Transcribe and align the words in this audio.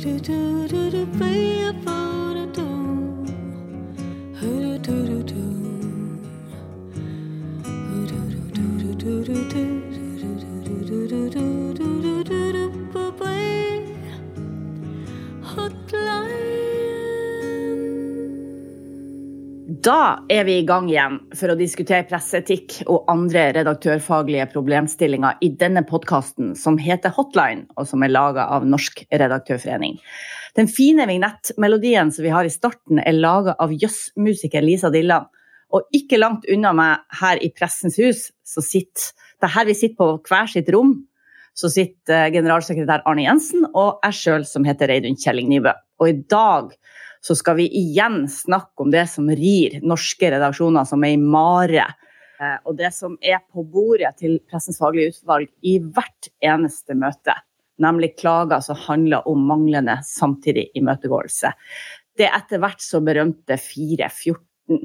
do 0.00 0.70
do 0.70 0.90
do 0.90 1.06
do. 1.18 1.49
Da 19.90 20.20
er 20.30 20.44
vi 20.46 20.60
i 20.60 20.66
gang 20.66 20.86
igjen 20.86 21.16
for 21.34 21.50
å 21.50 21.56
diskutere 21.58 22.06
presseetikk 22.06 22.76
og 22.92 23.08
andre 23.10 23.48
redaktørfaglige 23.56 24.44
problemstillinger 24.52 25.40
i 25.42 25.48
denne 25.58 25.82
podkasten 25.88 26.52
som 26.54 26.76
heter 26.78 27.10
Hotline, 27.16 27.64
og 27.74 27.88
som 27.90 28.04
er 28.06 28.12
laga 28.12 28.44
av 28.54 28.68
Norsk 28.70 29.02
redaktørforening. 29.10 29.96
Den 30.54 30.70
fine 30.70 31.08
vignettmelodien 31.10 32.12
som 32.14 32.22
vi 32.22 32.30
har 32.30 32.46
i 32.46 32.54
starten, 32.54 33.02
er 33.02 33.18
laga 33.18 33.56
av 33.58 33.74
jazzmusiker 33.74 34.62
Lisa 34.62 34.92
Dilland. 34.94 35.26
Og 35.74 35.90
ikke 35.96 36.22
langt 36.22 36.46
unna 36.52 36.70
meg 36.76 37.18
her 37.18 37.42
i 37.42 37.50
Pressens 37.56 37.98
hus, 37.98 38.28
så 38.46 38.62
sitter 38.62 39.10
det 39.40 39.48
er 39.48 39.56
her 39.56 39.70
vi 39.72 39.78
sitter 39.80 39.98
på 39.98 40.10
hver 40.28 40.54
sitt 40.54 40.70
rom, 40.70 41.00
så 41.56 41.66
sitter 41.72 42.30
generalsekretær 42.30 43.02
Arne 43.10 43.26
Jensen 43.26 43.66
og 43.72 44.04
jeg 44.06 44.20
sjøl 44.20 44.46
som 44.46 44.62
heter 44.68 44.92
Reidun 44.92 45.18
Kjelling 45.18 45.50
Nybø. 45.50 45.74
Og 45.98 46.12
i 46.12 46.18
dag 46.30 46.76
så 47.20 47.36
skal 47.36 47.58
vi 47.60 47.68
igjen 47.80 48.24
snakke 48.28 48.84
om 48.84 48.92
det 48.92 49.04
som 49.12 49.28
rir 49.28 49.80
norske 49.84 50.30
redaksjoner 50.32 50.88
som 50.88 51.04
ei 51.04 51.16
mare. 51.20 51.84
Eh, 52.40 52.56
og 52.64 52.78
det 52.78 52.92
som 52.96 53.18
er 53.20 53.42
på 53.52 53.64
bordet 53.68 54.14
til 54.22 54.38
Pressens 54.48 54.80
faglige 54.80 55.14
utvalg 55.14 55.50
i 55.60 55.76
hvert 55.80 56.30
eneste 56.40 56.96
møte. 56.96 57.36
Nemlig 57.80 58.14
klager 58.20 58.64
som 58.64 58.78
handler 58.86 59.28
om 59.28 59.44
manglende 59.48 59.98
samtidig 60.04 60.68
imøtegåelse. 60.76 61.52
Det 62.16 62.28
etter 62.28 62.60
hvert 62.60 62.82
så 62.84 63.00
berømte 63.04 63.56
414. 63.60 64.80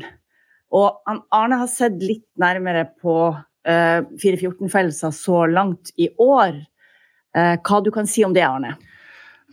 Og 0.75 1.11
Arne 1.35 1.59
har 1.61 1.71
sett 1.71 1.99
litt 2.03 2.27
nærmere 2.39 2.87
på 3.01 3.17
414-fellelser 3.65 5.07
eh, 5.07 5.15
så 5.15 5.45
langt 5.49 5.91
i 5.97 6.09
år. 6.21 6.59
Eh, 7.35 7.55
hva 7.63 7.81
du 7.83 7.91
kan 7.95 8.07
si 8.09 8.23
om 8.25 8.35
det, 8.35 8.43
Arne? 8.45 8.75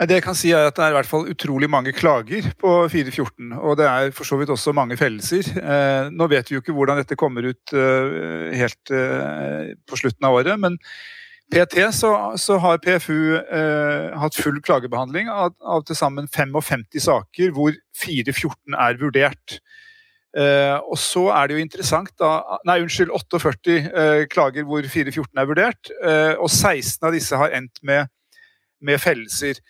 Det 0.01 0.17
jeg 0.17 0.25
kan 0.25 0.37
si 0.37 0.51
er 0.57 0.71
at 0.71 0.77
det 0.79 0.87
er 0.87 0.95
i 0.95 0.97
hvert 0.97 1.09
fall 1.09 1.27
utrolig 1.29 1.69
mange 1.71 1.93
klager 1.93 2.47
på 2.59 2.71
414. 2.91 3.53
Og 3.61 3.77
det 3.77 3.87
er 3.87 4.15
for 4.17 4.25
så 4.25 4.39
vidt 4.41 4.51
også 4.51 4.73
mange 4.75 4.97
fellelser. 4.97 5.51
Eh, 5.61 6.09
nå 6.11 6.29
vet 6.33 6.49
vi 6.49 6.57
jo 6.57 6.63
ikke 6.63 6.75
hvordan 6.75 7.03
dette 7.03 7.19
kommer 7.21 7.45
ut 7.45 7.75
eh, 7.77 8.55
helt 8.57 8.93
eh, 8.95 9.75
på 9.87 9.99
slutten 10.01 10.27
av 10.27 10.39
året, 10.41 10.57
men 10.61 10.79
PT 11.53 11.77
så, 11.93 12.15
så 12.41 12.57
har 12.63 12.81
PFU 12.81 13.37
hatt 14.17 14.39
full 14.41 14.63
klagebehandling 14.65 15.29
av, 15.29 15.53
av 15.61 15.83
til 15.85 15.99
sammen 15.99 16.25
55 16.33 16.87
saker 17.05 17.53
hvor 17.53 17.77
414 18.01 18.79
er 18.81 18.97
vurdert. 19.03 19.59
Eh, 20.33 20.79
og 20.89 20.97
så 20.97 21.27
er 21.37 21.51
det 21.51 21.59
jo 21.59 21.65
interessant 21.67 22.09
da 22.17 22.57
Nei, 22.65 22.79
unnskyld, 22.81 23.13
48 23.13 23.75
eh, 23.77 24.23
klager 24.33 24.65
hvor 24.65 24.81
414 24.81 25.29
er 25.37 25.51
vurdert, 25.51 25.93
og 26.41 26.49
16 26.49 27.05
av 27.05 27.13
disse 27.13 27.37
har 27.37 27.53
endt 27.61 27.85
med, 27.85 28.09
med 28.81 29.05
fellelser 29.05 29.61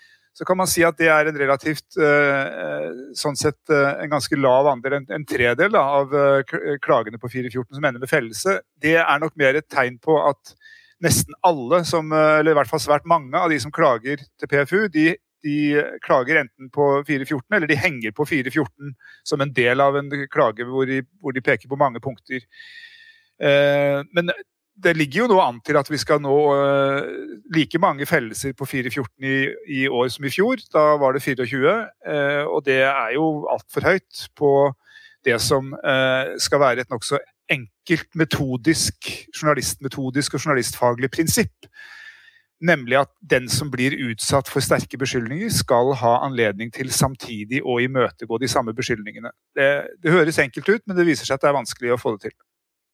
så 0.43 0.47
kan 0.47 0.59
man 0.59 0.67
si 0.67 0.83
at 0.83 0.97
det 0.99 1.07
er 1.07 1.29
en 1.31 1.37
relativt 1.39 1.95
eh, 2.03 2.89
sånn 3.15 3.37
sett 3.39 3.71
eh, 3.71 4.01
en 4.03 4.11
ganske 4.11 4.35
lav 4.35 4.67
andel, 4.73 4.97
en, 5.07 5.27
tredel 5.29 5.71
da, 5.71 5.83
av 6.01 6.17
eh, 6.19 6.55
klagene 6.83 7.21
på 7.23 7.31
414 7.31 7.77
som 7.77 7.87
ender 7.87 8.03
med 8.03 8.11
fellelse. 8.11 8.57
Det 8.83 8.97
er 8.99 9.21
nok 9.23 9.37
mer 9.39 9.61
et 9.61 9.69
tegn 9.71 10.01
på 10.03 10.17
at 10.19 10.51
nesten 11.07 11.39
alle, 11.47 11.85
som, 11.87 12.11
eller 12.11 12.51
i 12.51 12.59
hvert 12.59 12.73
fall 12.73 12.83
svært 12.83 13.07
mange 13.07 13.39
av 13.39 13.55
de 13.55 13.61
som 13.63 13.71
klager 13.75 14.19
til 14.19 14.51
PFU, 14.51 14.81
de, 14.91 15.07
de 15.47 15.57
klager 16.03 16.41
enten 16.43 16.75
på 16.75 16.89
414 17.07 17.47
eller 17.61 17.71
de 17.71 17.79
henger 17.79 18.19
på 18.19 18.27
414 18.27 18.97
som 19.31 19.47
en 19.47 19.55
del 19.55 19.83
av 19.83 20.01
en 20.01 20.11
klage 20.27 20.67
hvor 20.67 20.91
de, 20.91 21.05
hvor 21.23 21.39
de 21.39 21.47
peker 21.47 21.71
på 21.71 21.79
mange 21.79 22.03
punkter. 22.03 22.43
Men 23.39 24.31
det 24.83 24.95
ligger 24.97 25.23
jo 25.23 25.31
nå 25.33 25.39
an 25.43 25.59
til 25.65 25.77
at 25.77 25.89
vi 25.91 25.99
skal 26.01 26.21
nå 26.23 26.37
uh, 26.57 27.03
like 27.55 27.79
mange 27.83 28.07
fellelser 28.09 28.55
på 28.57 28.67
4.14 28.69 29.27
i, 29.29 29.35
i, 29.69 29.83
år 29.89 30.09
som 30.13 30.25
i 30.25 30.33
fjor. 30.33 30.63
Da 30.73 30.97
var 31.01 31.13
det 31.13 31.23
24, 31.23 31.75
uh, 32.09 32.45
og 32.49 32.65
det 32.67 32.81
er 32.87 33.13
jo 33.17 33.47
altfor 33.53 33.85
høyt 33.91 34.27
på 34.39 34.53
det 35.27 35.39
som 35.45 35.75
uh, 35.77 36.33
skal 36.41 36.63
være 36.63 36.87
et 36.87 36.93
nokså 36.93 37.21
enkelt 37.53 38.15
metodisk, 38.17 39.11
journalistmetodisk 39.37 40.35
og 40.35 40.47
journalistfaglig 40.47 41.11
prinsipp. 41.13 41.69
Nemlig 42.63 43.01
at 43.01 43.11
den 43.31 43.49
som 43.51 43.71
blir 43.73 43.97
utsatt 44.07 44.49
for 44.49 44.63
sterke 44.63 44.99
beskyldninger, 44.99 45.51
skal 45.51 45.93
ha 45.99 46.15
anledning 46.23 46.71
til 46.73 46.93
samtidig 46.95 47.61
å 47.67 47.81
imøtegå 47.83 48.39
de 48.39 48.49
samme 48.49 48.73
beskyldningene. 48.79 49.35
Det, 49.55 49.69
det 50.01 50.15
høres 50.15 50.39
enkelt 50.39 50.71
ut, 50.71 50.83
men 50.87 50.97
det 50.97 51.07
viser 51.11 51.27
seg 51.27 51.37
at 51.37 51.45
det 51.45 51.51
er 51.51 51.59
vanskelig 51.59 51.93
å 51.93 52.01
få 52.01 52.15
det 52.17 52.31
til. 52.31 52.37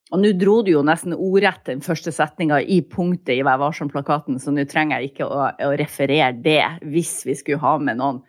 Og 0.08 0.22
nå 0.22 0.32
dro 0.40 0.60
du 0.64 0.72
jo 0.72 0.84
nesten 0.86 1.12
ordrett 1.12 1.66
den 1.68 1.82
første 1.84 2.12
setninga 2.14 2.62
i 2.64 2.80
punktet 2.80 3.34
i 3.36 3.44
Vær 3.44 3.60
varsom-plakaten, 3.60 4.38
så 4.40 4.54
nå 4.54 4.64
trenger 4.70 5.02
jeg 5.02 5.12
ikke 5.12 5.28
å, 5.28 5.50
å, 5.52 5.72
referere 5.76 6.32
det 6.32 6.62
hvis 6.88 7.20
vi 7.28 7.36
skulle 7.36 7.60
ha 7.60 7.74
med 7.82 8.00
noen 8.00 8.22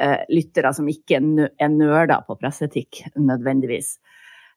eh, 0.00 0.24
lyttere 0.32 0.72
som 0.72 0.88
ikke 0.88 1.20
er 1.20 1.74
nerder 1.74 2.24
på 2.24 2.38
presseetikk 2.40 3.02
nødvendigvis. 3.20 3.98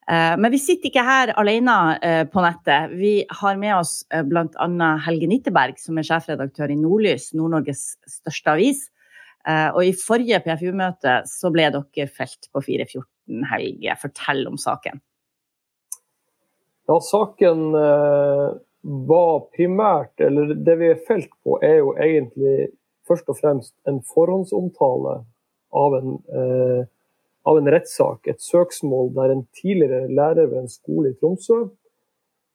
Eh, 0.06 0.34
men 0.38 0.52
vi 0.54 0.60
sitter 0.62 0.90
ikke 0.90 1.04
her 1.06 1.32
alene 1.40 1.76
eh, 1.98 2.22
på 2.30 2.42
nettet. 2.44 2.92
Vi 2.94 3.14
har 3.40 3.58
med 3.58 3.74
oss 3.80 3.98
eh, 4.14 4.22
bl.a. 4.26 4.90
Helge 5.06 5.30
Nitteberg, 5.30 5.80
som 5.82 5.98
er 5.98 6.06
sjefredaktør 6.06 6.70
i 6.70 6.78
Nordlys, 6.78 7.32
Nord-Norges 7.36 7.88
største 8.18 8.54
avis. 8.54 8.86
Og 9.46 9.76
i 9.86 9.92
forrige 9.94 10.40
PFU-møte 10.42 11.20
så 11.30 11.52
ble 11.54 11.68
dere 11.70 12.08
felt 12.10 12.48
på 12.50 12.64
414, 12.66 13.44
Helge. 13.46 13.94
Fortell 14.00 14.40
om 14.50 14.56
saken. 14.58 14.98
Ja, 16.86 17.00
saken 17.02 17.74
eh, 17.74 18.48
var 19.08 19.38
primært, 19.56 20.14
eller 20.22 20.54
det 20.54 20.76
vi 20.78 20.90
er 20.92 21.00
felt 21.08 21.32
på, 21.42 21.58
er 21.62 21.80
jo 21.80 21.96
egentlig 21.98 22.68
først 23.06 23.30
og 23.30 23.40
fremst 23.40 23.74
en 23.90 23.98
forhåndsomtale 24.06 25.16
av 25.74 25.96
en, 25.98 26.14
eh, 26.30 26.84
av 27.46 27.58
en 27.58 27.72
rettssak. 27.74 28.26
Et 28.30 28.42
søksmål 28.42 29.10
der 29.18 29.34
en 29.34 29.44
tidligere 29.58 30.06
lærer 30.06 30.46
ved 30.46 30.62
en 30.62 30.70
skole 30.70 31.10
i 31.10 31.18
Tromsø 31.18 31.64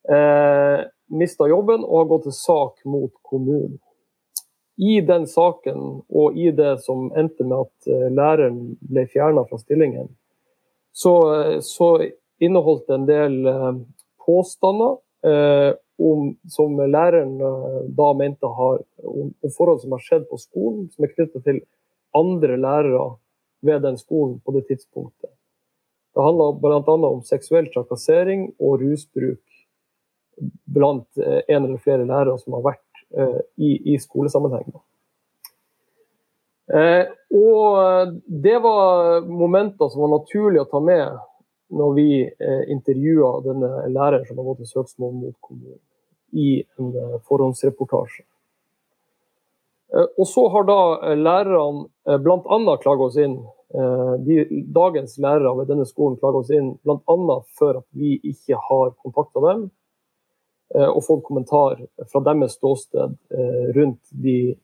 eh, 0.10 0.86
mista 1.12 1.48
jobben 1.48 1.84
og 1.84 1.98
har 1.98 2.10
gått 2.12 2.28
til 2.30 2.38
sak 2.38 2.86
mot 2.86 3.14
kommunen. 3.28 3.80
I 4.82 5.02
den 5.06 5.28
saken 5.30 6.02
og 6.10 6.38
i 6.40 6.50
det 6.56 6.78
som 6.86 7.12
endte 7.20 7.46
med 7.46 7.68
at 7.68 7.92
eh, 7.92 8.08
læreren 8.10 8.62
ble 8.80 9.06
fjerna 9.12 9.44
fra 9.50 9.60
stillingen, 9.62 10.10
så, 10.96 11.16
eh, 11.36 11.58
så 11.66 11.94
inneholdt 12.42 12.90
en 12.90 13.06
del 13.06 13.36
påstander 14.32 14.96
eh, 15.28 15.74
om, 16.00 16.38
som 16.50 16.80
læreren 16.80 17.36
eh, 17.42 17.82
da 17.98 18.14
mente 18.18 18.48
har, 18.48 18.82
om, 19.04 19.34
om, 19.44 19.54
forhold 19.58 19.84
som 19.84 19.92
har 19.96 20.04
skjedd 20.06 20.30
på 20.32 20.40
skolen, 20.42 20.88
som 20.94 21.06
er 21.06 21.14
knyttet 21.14 21.46
til 21.46 21.62
andre 22.18 22.58
lærere 22.58 23.06
ved 23.62 23.84
den 23.86 24.00
skolen 24.00 24.40
på 24.46 24.56
det 24.56 24.66
tidspunktet. 24.72 25.30
Det 26.16 26.24
handler 26.24 26.58
bl.a. 26.60 26.82
om 27.12 27.22
seksuell 27.24 27.70
trakassering 27.72 28.50
og 28.60 28.82
rusbruk 28.82 29.44
blant 30.66 31.08
eh, 31.18 31.42
en 31.48 31.66
eller 31.66 31.78
flere 31.78 32.08
lærere 32.08 32.40
som 32.40 32.58
har 32.58 32.66
vært 32.72 33.04
eh, 33.18 33.42
i, 33.62 33.76
i, 33.94 34.00
skolesammenheng. 34.02 34.74
Eh, 36.72 37.06
og 37.36 38.18
det 38.26 38.58
var 38.64 39.22
momenter 39.28 39.92
som 39.92 40.06
var 40.06 40.16
naturlig 40.18 40.64
å 40.64 40.70
ta 40.72 40.82
med 40.84 41.20
når 41.72 41.94
vi 41.96 42.10
eh, 42.24 42.64
intervjua 42.74 43.40
denne 43.46 43.70
læreren 43.92 44.26
som 44.28 44.40
har 44.40 44.52
gått 44.52 44.66
i 44.66 44.70
søksmål 44.70 45.14
mot 45.16 45.38
kommunen, 45.40 45.80
i 46.32 46.64
en 46.78 46.96
eh, 46.96 47.18
forhåndsreportasje. 47.28 48.26
Eh, 49.96 50.08
og 50.18 50.28
så 50.28 50.48
har 50.50 50.68
da 50.68 50.82
eh, 51.10 51.18
lærerne 51.18 52.20
bl.a. 52.24 52.78
klaga 52.84 53.10
oss 53.10 53.20
inn 53.20 53.42
de, 53.72 54.36
Dagens 54.76 55.14
lærere 55.24 55.54
ved 55.62 55.70
denne 55.72 55.86
skolen 55.88 56.18
klager 56.20 56.42
oss 56.42 56.50
inn 56.52 56.74
bl.a. 56.84 57.38
for 57.56 57.78
at 57.80 57.86
vi 57.96 58.18
ikke 58.20 58.58
har 58.60 58.90
kontakta 59.00 59.44
dem 59.46 59.70
og 60.76 61.00
fått 61.06 61.24
kommentar 61.24 61.80
fra 62.12 62.20
deres 62.28 62.58
ståsted 62.58 63.16
rundt 63.78 64.12
de 64.12 64.58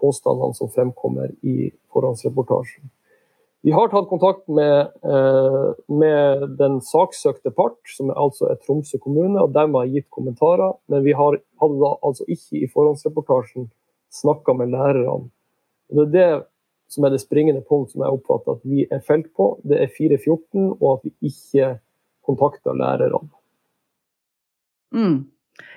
påstandene 0.00 0.56
som 0.56 0.72
fremkommer 0.72 1.28
i 1.44 1.68
forhåndsreportasjen. 1.92 2.88
Vi 3.64 3.72
har 3.72 3.88
tatt 3.88 4.10
kontakt 4.10 4.48
med, 4.48 4.80
eh, 5.08 5.68
med, 5.88 6.42
den 6.58 6.80
saksøkte 6.84 7.48
part, 7.56 7.78
som 7.96 8.10
er 8.12 8.18
altså 8.20 8.50
er 8.52 8.58
Tromsø 8.60 8.98
kommune, 9.00 9.40
og 9.40 9.54
de 9.54 9.64
har 9.72 9.86
gitt 9.88 10.10
kommentarer. 10.12 10.74
Men 10.92 11.00
vi 11.06 11.14
har, 11.16 11.38
hadde 11.62 11.92
altså 12.04 12.26
ikke 12.28 12.60
i 12.60 12.68
forhåndsreportasjen 12.68 13.70
snakka 14.12 14.52
med 14.58 14.74
lærerne. 14.74 15.30
Og 15.88 15.96
det 15.96 16.04
er 16.04 16.12
det 16.12 16.42
som 16.92 17.06
er 17.08 17.14
det 17.14 17.22
springende 17.22 17.64
punkt 17.64 17.94
som 17.94 18.04
jeg 18.04 18.18
oppfatter 18.18 18.58
at 18.58 18.68
vi 18.68 18.84
er 18.84 19.00
felt 19.06 19.32
på. 19.32 19.48
Det 19.64 19.80
er 19.80 19.94
414, 19.96 20.68
og 20.76 20.88
at 20.92 21.08
vi 21.08 21.32
ikke 21.32 21.70
kontakter 22.28 22.76
lærerne. 22.76 23.32
Mm. 24.92 25.18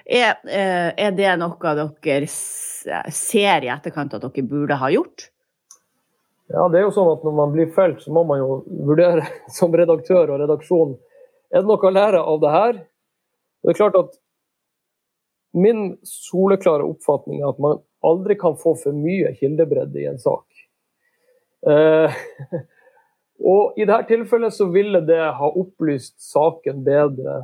Er, 0.04 0.36
eh, 0.44 0.92
er, 0.92 1.16
det 1.16 1.33
noe 1.40 1.74
dere 2.04 2.28
ser 2.28 3.63
i 3.63 3.72
etterkant 3.72 4.19
at 4.19 4.28
dere 4.28 4.48
burde 4.48 4.83
ha 4.83 4.92
gjort? 4.92 5.30
Ja, 6.47 6.67
det 6.71 6.79
er 6.79 6.85
jo 6.85 6.94
sånn 6.95 7.09
at 7.11 7.25
Når 7.27 7.33
man 7.35 7.51
blir 7.51 7.67
felt, 7.75 7.99
så 8.03 8.13
må 8.15 8.23
man 8.27 8.39
jo 8.39 8.61
vurdere 8.88 9.25
som 9.57 9.75
redaktør 9.75 10.31
og 10.33 10.41
redaksjon 10.44 10.95
er 11.47 11.63
det 11.63 11.69
noe 11.69 11.79
å 11.79 11.91
lære 11.95 12.19
av 12.19 12.39
det 12.44 12.49
her. 12.51 12.79
Det 13.63 13.71
er 13.71 13.77
klart 13.79 13.99
at 13.99 14.15
Min 15.57 15.94
soleklare 16.05 16.85
oppfatning 16.85 17.39
er 17.39 17.53
at 17.53 17.61
man 17.63 17.79
aldri 18.05 18.35
kan 18.38 18.57
få 18.59 18.75
for 18.77 18.94
mye 18.94 19.31
kildebredde 19.39 20.01
i 20.03 20.05
en 20.09 20.19
sak. 20.21 20.45
Eh, 21.65 22.17
og 23.53 23.79
I 23.79 23.88
dette 23.88 24.11
tilfellet 24.11 24.53
så 24.53 24.67
ville 24.69 25.01
det 25.07 25.21
ha 25.39 25.49
opplyst 25.49 26.19
saken 26.21 26.83
bedre 26.85 27.39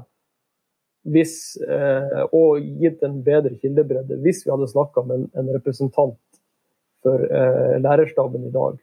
hvis, 1.04 1.58
eh, 1.64 2.22
og 2.32 2.64
gitt 2.84 3.02
en 3.04 3.18
bedre 3.26 3.58
kildebredde 3.60 4.20
hvis 4.24 4.44
vi 4.46 4.54
hadde 4.54 4.70
snakka 4.72 5.04
med 5.08 5.18
en, 5.18 5.26
en, 5.40 5.50
representant 5.56 6.20
for 7.04 7.24
eh, 7.24 7.76
lærerstaben 7.84 8.46
i 8.48 8.54
dag, 8.54 8.78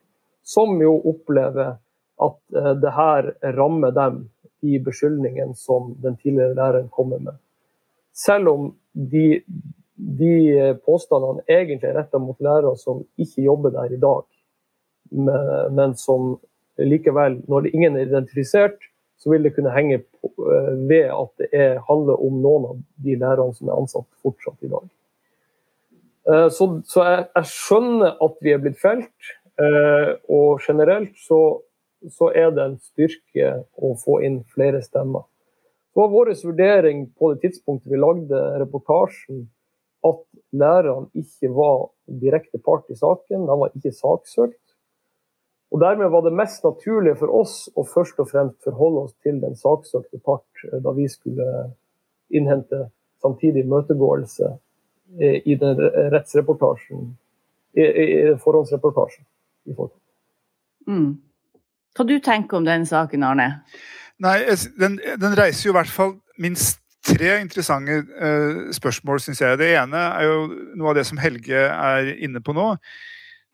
som 0.45 0.81
jo 0.83 0.97
opplever 1.13 1.77
at 2.21 2.39
eh, 2.57 2.75
det 2.83 2.93
her 2.97 3.33
rammer 3.57 3.95
dem 3.97 4.23
i 4.61 4.79
beskyldningen 4.83 5.55
som 5.57 5.95
den 6.03 6.19
tidligere 6.21 6.55
læreren 6.55 6.91
kommer 6.93 7.19
med. 7.19 7.39
Selv 8.13 8.49
om 8.49 8.69
de, 8.93 9.41
de 9.97 10.35
påstandene 10.85 11.47
egentlig 11.49 11.89
er 11.89 11.97
retta 12.03 12.21
mot 12.21 12.37
lærere 12.45 12.77
som 12.77 13.05
ikke 13.17 13.47
jobber 13.47 13.73
der 13.73 13.95
i 13.95 14.01
dag, 14.01 14.27
men 15.73 15.95
som 15.97 16.35
likevel, 16.79 17.41
når 17.49 17.71
ingen 17.75 17.97
er 17.97 18.09
identifisert, 18.09 18.79
så 19.21 19.31
vil 19.31 19.45
det 19.45 19.53
kunne 19.55 19.73
henge 19.75 20.01
eh, 20.01 20.73
ved 20.89 21.11
at 21.13 21.33
det 21.39 21.49
er, 21.53 21.83
handler 21.89 22.23
om 22.25 22.41
noen 22.41 22.69
av 22.71 22.79
de 23.05 23.19
lærerne 23.21 23.57
som 23.57 23.69
er 23.69 23.77
ansatt 23.77 24.09
fortsatt 24.25 24.65
i 24.65 24.71
dag. 24.73 24.87
Eh, 26.31 26.49
så, 26.57 26.71
så 26.89 27.05
jeg, 27.05 27.27
jeg, 27.37 27.51
skjønner 27.53 28.17
at 28.27 28.39
vi 28.41 28.55
er 28.55 28.63
blitt 28.65 28.81
felt, 28.81 29.33
og 29.61 30.62
generelt 30.65 31.19
så, 31.21 31.61
så 32.09 32.31
er 32.33 32.53
det 32.57 32.62
en 32.65 32.79
styrke 32.81 33.51
å 33.77 33.91
få 34.01 34.21
inn 34.25 34.39
flere 34.55 34.81
stemmer. 34.85 35.27
Så 35.93 36.01
var 36.01 36.12
vår 36.15 36.31
vurdering 36.45 37.03
på 37.19 37.33
det 37.33 37.43
tidspunktet 37.45 37.91
vi 37.93 37.99
lagde 37.99 38.41
reportasjen, 38.62 39.49
at 40.07 40.23
lærerne 40.53 41.11
ikke 41.15 41.51
var 41.53 41.91
direkte 42.23 42.59
part 42.59 42.89
i 42.89 42.97
saken, 42.97 43.47
de 43.47 43.57
var 43.62 43.75
ikke 43.75 43.93
saksøkt. 43.93 44.61
Og 45.71 45.81
Dermed 45.81 46.11
var 46.11 46.25
det 46.25 46.35
mest 46.35 46.65
naturlige 46.65 47.19
for 47.21 47.31
oss 47.43 47.69
å 47.79 47.85
først 47.87 48.19
og 48.23 48.31
fremst 48.31 48.65
forholde 48.67 49.05
oss 49.06 49.15
til 49.23 49.39
den 49.43 49.55
saksøkte 49.59 50.19
part 50.25 50.65
eh, 50.67 50.79
da 50.83 50.95
vi 50.97 51.06
skulle 51.11 51.47
innhente 52.31 52.89
samtidig 53.23 53.67
møtegåelse 53.71 54.49
eh, 55.21 55.39
i 55.45 55.55
den 55.61 55.79
rettsreportasjen, 56.15 57.13
i, 57.79 57.85
i 57.85 58.09
forhåndsreportasjen. 58.43 59.27
I 59.69 59.77
Mm. 60.89 61.21
Hva 61.95 62.07
du 62.07 62.15
tenker 62.25 62.57
om 62.57 62.65
den 62.65 62.87
saken, 62.89 63.23
Arne? 63.27 63.49
Nei, 64.21 64.39
den, 64.81 64.99
den, 65.21 65.37
reiser 65.39 65.69
jo 65.69 65.75
i 65.75 65.79
hvert 65.79 65.93
fall 65.93 66.15
minst 66.41 66.81
tre 67.07 67.39
interessante 67.41 68.03
uh, 68.21 68.69
spørsmål, 68.75 69.21
syns 69.23 69.41
jeg. 69.41 69.59
Det 69.61 69.71
ene 69.77 70.03
er 70.17 70.27
jo 70.29 70.43
noe 70.79 70.93
av 70.93 70.99
det 70.99 71.07
som 71.09 71.21
Helge 71.21 71.62
er 71.69 72.12
inne 72.17 72.43
på 72.45 72.55
nå. 72.57 72.75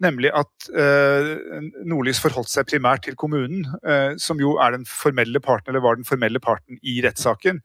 Nemlig 0.03 0.33
at 0.37 0.69
uh, 0.75 1.61
Nordlys 1.89 2.21
forholdt 2.21 2.51
seg 2.53 2.69
primært 2.69 3.07
til 3.07 3.17
kommunen, 3.19 3.65
uh, 3.87 4.17
som 4.21 4.41
jo 4.43 4.57
er 4.63 4.75
den 4.77 4.89
formelle 4.89 5.41
parten, 5.41 5.73
eller 5.73 5.85
var 5.85 5.99
den 5.99 6.09
formelle 6.09 6.43
parten 6.43 6.81
i 6.83 6.99
rettssaken. 7.07 7.63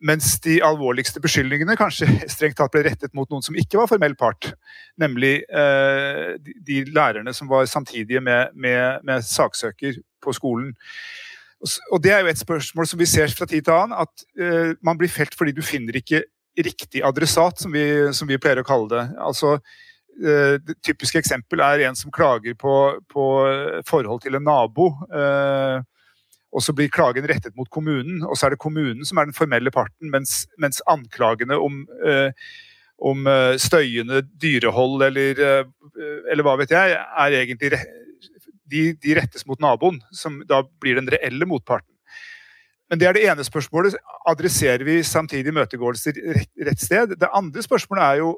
Mens 0.00 0.38
de 0.40 0.56
alvorligste 0.64 1.20
beskyldningene 1.20 1.76
kanskje 1.76 2.08
strengt 2.34 2.58
tatt 2.60 2.72
ble 2.72 2.84
rettet 2.86 3.14
mot 3.16 3.28
noen 3.30 3.44
som 3.44 3.58
ikke 3.58 3.80
var 3.80 3.90
formell 3.90 4.16
part. 4.18 4.52
Nemlig 5.00 5.42
eh, 5.48 6.36
de, 6.40 6.84
lærerne 6.88 7.34
som 7.36 7.50
var 7.50 7.68
samtidige 7.70 8.22
med, 8.24 8.54
med, 8.54 9.04
med, 9.04 9.26
saksøker 9.26 10.00
på 10.24 10.36
skolen. 10.36 10.72
Og 11.92 12.00
Det 12.00 12.14
er 12.14 12.22
jo 12.24 12.30
et 12.32 12.40
spørsmål 12.40 12.88
som 12.88 13.00
vi 13.00 13.08
ser 13.08 13.28
fra 13.36 13.44
tid 13.44 13.66
til 13.66 13.76
annen, 13.76 13.92
at 13.92 14.78
man 14.80 14.96
blir 14.96 15.12
felt 15.12 15.34
fordi 15.36 15.52
du 15.52 15.60
finner 15.60 15.98
ikke 15.98 16.22
riktig 16.56 17.02
adressat, 17.04 17.60
som 17.60 17.72
vi, 17.76 17.84
som 18.16 18.28
vi 18.28 18.38
pleier 18.40 18.62
å 18.62 18.64
kalle 18.64 18.88
det. 18.88 19.02
Altså 19.20 19.58
Eh, 20.20 20.58
det 20.60 20.76
typiske 20.84 21.18
eksempel 21.18 21.62
er 21.64 21.86
en 21.86 21.96
som 21.96 22.12
klager 22.12 22.54
på, 22.58 22.74
på 23.08 23.24
forhold 23.88 24.20
til 24.24 24.36
en 24.36 24.44
nabo. 24.44 24.90
Eh, 25.08 25.80
og 26.50 26.64
så 26.64 26.74
blir 26.74 26.90
klagen 26.92 27.28
rettet 27.30 27.54
mot 27.58 27.68
kommunen, 27.70 28.24
og 28.26 28.34
så 28.36 28.48
er 28.48 28.54
det 28.54 28.62
kommunen 28.62 29.06
som 29.06 29.20
er 29.20 29.28
den 29.28 29.36
formelle 29.36 29.70
parten, 29.74 30.10
mens, 30.10 30.44
mens 30.58 30.82
anklagene 30.90 31.58
om, 31.60 31.84
eh, 32.06 32.32
om, 33.00 33.28
støyende 33.56 34.20
dyrehold 34.42 35.06
eller, 35.06 35.38
eller, 35.40 36.42
hva 36.44 36.58
vet 36.60 36.74
jeg, 36.74 36.98
er 36.98 37.36
egentlig 37.38 37.70
de, 38.70 38.82
de, 38.92 39.14
rettes 39.16 39.46
mot 39.48 39.60
naboen, 39.62 40.02
som 40.12 40.40
da 40.48 40.62
blir 40.82 40.98
den 40.98 41.08
reelle 41.10 41.48
motparten. 41.48 41.88
Men 42.90 43.00
det 43.00 43.06
er 43.06 43.16
det 43.16 43.26
ene 43.30 43.46
spørsmålet. 43.46 43.96
Adresserer 44.28 44.82
vi 44.86 44.98
samtidig 45.06 45.54
møtegåelse 45.54 46.12
rett 46.66 46.82
sted? 46.82 47.14
Det 47.18 47.30
andre 47.32 47.62
spørsmålet 47.62 48.04
er 48.04 48.22
jo 48.24 48.34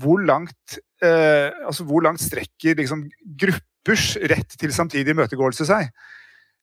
hvor 0.00 0.22
langt, 0.22 0.78
eh, 1.02 1.50
altså 1.66 1.84
hvor 1.84 2.04
langt 2.06 2.22
strekker 2.22 2.78
liksom, 2.78 3.08
gruppers 3.40 4.14
rett 4.30 4.56
til 4.60 4.72
samtidig 4.72 5.12
imøtegåelse 5.12 5.66
seg? 5.68 5.90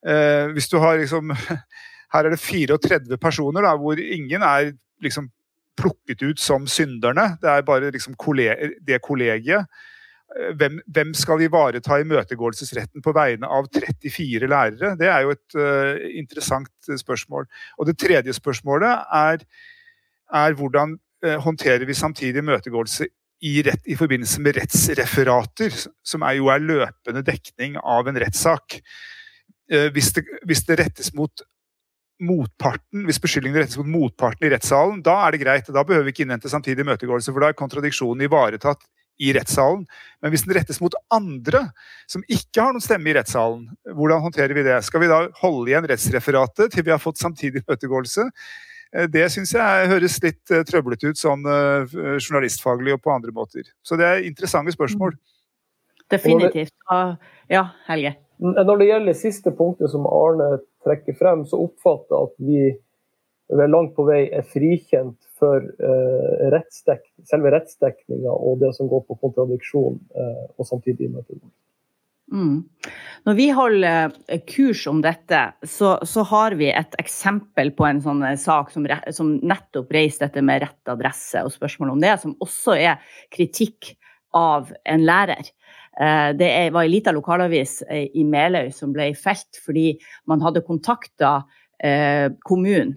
Eh, 0.07 0.47
hvis 0.55 0.69
du 0.71 0.79
har 0.79 0.99
liksom 1.01 1.33
Her 2.13 2.23
er 2.23 2.31
det 2.31 2.39
34 2.39 3.17
personer 3.19 3.65
da, 3.65 3.73
hvor 3.75 3.99
ingen 3.99 4.43
er 4.45 4.69
liksom 5.03 5.27
plukket 5.77 6.23
ut 6.23 6.39
som 6.39 6.67
synderne. 6.67 7.33
Det 7.41 7.49
er 7.51 7.65
bare 7.67 7.91
liksom 7.91 8.15
kolleg 8.19 8.77
det 8.87 9.01
kollegiet. 9.03 9.67
Eh, 10.31 10.53
hvem, 10.55 10.79
hvem, 10.87 11.11
skal 11.13 11.43
ivareta 11.43 11.99
imøtegåelsesretten 12.01 13.03
på 13.03 13.13
vegne 13.15 13.49
av 13.51 13.67
34 13.75 14.47
lærere? 14.47 14.93
Det 14.99 15.11
er 15.11 15.25
jo 15.25 15.35
et 15.35 15.59
uh, 15.59 15.99
interessant 16.15 16.91
spørsmål. 17.03 17.49
Og 17.77 17.91
Det 17.91 17.97
tredje 17.99 18.33
spørsmålet 18.33 19.03
er, 19.19 19.43
er 20.33 20.57
hvordan 20.57 20.95
uh, 21.25 21.37
håndterer 21.43 21.85
vi 21.85 21.93
samtidig 21.93 22.39
imøtegåelse 22.39 23.07
i, 23.41 23.59
i, 23.85 23.95
forbindelse 23.95 24.41
med 24.41 24.57
rettsreferater, 24.57 25.75
som 26.05 26.23
er 26.25 26.39
jo 26.39 26.47
er 26.49 26.63
løpende 26.63 27.21
dekning 27.21 27.77
av 27.83 28.07
en 28.09 28.17
rettssak. 28.17 28.79
Eh, 29.67 29.89
hvis 29.91 30.13
det, 30.15 30.23
hvis 30.47 30.63
det, 30.67 30.79
rettes 30.79 31.11
mot 31.15 31.43
motparten, 32.23 33.03
hvis 33.05 33.19
beskyldningene 33.21 33.65
rettes 33.65 33.79
mot 33.79 33.89
motparten 33.91 34.47
i 34.47 34.51
rettssalen, 34.53 35.01
da 35.05 35.19
er 35.25 35.35
det 35.35 35.41
greit. 35.43 35.71
Da 35.73 35.83
behøver 35.85 36.07
vi 36.07 36.15
ikke 36.15 36.23
innhente 36.25 36.51
samtidig 36.51 36.85
imøtegåelse, 36.85 37.33
for 37.33 37.43
da 37.43 37.51
er 37.51 37.59
kontradiksjonen 37.59 38.25
ivaretatt 38.25 38.87
i 39.21 39.33
rettssalen. 39.35 39.83
Men 40.21 40.31
hvis 40.31 40.45
den 40.45 40.55
rettes 40.57 40.79
mot 40.81 40.93
andre 41.13 41.65
som 42.09 42.23
ikke 42.29 42.63
har 42.63 42.73
noen 42.73 42.85
stemme 42.85 43.11
i 43.11 43.15
rettssalen, 43.17 43.67
hvordan 43.97 44.23
håndterer 44.23 44.55
vi 44.55 44.65
det? 44.65 44.79
Skal 44.85 45.03
vi 45.03 45.11
da 45.11 45.23
holde 45.41 45.73
igjen 45.73 45.89
rettsreferatet 45.89 46.73
til 46.73 46.85
vi 46.87 46.93
har 46.93 47.01
fått 47.01 47.19
samtidig 47.21 47.65
imøtegåelse? 47.65 48.29
Eh, 48.95 49.09
det 49.11 49.25
syns 49.33 49.51
jeg 49.57 49.89
høres 49.91 50.19
litt 50.23 50.53
eh, 50.53 50.63
trøblete 50.69 51.11
ut 51.11 51.19
sånn 51.19 51.43
journalistfaglig 51.43 52.95
og 52.95 53.03
på 53.03 53.13
andre 53.13 53.35
måter. 53.35 53.67
Så 53.83 53.99
det 53.99 54.07
er 54.07 54.29
interessante 54.29 54.73
spørsmål. 54.73 55.17
Mm. 55.17 55.35
Definitivt. 56.07 56.73
Ja, 57.51 57.65
Helge? 57.89 58.15
Når 58.37 58.79
det 58.79 58.89
gjelder 58.89 59.17
siste 59.17 59.53
punktet 59.55 59.89
som 59.89 60.05
Arne 60.09 60.59
trekker 60.85 61.15
frem, 61.17 61.45
så 61.49 61.59
oppfatter 61.65 62.13
jeg 62.13 62.27
at 62.27 62.35
vi 62.49 62.65
vel 63.57 63.71
langt 63.71 63.93
på 63.95 64.03
vei 64.07 64.25
er 64.35 64.43
frikjent 64.45 65.17
for 65.39 65.63
uh, 65.63 66.49
rettsdek 66.51 67.05
selve 67.29 67.53
rettsdekninga 67.53 68.33
og 68.33 68.59
det 68.63 68.73
som 68.75 68.89
går 68.91 69.05
på 69.07 69.17
kontradiksjon 69.21 70.01
uh, 70.17 70.43
og 70.57 70.67
samtidig 70.67 71.07
imøtegåelse. 71.07 71.55
Mm. 72.27 72.65
Når 73.23 73.35
vi 73.37 73.45
holder 73.55 74.09
eh, 74.27 74.41
kurs 74.51 74.81
om 74.91 74.99
dette, 74.99 75.39
så, 75.63 75.93
så, 76.03 76.25
har 76.27 76.57
vi 76.59 76.67
et 76.67 76.97
eksempel 76.99 77.71
på 77.71 77.85
en 77.87 78.01
sånn 78.03 78.25
sak 78.35 78.73
som, 78.73 78.83
som 79.15 79.37
nettopp 79.39 79.93
reiser 79.95 80.25
dette 80.25 80.43
med 80.43 80.65
rett 80.65 80.91
adresse 80.91 81.45
og 81.47 81.53
spørsmål 81.55 81.93
om 81.93 82.03
det, 82.03 82.17
som 82.19 82.35
også 82.43 82.75
er 82.75 83.13
kritikk 83.31 83.93
av 84.35 84.73
en 84.83 85.07
lærer. 85.07 85.53
Eh, 85.99 86.29
det 86.37 86.51
var 86.75 86.85
ei 86.85 86.93
lita 86.93 87.13
lokalavis 87.15 87.81
i 87.89 88.23
Meløy 88.23 88.71
som 88.75 88.93
ble 88.95 89.11
felt 89.17 89.59
fordi 89.63 89.91
man 90.29 90.43
hadde 90.45 90.65
kontakta 90.65 91.41
kommunen 92.47 92.95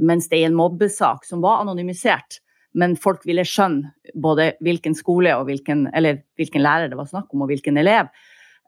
mens 0.00 0.30
det 0.30 0.38
er 0.38 0.46
en 0.48 0.56
mobbesak 0.56 1.26
som 1.28 1.42
var 1.44 1.58
anonymisert 1.60 2.38
men 2.78 2.96
folk 2.98 3.24
ville 3.26 3.44
skjønne 3.46 4.14
både 4.14 4.52
hvilken 4.64 4.94
skole 4.98 5.32
og 5.36 5.48
hvilken, 5.48 5.88
eller 5.96 6.22
hvilken 6.38 6.62
lærer 6.62 6.90
det 6.90 6.98
var 6.98 7.08
snakk 7.10 7.32
om, 7.34 7.44
og 7.44 7.50
hvilken 7.50 7.80
elev, 7.80 8.10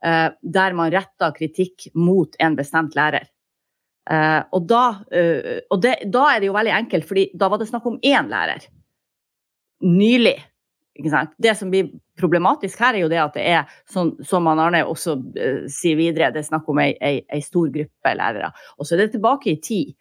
eh, 0.04 0.28
der 0.42 0.76
man 0.78 0.92
retta 0.94 1.30
kritikk 1.36 1.90
mot 1.94 2.34
en 2.42 2.58
bestemt 2.58 2.96
lærer. 2.98 3.28
Eh, 4.10 4.40
og, 4.50 4.66
da, 4.70 4.84
eh, 5.14 5.62
og 5.70 5.82
det, 5.84 5.96
da, 6.10 6.26
er 6.32 6.42
det 6.42 6.50
jo 6.50 6.56
veldig 6.56 6.74
enkelt, 6.80 7.06
fordi 7.08 7.28
da 7.38 7.50
var 7.52 7.62
det 7.62 7.70
snakk 7.70 7.86
om 7.86 8.00
én 8.02 8.30
lærer. 8.32 8.66
Nylig. 9.86 10.38
Det 10.92 11.54
som 11.56 11.70
blir 11.72 11.88
problematisk 12.20 12.80
her, 12.82 12.94
er 12.94 13.06
jo 13.06 13.10
det 13.10 13.20
at 13.22 13.36
det 13.36 13.44
er, 13.48 13.76
som, 13.88 14.12
som 14.28 14.48
Arne 14.52 14.82
også 14.84 15.16
uh, 15.16 15.62
sier 15.72 15.96
videre, 15.96 16.32
det 16.34 16.42
er 16.42 16.50
snakk 16.50 16.68
om 16.68 16.82
ei, 16.82 16.92
ei, 17.00 17.14
ei, 17.32 17.40
stor 17.44 17.70
gruppe 17.72 18.16
lærere. 18.18 18.52
Og 18.76 18.86
så 18.86 18.96
er 18.96 19.06
det 19.06 19.14
tilbake 19.14 19.54
i 19.54 19.60
tid. 19.64 19.94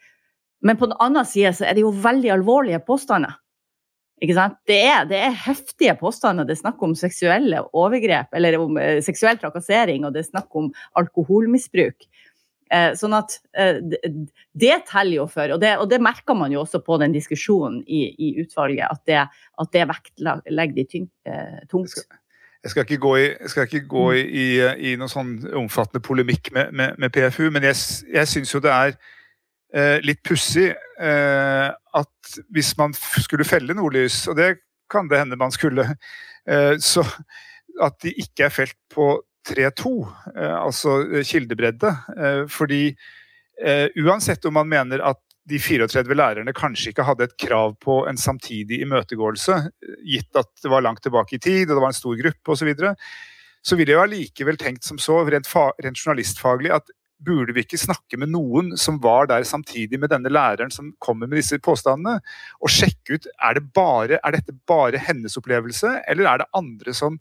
Men 0.62 0.76
på 0.78 0.90
den 0.90 0.98
annen 1.02 1.26
side 1.26 1.54
så 1.56 1.66
er 1.66 1.78
det 1.78 1.86
jo 1.86 1.94
veldig 2.04 2.34
alvorlige 2.36 2.82
påstander. 2.84 3.38
Ikke 4.22 4.36
sant? 4.36 4.60
Det 4.68 4.78
er, 4.86 5.06
det 5.10 5.18
er 5.18 5.40
heftige 5.48 5.96
påstander. 5.98 6.46
Det 6.46 6.54
er 6.54 6.60
snakk 6.60 6.82
om 6.84 6.92
seksuelle 6.94 7.64
overgrep, 7.72 8.30
eller 8.36 8.60
om 8.60 8.76
uh, 8.76 9.00
seksuell 9.02 9.40
trakassering, 9.40 10.04
og 10.04 10.12
det 10.14 10.26
er 10.26 10.28
snakk 10.28 10.60
om 10.60 10.70
alkoholmisbruk. 11.00 12.04
Eh, 12.72 12.94
sånn 12.96 13.12
at 13.12 13.34
eh, 13.58 13.82
det 14.56 14.76
teller 14.88 15.18
jo 15.18 15.26
for, 15.28 15.52
og 15.52 15.60
det, 15.60 15.74
og 15.82 15.90
det, 15.90 15.98
merker 16.00 16.36
man 16.38 16.54
jo 16.54 16.62
også 16.62 16.80
på 16.84 16.96
den 17.02 17.12
diskusjonen 17.12 17.82
i, 17.84 18.06
i 18.16 18.30
utvalget, 18.40 18.86
at 18.88 19.02
det, 19.08 19.18
at 19.60 19.72
det 19.76 19.86
vektlegger 19.90 20.76
de 20.78 20.86
tyng, 20.88 21.08
eh, 21.28 21.58
tungt. 21.68 21.98
Jeg 22.62 22.72
skal 22.72 22.86
ikke 22.86 23.00
gå 23.02 23.12
i, 23.18 23.26
ikke 23.64 23.82
gå 23.90 24.04
i, 24.16 24.22
i, 24.22 24.46
i 24.88 24.94
noen 24.96 25.10
sånn 25.10 25.32
omfattende 25.58 26.00
polemikk 26.06 26.52
med, 26.56 26.72
med, 26.78 26.96
med 27.02 27.12
PFU, 27.12 27.50
men 27.52 27.66
jeg, 27.66 27.76
jeg 28.14 28.30
syns 28.30 28.54
jo 28.54 28.62
det 28.64 28.72
er 28.72 28.94
eh, 29.74 29.98
litt 30.06 30.22
pussig 30.24 30.70
eh, 30.70 31.68
at 31.68 32.36
hvis 32.54 32.72
man 32.80 32.94
skulle 32.94 33.48
felle 33.48 33.76
nordlys, 33.76 34.22
og 34.30 34.38
det 34.38 34.54
kan 34.92 35.10
det 35.10 35.20
hende 35.20 35.40
man 35.40 35.52
skulle, 35.52 35.90
eh, 36.48 36.78
så 36.80 37.04
at 37.82 37.98
de 38.04 38.14
ikke 38.16 38.46
er 38.46 38.54
felt 38.54 38.78
på 38.92 39.10
3-2, 39.48 39.92
eh, 40.36 40.54
altså 40.56 41.00
eh, 41.08 41.26
kildebredde. 41.26 41.96
Eh, 42.16 42.44
fordi 42.50 42.84
uansett 44.02 44.46
om 44.48 44.56
man 44.56 44.66
mener 44.66 45.02
at 45.04 45.18
de 45.46 45.58
34 45.60 46.16
lærerne 46.16 46.54
kanskje 46.56 46.90
ikke 46.90 47.04
hadde 47.06 47.26
et 47.28 47.34
krav 47.38 47.74
på 47.84 47.98
en 48.08 48.16
samtidig 48.18 48.80
imøtegåelse, 48.82 49.58
gitt 50.08 50.40
at 50.40 50.48
det 50.64 50.70
var 50.72 50.82
langt 50.82 51.02
tilbake 51.04 51.36
i 51.36 51.42
tid 51.42 51.68
og 51.68 51.76
det 51.76 51.82
var 51.84 51.92
en 51.92 51.98
stor 51.98 52.16
gruppe 52.18 52.54
osv., 52.54 52.62
så, 52.62 52.66
videre, 52.66 52.94
så 53.62 53.78
ville 53.78 53.94
jeg 53.94 54.02
allikevel 54.02 54.58
tenkt 54.58 54.88
som 54.88 54.98
så, 54.98 55.20
rent, 55.28 55.46
rent, 55.52 56.00
journalistfaglig, 56.00 56.72
at 56.74 56.90
burde 57.22 57.54
vi 57.54 57.62
ikke 57.62 57.78
snakke 57.78 58.18
med 58.18 58.32
noen 58.32 58.72
som 58.80 58.98
var 59.04 59.28
der 59.30 59.46
samtidig 59.46 60.00
med 60.00 60.10
denne 60.10 60.32
læreren 60.32 60.72
som 60.74 60.90
kommer 60.98 61.28
med 61.28 61.38
disse 61.38 61.60
påstandene, 61.62 62.18
og 62.58 62.72
sjekke 62.72 63.20
ut 63.20 63.30
er, 63.36 63.60
det 63.60 63.68
bare, 63.76 64.18
er 64.18 64.38
dette 64.40 64.56
bare 64.66 65.04
hennes 65.06 65.38
opplevelse, 65.38 66.00
eller 66.08 66.32
er 66.32 66.42
det 66.42 66.50
andre 66.58 66.96
som 66.96 67.20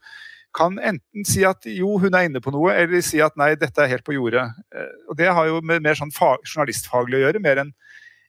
kan 0.56 0.78
enten 0.80 1.26
si 1.28 1.44
at 1.48 1.66
jo, 1.70 1.96
hun 2.02 2.16
er 2.18 2.28
inne 2.28 2.42
på 2.44 2.54
noe, 2.54 2.74
eller 2.76 3.04
si 3.06 3.22
at 3.24 3.38
nei, 3.40 3.54
dette 3.60 3.84
er 3.84 3.92
helt 3.92 4.06
på 4.08 4.16
jordet. 4.16 4.48
Eh, 4.76 4.92
og 5.10 5.18
Det 5.20 5.32
har 5.32 5.48
jo 5.48 5.62
med 5.64 5.84
mer 5.86 5.98
sånn 5.98 6.14
journalistfaglig 6.14 7.20
å 7.20 7.24
gjøre, 7.26 7.44
mer 7.44 7.64
enn 7.64 7.74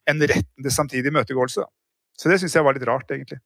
en 0.09 0.23
retten 0.27 0.63
til 0.63 0.73
samtidig 0.73 1.11
imøtegåelse. 1.11 1.65
Så 2.19 2.29
det 2.29 2.39
syns 2.41 2.55
jeg 2.55 2.65
var 2.65 2.75
litt 2.75 2.87
rart, 2.87 3.11
egentlig. 3.11 3.39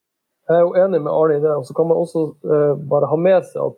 Jeg 0.47 0.55
er 0.55 0.63
jo 0.63 0.77
enig 0.79 1.01
med 1.03 1.11
Arne 1.11 1.37
i 1.37 1.43
det. 1.43 1.53
og 1.59 1.67
Så 1.67 1.75
kan 1.77 1.89
man 1.89 1.99
også 1.99 2.23
uh, 2.47 2.73
bare 2.89 3.09
ha 3.11 3.17
med 3.19 3.45
seg 3.49 3.61
at 3.65 3.77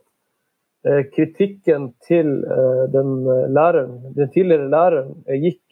uh, 0.87 1.01
kritikken 1.15 1.89
til 2.05 2.29
uh, 2.45 2.85
den, 2.93 3.11
læreren, 3.55 3.97
den 4.17 4.31
tidligere 4.33 4.69
læreren 4.69 5.15
gikk, 5.43 5.63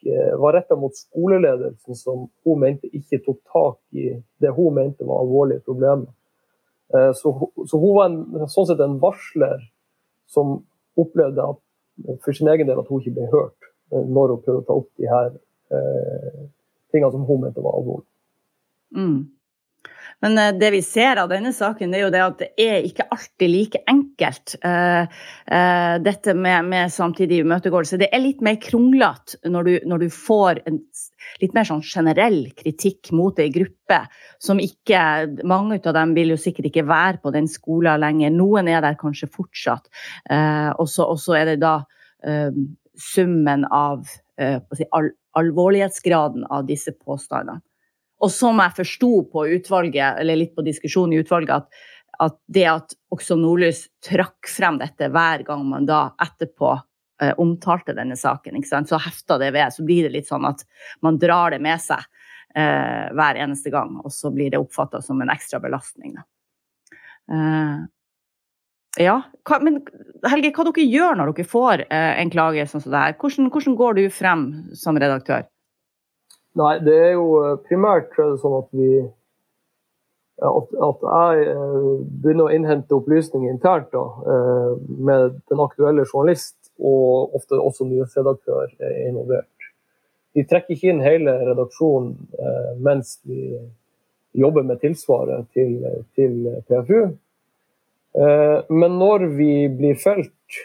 var 0.41 0.55
retta 0.55 0.77
mot 0.79 0.95
skoleledelsen, 0.95 1.95
som 1.97 2.27
hun 2.45 2.61
mente 2.61 2.89
ikke 2.95 3.19
tok 3.25 3.39
tak 3.51 3.79
i 3.97 4.13
det 4.41 4.53
hun 4.55 4.75
mente 4.77 5.07
var 5.07 5.23
alvorlige 5.25 5.65
problemer. 5.67 6.07
Eh, 6.95 7.13
så, 7.13 7.51
så, 7.67 7.77
hun 7.77 7.95
var 7.95 8.09
en, 8.09 8.49
sånn 8.51 8.67
sett 8.69 8.83
en 8.83 8.99
varsler 9.01 9.63
som 10.31 10.59
opplevde 10.99 11.43
at, 11.43 11.63
for 12.23 12.35
sin 12.35 12.49
egen 12.51 12.69
del 12.69 12.79
at 12.79 12.91
hun 12.91 13.01
ikke 13.01 13.17
ble 13.17 13.31
hørt 13.33 13.71
eh, 13.91 14.03
når 14.03 14.35
hun 14.35 14.43
prøvde 14.45 14.61
å 14.61 14.67
ta 14.67 14.77
opp 14.81 14.91
de 14.99 15.09
her 15.11 15.33
eh, 15.75 16.45
tingene 16.93 17.11
som 17.15 17.25
hun 17.27 17.43
mente 17.43 17.63
var 17.63 17.79
alvorlige. 17.79 18.07
Mm. 18.95 19.25
Men 20.23 20.39
det 20.57 20.71
vi 20.73 20.79
ser 20.81 21.19
av 21.21 21.27
denne 21.29 21.51
saken, 21.53 21.91
det 21.93 21.99
er 21.99 22.03
jo 22.07 22.13
det 22.15 22.21
at 22.23 22.39
det 22.39 22.47
er 22.63 22.85
ikke 22.87 23.05
alltid 23.13 23.51
like 23.51 23.81
enkelt. 23.85 24.55
Dette 26.07 26.33
med, 26.33 26.69
med, 26.71 26.89
samtidig 26.89 27.43
imøtegåelse. 27.43 27.99
Det 28.01 28.07
er 28.09 28.23
litt 28.23 28.41
mer 28.41 28.57
kronglete 28.57 29.37
når, 29.45 29.69
når, 29.85 30.07
du 30.07 30.15
får 30.15 30.63
en 30.71 30.79
litt 31.41 31.53
mer 31.57 31.67
sånn 31.67 31.83
generell 31.85 32.47
kritikk 32.57 33.11
mot 33.15 33.39
ei 33.39 33.49
gruppe 33.53 34.01
som 34.43 34.61
ikke 34.61 35.03
Mange 35.47 35.79
av 35.79 35.93
dem 35.95 36.13
vil 36.15 36.33
jo 36.33 36.39
sikkert 36.39 36.69
ikke 36.69 36.85
være 36.87 37.21
på 37.23 37.31
den 37.35 37.47
skolen 37.51 38.01
lenger. 38.01 38.33
Noen 38.33 38.69
er 38.71 38.81
der 38.83 38.97
kanskje 38.99 39.29
fortsatt. 39.31 39.87
og 40.79 40.87
så 40.89 41.37
er 41.37 41.45
det 41.51 41.59
da 41.61 41.81
summen 42.97 43.65
av 43.71 44.05
al 44.91 45.11
alvorlighetsgraden 45.37 46.47
av 46.49 46.65
disse 46.65 46.93
påstandene. 46.97 47.61
Og 48.23 48.31
som 48.33 48.57
jeg 48.63 48.73
forsto 48.79 49.11
på 49.29 49.45
utvalget, 49.57 50.17
eller 50.17 50.39
litt 50.39 50.55
på 50.57 50.65
diskusjonen 50.65 51.13
i 51.13 51.21
utvalget, 51.21 51.61
at, 51.61 51.83
at 52.25 52.37
det 52.49 52.65
at 52.71 52.95
også 53.13 53.37
Nordlys 53.37 53.83
trakk 54.05 54.49
frem 54.49 54.79
dette 54.81 55.11
hver 55.13 55.45
gang 55.45 55.65
man 55.69 55.85
da 55.85 56.07
etterpå 56.23 56.73
eh, 57.21 57.33
omtalte 57.37 57.95
denne 57.97 58.17
saken, 58.17 58.61
så 58.63 59.01
hefta 59.01 59.37
det 59.41 59.51
ved. 59.55 59.73
Så 59.73 59.85
blir 59.85 60.07
det 60.07 60.15
litt 60.15 60.29
sånn 60.29 60.45
at 60.47 60.63
man 61.05 61.19
drar 61.21 61.55
det 61.55 61.61
med 61.63 61.81
seg 61.81 62.03
eh, 62.55 63.11
hver 63.13 63.39
eneste 63.43 63.73
gang, 63.73 63.99
og 64.03 64.13
så 64.13 64.31
blir 64.33 64.51
det 64.51 64.61
oppfatta 64.61 65.01
som 65.01 65.21
en 65.21 65.33
ekstra 65.33 65.59
belastning. 65.63 66.17
Eh, 67.31 67.77
ja, 69.03 69.19
hva, 69.45 69.59
men 69.61 69.81
Helge, 70.25 70.53
hva 70.55 70.65
dere 70.69 70.87
gjør 70.87 71.19
når 71.19 71.33
dere 71.35 71.51
får 71.51 71.85
eh, 71.85 72.13
en 72.21 72.33
klage 72.33 72.65
sånn 72.69 72.83
som 72.83 72.95
det 72.95 73.03
her? 73.03 73.19
Hvordan, 73.21 73.51
hvordan 73.53 73.77
går 73.77 73.99
du 73.99 74.07
frem 74.13 74.47
som 74.77 74.97
redaktør? 74.97 75.45
Nei, 76.57 76.73
det 76.81 76.97
er 77.11 77.13
jo 77.17 77.29
eh, 77.43 77.55
primært 77.67 78.17
sånn 78.17 78.59
at 78.63 78.73
vi 78.73 78.89
at, 80.37 80.73
at 80.85 81.01
jeg 81.01 81.53
begynner 82.21 82.45
å 82.45 82.51
innhente 82.53 82.93
opplysninger 82.93 83.49
internt 83.49 83.87
da, 83.89 84.03
med 84.77 85.39
den 85.49 85.63
aktuelle 85.63 86.03
journalist, 86.05 86.56
og 86.79 87.35
ofte 87.37 87.59
også 87.59 87.87
nyhetsredaktør 87.87 88.73
er 88.79 88.97
involvert. 89.07 89.69
Vi 90.37 90.45
trekker 90.45 90.75
ikke 90.75 90.91
inn 90.91 91.01
hele 91.01 91.33
redaksjonen 91.47 92.13
mens 92.85 93.15
vi 93.25 93.55
jobber 94.37 94.67
med 94.67 94.77
tilsvaret 94.83 95.47
til, 95.55 95.79
til 96.13 96.35
PFU. 96.67 97.07
Men 98.69 98.97
når 98.99 99.25
vi 99.33 99.49
blir 99.73 99.97
felt, 99.97 100.59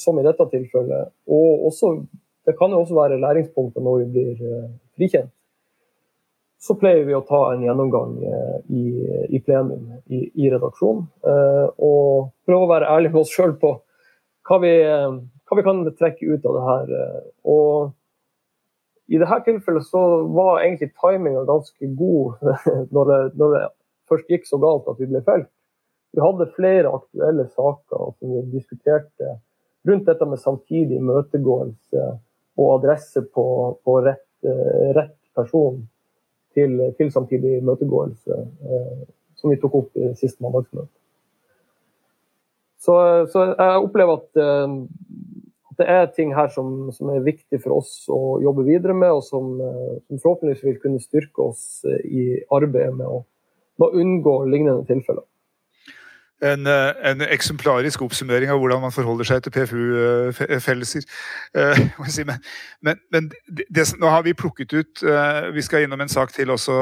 som 0.00 0.16
i 0.16 0.24
dette 0.24 0.46
tilfellet, 0.48 1.12
og 1.28 1.66
også, 1.68 1.92
det 2.48 2.56
kan 2.56 2.72
jo 2.72 2.80
også 2.80 2.96
være 2.96 3.20
læringspunkter 3.20 3.84
når 3.84 4.06
vi 4.06 4.08
blir 4.14 4.40
frikjent, 4.96 5.34
så 6.64 6.76
pleier 6.80 7.04
vi 7.04 7.12
å 7.16 7.24
ta 7.28 7.40
en 7.52 7.64
gjennomgang 7.64 8.14
eh, 8.24 8.56
i, 8.72 8.84
i 9.36 9.40
plenum 9.44 9.84
i, 10.08 10.22
i 10.32 10.48
redaksjonen. 10.52 11.04
Eh, 11.28 11.66
og 11.84 12.30
prøve 12.48 12.64
å 12.64 12.70
være 12.70 12.88
ærlige 12.88 13.12
med 13.12 13.24
oss 13.24 13.34
sjøl 13.34 13.52
på 13.60 13.74
hva 14.48 14.58
vi, 14.62 14.72
eh, 14.80 15.18
vi, 15.56 15.64
kan 15.66 15.84
trekke 15.98 16.26
ut 16.34 16.46
av 16.48 16.56
det 16.56 16.64
her. 16.68 16.92
Og 17.50 17.92
i 19.12 19.20
dette 19.20 19.40
tilfellet 19.46 19.86
så 19.86 20.02
var 20.32 20.62
egentlig 20.62 20.92
timinga 20.96 21.44
ganske 21.48 21.90
god 21.98 22.44
når 22.94 23.10
det, 23.10 23.20
når 23.40 23.56
det, 23.56 23.64
først 24.08 24.30
gikk 24.32 24.46
så 24.48 24.60
galt 24.62 24.88
at 24.90 25.00
vi 25.00 25.10
ble 25.10 25.22
felt. 25.26 25.50
Vi 26.14 26.22
hadde 26.22 26.52
flere 26.54 26.92
aktuelle 26.94 27.48
saker 27.50 28.14
som 28.18 28.36
vi 28.36 28.44
diskuterte 28.52 29.38
rundt 29.84 30.06
dette 30.08 30.28
med 30.28 30.40
samtidig 30.40 31.00
imøtegåelse 31.00 32.04
og 32.54 32.68
adresse 32.78 33.24
på, 33.34 33.44
på 33.84 33.96
rett 34.04 34.24
Eh, 34.44 34.94
rett 34.94 35.16
person 35.34 35.88
til, 36.54 36.92
til 36.98 37.12
samtidig 37.12 37.62
møtegåelse, 37.64 38.36
eh, 38.68 39.06
som 39.40 39.50
vi 39.50 39.56
tok 39.60 39.78
opp 39.78 39.96
i 39.96 40.10
siste 40.18 40.44
mandagsmøte. 40.44 40.92
Så, 42.84 42.96
så, 43.32 43.46
jeg 43.56 43.86
opplever 43.86 44.18
at, 44.20 44.42
eh, 44.44 44.74
det 45.78 45.86
er 45.90 46.08
ting 46.14 46.34
her 46.36 46.50
som, 46.54 46.90
som, 46.94 47.10
er 47.14 47.24
viktig 47.26 47.60
for 47.62 47.78
oss 47.80 47.92
å 48.12 48.38
jobbe 48.44 48.66
videre 48.66 48.96
med, 48.96 49.12
og 49.16 49.22
som, 49.26 49.54
som 50.06 50.20
forhåpentligvis 50.22 50.64
vil 50.66 50.80
kunne 50.82 51.02
styrke 51.02 51.48
oss 51.50 51.84
i 52.04 52.40
arbeidet 52.54 52.94
med 52.98 53.06
å, 53.06 53.22
med 53.80 53.86
å 53.88 54.02
unngå 54.04 54.36
lignende 54.48 54.86
tilfeller 54.88 55.24
en, 56.44 56.66
eh, 56.66 57.10
en, 57.10 57.20
eksemplarisk 57.20 58.02
oppsummering 58.02 58.50
av 58.50 58.58
hvordan 58.60 58.82
man 58.84 58.94
forholder 58.94 59.28
seg 59.28 59.42
til 59.44 59.54
PFU-fellelser. 59.54 61.06
Eh, 61.54 61.82
men, 62.28 62.40
men, 62.82 63.02
men 63.12 63.30
det, 63.48 63.86
nå 64.00 64.10
har 64.12 64.24
vi 64.26 64.34
plukket 64.34 64.72
ut 64.72 65.02
eh, 65.02 65.50
Vi 65.54 65.62
skal 65.62 65.84
innom 65.84 66.00
en 66.00 66.12
sak 66.12 66.32
til 66.32 66.50
også, 66.50 66.74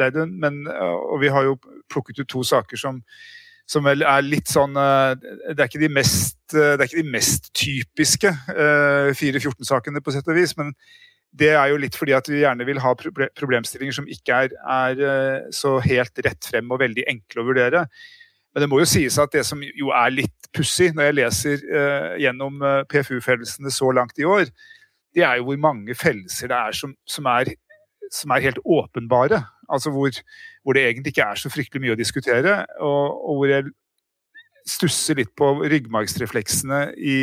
Reidun. 0.00 0.36
Og 0.80 1.20
vi 1.20 1.28
har 1.28 1.46
jo 1.48 1.56
plukket 1.90 2.22
ut 2.22 2.28
to 2.28 2.42
saker 2.42 2.76
som, 2.76 3.00
som 3.68 3.86
er 3.86 4.22
litt 4.22 4.50
sånn 4.50 4.74
Det 4.74 5.56
er 5.56 5.68
ikke 5.68 5.82
de 5.82 5.92
mest, 5.92 6.39
det 6.54 6.80
er 6.80 6.86
ikke 6.88 7.02
de 7.02 7.12
mest 7.12 7.50
typiske 7.56 8.32
414-sakene, 9.16 10.02
på 10.02 10.14
sett 10.14 10.28
og 10.28 10.38
vis. 10.38 10.56
men 10.58 10.74
det 11.30 11.52
er 11.54 11.68
jo 11.70 11.78
litt 11.78 11.94
fordi 11.94 12.14
at 12.16 12.26
vi 12.26 12.40
gjerne 12.40 12.66
vil 12.66 12.80
ha 12.82 12.90
problemstillinger 12.98 13.94
som 13.94 14.08
ikke 14.10 14.40
er, 14.46 14.54
er, 14.66 15.02
eh, 15.10 15.52
så 15.54 15.76
helt 15.84 16.18
rett 16.26 16.48
frem 16.50 16.72
og 16.74 16.80
veldig 16.82 17.04
enkle 17.12 17.42
å 17.42 17.46
vurdere. 17.46 17.84
Men 18.50 18.64
det 18.64 18.68
må 18.72 18.80
jo 18.80 18.88
sies 18.90 19.14
at 19.22 19.30
det 19.30 19.44
som 19.46 19.62
jo 19.62 19.92
er 19.94 20.10
litt 20.10 20.50
pussig 20.56 20.88
når 20.90 21.06
jeg 21.06 21.16
leser 21.20 21.60
gjennom 22.18 22.56
PFU-fellelsene 22.90 23.70
så 23.70 23.92
langt 23.94 24.18
i 24.18 24.26
år, 24.26 24.50
det 25.14 25.24
er 25.26 25.38
jo 25.38 25.48
hvor 25.48 25.60
mange 25.60 25.94
fellelser 25.98 26.50
det 26.50 26.58
er 26.58 26.76
som, 26.76 26.94
som, 27.08 27.26
er, 27.30 27.52
som 28.12 28.34
er, 28.34 28.44
helt 28.46 28.58
åpenbare. 28.64 29.42
Altså 29.70 29.92
hvor, 29.94 30.10
hvor, 30.62 30.74
det 30.74 30.86
egentlig 30.86 31.14
ikke 31.14 31.28
er 31.30 31.38
så 31.38 31.50
fryktelig 31.52 31.84
mye 31.84 31.94
å 31.94 32.00
diskutere, 32.00 32.56
og, 32.82 33.22
og 33.30 33.40
hvor 33.40 33.52
jeg 33.52 33.70
stusser 34.68 35.20
litt 35.20 35.34
på 35.38 35.54
ryggmargsrefleksene 35.64 36.86
i 36.96 37.18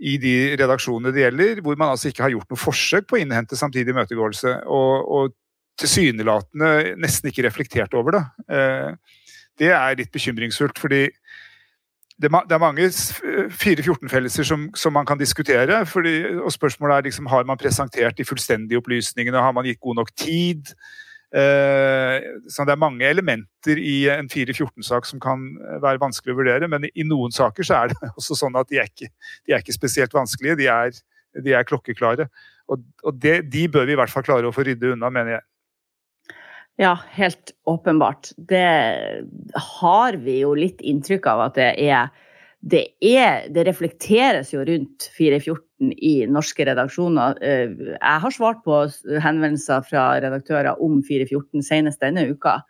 i 0.00 0.16
de 0.16 0.34
redaksjonene 0.56 1.12
det 1.12 1.26
gjelder, 1.26 1.58
hvor 1.60 1.76
man 1.76 1.92
altså 1.92 2.08
ikke 2.08 2.24
har 2.24 2.32
gjort 2.32 2.48
noe 2.48 2.60
forsøk 2.60 3.04
på 3.08 3.18
å 3.18 3.20
innhente 3.20 3.58
samtidig 3.58 3.92
imøtegåelse. 3.92 4.54
Og, 4.72 5.10
og 5.12 5.34
tilsynelatende 5.80 6.94
nesten 7.00 7.28
ikke 7.30 7.44
reflektert 7.44 7.96
over 7.98 8.16
det. 8.16 8.22
Det 9.60 9.68
er 9.76 9.98
litt 9.98 10.12
bekymringsfullt, 10.14 10.80
fordi 10.80 11.02
det, 12.20 12.28
er 12.28 12.60
mange 12.60 12.88
414-fellelser 12.88 14.44
som, 14.44 14.66
som, 14.76 14.92
man 14.92 15.08
kan 15.08 15.20
diskutere. 15.20 15.82
Fordi, 15.88 16.14
og 16.40 16.52
Spørsmålet 16.52 16.96
er 16.96 17.06
liksom, 17.08 17.28
har 17.32 17.46
man 17.48 17.60
presentert 17.60 18.18
de 18.18 18.28
fullstendige 18.28 18.80
opplysningene, 18.80 19.40
har 19.40 19.56
man 19.56 19.68
gitt 19.68 19.80
god 19.80 20.00
nok 20.02 20.12
tid? 20.16 20.72
Eh, 21.30 22.16
så 22.50 22.64
Det 22.66 22.74
er 22.74 22.80
mange 22.80 23.06
elementer 23.06 23.78
i 23.78 24.08
en 24.10 24.28
414-sak 24.28 25.06
som 25.06 25.20
kan 25.22 25.44
være 25.82 26.02
vanskelig 26.02 26.34
å 26.34 26.40
vurdere, 26.40 26.68
men 26.68 26.88
i 26.90 27.06
noen 27.06 27.30
saker 27.30 27.66
så 27.66 27.82
er 27.82 27.92
det 27.92 28.10
også 28.18 28.38
sånn 28.38 28.58
at 28.58 28.70
de 28.70 28.80
er 28.82 28.90
ikke, 28.90 29.10
de 29.46 29.54
er 29.54 29.62
ikke 29.62 29.76
spesielt 29.76 30.16
vanskelige. 30.16 30.58
De 30.62 30.70
er, 30.72 30.96
de 31.38 31.54
er 31.54 31.68
klokkeklare. 31.68 32.26
Og, 32.70 32.82
og 33.04 33.22
det, 33.22 33.44
de 33.50 33.68
bør 33.70 33.86
vi 33.86 33.94
i 33.94 34.00
hvert 34.00 34.12
fall 34.12 34.26
klare 34.26 34.50
å 34.50 34.54
få 34.54 34.66
rydde 34.66 34.94
unna, 34.96 35.10
mener 35.14 35.38
jeg. 35.38 35.46
Ja, 36.80 36.94
helt 37.12 37.52
åpenbart. 37.68 38.32
Det 38.36 38.66
har 39.76 40.16
vi 40.22 40.38
jo 40.40 40.54
litt 40.56 40.80
inntrykk 40.80 41.26
av 41.28 41.46
at 41.50 41.58
det 41.58 41.72
er 41.84 42.08
det, 42.60 42.82
er, 43.00 43.46
det 43.52 43.64
reflekteres 43.68 44.52
jo 44.52 44.64
rundt 44.68 45.06
414 45.16 45.69
i 45.80 46.26
norske 46.28 46.64
redaksjoner. 46.68 47.38
Eh, 47.42 47.72
jeg 47.96 48.22
har 48.24 48.34
svart 48.34 48.62
på 48.66 48.82
henvendelser 49.24 49.86
fra 49.88 50.12
redaktører 50.20 50.80
om 50.82 51.00
414 51.06 51.64
senest 51.64 52.02
denne 52.04 52.26
uka. 52.28 52.60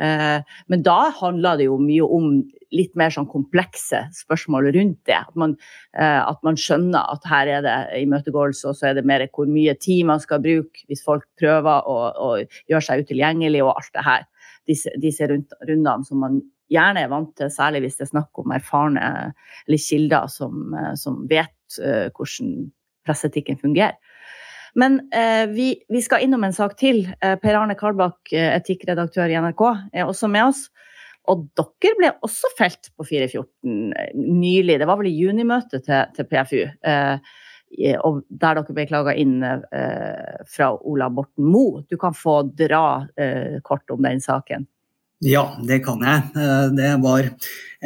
Eh, 0.00 0.38
men 0.72 0.82
da 0.82 1.10
handla 1.18 1.56
det 1.60 1.66
jo 1.66 1.76
mye 1.80 2.06
om 2.06 2.28
litt 2.72 2.94
mer 2.96 3.12
sånn 3.12 3.28
komplekse 3.28 4.06
spørsmål 4.16 4.70
rundt 4.72 5.02
det. 5.08 5.18
At 5.18 5.34
man, 5.36 5.56
eh, 5.98 6.20
at 6.22 6.40
man, 6.46 6.56
skjønner 6.56 7.12
at 7.12 7.26
her 7.28 7.50
er 7.58 7.66
det 7.66 7.76
imøtegåelse, 8.04 8.70
og 8.70 8.78
så 8.78 8.90
er 8.90 8.96
det 8.96 9.08
mer 9.08 9.26
hvor 9.28 9.50
mye 9.50 9.74
tid 9.76 10.06
man 10.08 10.22
skal 10.22 10.40
bruke 10.44 10.86
hvis 10.88 11.04
folk 11.04 11.26
prøver 11.40 11.84
å, 11.84 12.32
gjøre 12.70 12.84
seg 12.86 13.04
utilgjengelig 13.04 13.64
og 13.66 13.74
alt 13.74 13.92
det 13.92 14.06
her. 14.06 14.26
Disse, 14.70 14.92
disse 15.02 15.26
rundene 15.26 16.06
som 16.06 16.22
man 16.22 16.40
gjerne 16.72 17.02
er 17.02 17.10
vant 17.12 17.34
til, 17.36 17.50
særlig 17.52 17.82
hvis 17.84 17.98
det 17.98 18.06
er 18.06 18.14
snakk 18.14 18.38
om 18.40 18.54
erfarne 18.54 19.08
eller 19.66 19.80
kilder 19.82 20.30
som, 20.32 20.76
som 20.96 21.18
vet 21.28 21.52
hvordan 21.78 22.70
presseetikken 23.06 23.58
fungerer. 23.58 23.98
Men 24.74 25.00
eh, 25.12 25.46
vi, 25.52 25.74
vi, 25.88 26.00
skal 26.02 26.24
innom 26.24 26.44
en 26.46 26.54
sak 26.56 26.76
til. 26.80 27.04
Eh, 27.20 27.36
per 27.40 27.58
Arne 27.58 27.76
Kalbakk, 27.78 28.32
eh, 28.32 28.54
etikkredaktør 28.56 29.28
i 29.28 29.36
NRK, 29.36 29.64
er 29.92 30.08
også 30.08 30.30
med 30.32 30.48
oss. 30.48 30.66
Og 31.30 31.44
dere 31.58 31.94
ble 31.98 32.10
også 32.26 32.50
felt 32.58 32.90
på 32.96 33.06
414 33.06 33.92
eh, 33.92 34.10
nylig. 34.16 34.80
Det 34.80 34.88
var 34.88 35.00
vel 35.00 35.12
i 35.12 35.16
junimøtet 35.18 35.84
til, 35.86 36.16
til 36.16 36.28
PFU. 36.30 36.62
Eh, 36.88 37.32
og 38.04 38.24
der 38.28 38.58
dere 38.58 38.76
ble 38.76 38.88
klaga 38.88 39.14
inn 39.16 39.38
eh, 39.44 40.40
fra 40.48 40.72
Ola 40.76 41.08
Borten 41.12 41.46
Moe. 41.52 41.84
Du 41.88 41.98
kan 42.00 42.16
få 42.16 42.42
dra 42.56 43.04
kort 43.64 43.92
om 43.92 44.02
den 44.04 44.20
saken. 44.24 44.66
Ja, 45.22 45.42
det 45.62 45.84
kan 45.84 46.00
jeg. 46.02 46.22
Eh, 46.34 46.68
det 46.74 46.88
var 46.98 47.28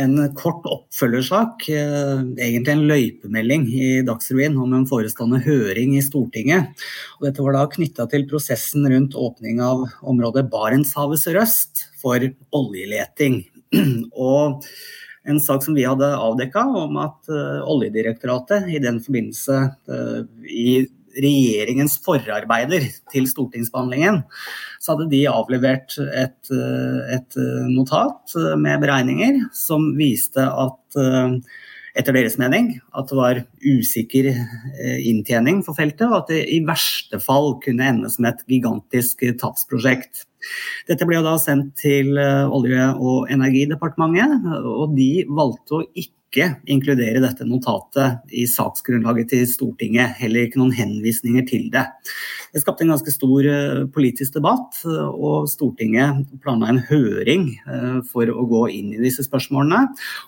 en 0.00 0.14
kort 0.36 0.64
oppfølgersak, 0.72 1.66
eh, 1.68 2.22
egentlig 2.40 2.72
en 2.72 2.86
løypemelding 2.88 3.66
i 3.76 3.88
Dagsrevyen 4.08 4.56
om 4.56 4.72
en 4.72 4.86
forestående 4.88 5.42
høring 5.44 5.98
i 5.98 6.04
Stortinget. 6.04 6.72
Og 7.18 7.26
dette 7.28 7.44
var 7.44 7.52
da 7.52 7.66
knytta 7.68 8.08
til 8.08 8.24
prosessen 8.30 8.88
rundt 8.88 9.12
åpning 9.12 9.60
av 9.60 9.84
området 10.00 10.48
Barentshavet 10.48 11.20
sørøst 11.20 11.84
for 12.00 12.24
oljeleting. 12.56 13.42
Og 14.16 14.64
en 15.28 15.40
sak 15.40 15.60
som 15.62 15.76
vi 15.76 15.84
hadde 15.84 16.08
avdekka 16.16 16.64
om 16.64 16.96
at 17.04 17.28
eh, 17.28 17.60
Oljedirektoratet 17.68 18.72
i 18.72 18.80
den 18.80 19.02
forbindelse 19.04 19.60
i 20.48 20.86
regjeringens 21.22 21.98
forarbeider 22.04 22.88
til 23.12 23.28
stortingsbehandlingen, 23.30 24.22
så 24.80 24.94
hadde 24.94 25.10
de 25.12 25.22
avlevert 25.30 25.96
et, 25.98 26.50
et 27.16 27.38
notat 27.72 28.36
med 28.60 28.82
beregninger 28.84 29.40
som 29.56 29.92
viste 29.98 30.44
at 30.44 31.00
etter 31.96 32.12
deres 32.12 32.36
mening 32.40 32.74
at 32.96 33.08
det 33.08 33.16
var 33.16 33.38
usikker 33.64 34.28
inntjening 35.00 35.62
for 35.64 35.78
feltet, 35.78 36.04
og 36.10 36.18
at 36.20 36.32
det 36.32 36.42
i 36.52 36.60
verste 36.66 37.20
fall 37.22 37.54
kunne 37.64 37.88
ende 37.88 38.10
som 38.12 38.28
et 38.28 38.42
gigantisk 38.50 39.24
tapsprosjekt. 39.40 40.26
Dette 40.90 41.08
ble 41.08 41.22
da 41.24 41.36
sendt 41.40 41.72
til 41.80 42.12
Olje- 42.16 42.92
og 43.00 43.30
energidepartementet, 43.32 44.44
og 44.60 44.92
de 44.98 45.24
valgte 45.30 45.80
å 45.80 45.86
ikke 45.96 46.12
ikke 46.36 46.48
inkludere 46.68 47.22
dette 47.24 47.46
notatet 47.48 48.34
i 48.36 48.44
saksgrunnlaget 48.50 49.30
til 49.32 49.46
Stortinget. 49.48 50.18
Heller 50.20 50.44
ikke 50.44 50.60
noen 50.60 50.74
henvisninger 50.76 51.46
til 51.48 51.70
det. 51.72 51.86
Det 52.52 52.60
skapte 52.62 52.84
en 52.84 52.92
ganske 52.92 53.14
stor 53.14 53.48
eh, 53.48 53.86
politisk 53.92 54.36
debatt, 54.36 54.82
og 54.84 55.48
Stortinget 55.48 56.26
planla 56.44 56.70
en 56.72 56.82
høring 56.90 57.48
eh, 57.64 57.98
for 58.10 58.28
å 58.28 58.46
gå 58.50 58.62
inn 58.76 58.92
i 58.94 59.02
disse 59.02 59.24
spørsmålene. 59.26 59.86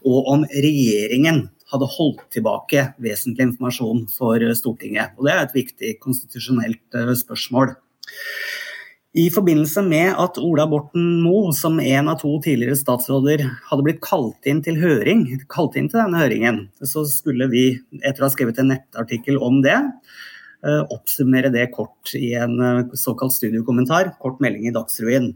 Og 0.08 0.32
om 0.32 0.46
regjeringen 0.48 1.46
hadde 1.68 1.90
holdt 1.98 2.24
tilbake 2.32 2.86
vesentlig 3.04 3.50
informasjon 3.50 4.06
for 4.14 4.42
Stortinget. 4.56 5.12
Og 5.18 5.28
det 5.28 5.34
er 5.34 5.44
et 5.44 5.58
viktig 5.60 5.94
konstitusjonelt 6.00 6.96
eh, 6.96 7.12
spørsmål. 7.20 7.76
I 9.16 9.30
forbindelse 9.32 9.80
med 9.86 10.18
at 10.20 10.36
Ola 10.36 10.66
Borten 10.68 11.22
Moe, 11.24 11.52
som 11.56 11.78
en 11.80 12.10
av 12.12 12.18
to 12.20 12.34
tidligere 12.44 12.76
statsråder, 12.76 13.40
hadde 13.70 13.84
blitt 13.86 14.02
kalt 14.04 14.48
inn 14.48 14.60
til 14.64 14.76
høring, 14.82 15.22
kalt 15.48 15.78
inn 15.80 15.88
til 15.88 16.02
denne 16.02 16.20
høringen, 16.20 16.66
så 16.84 17.06
skulle 17.08 17.48
vi, 17.48 17.70
etter 18.02 18.20
å 18.20 18.28
ha 18.28 18.34
skrevet 18.34 18.60
en 18.60 18.68
nettartikkel 18.74 19.40
om 19.40 19.62
det, 19.64 19.78
eh, 20.60 20.82
oppsummere 20.92 21.48
det 21.54 21.70
kort 21.72 22.12
i 22.18 22.34
en 22.36 22.60
eh, 22.60 22.82
såkalt 22.92 23.32
studiokommentar, 23.32 24.12
kort 24.20 24.44
melding 24.44 24.68
i 24.68 24.74
Dagsrevyen. 24.76 25.32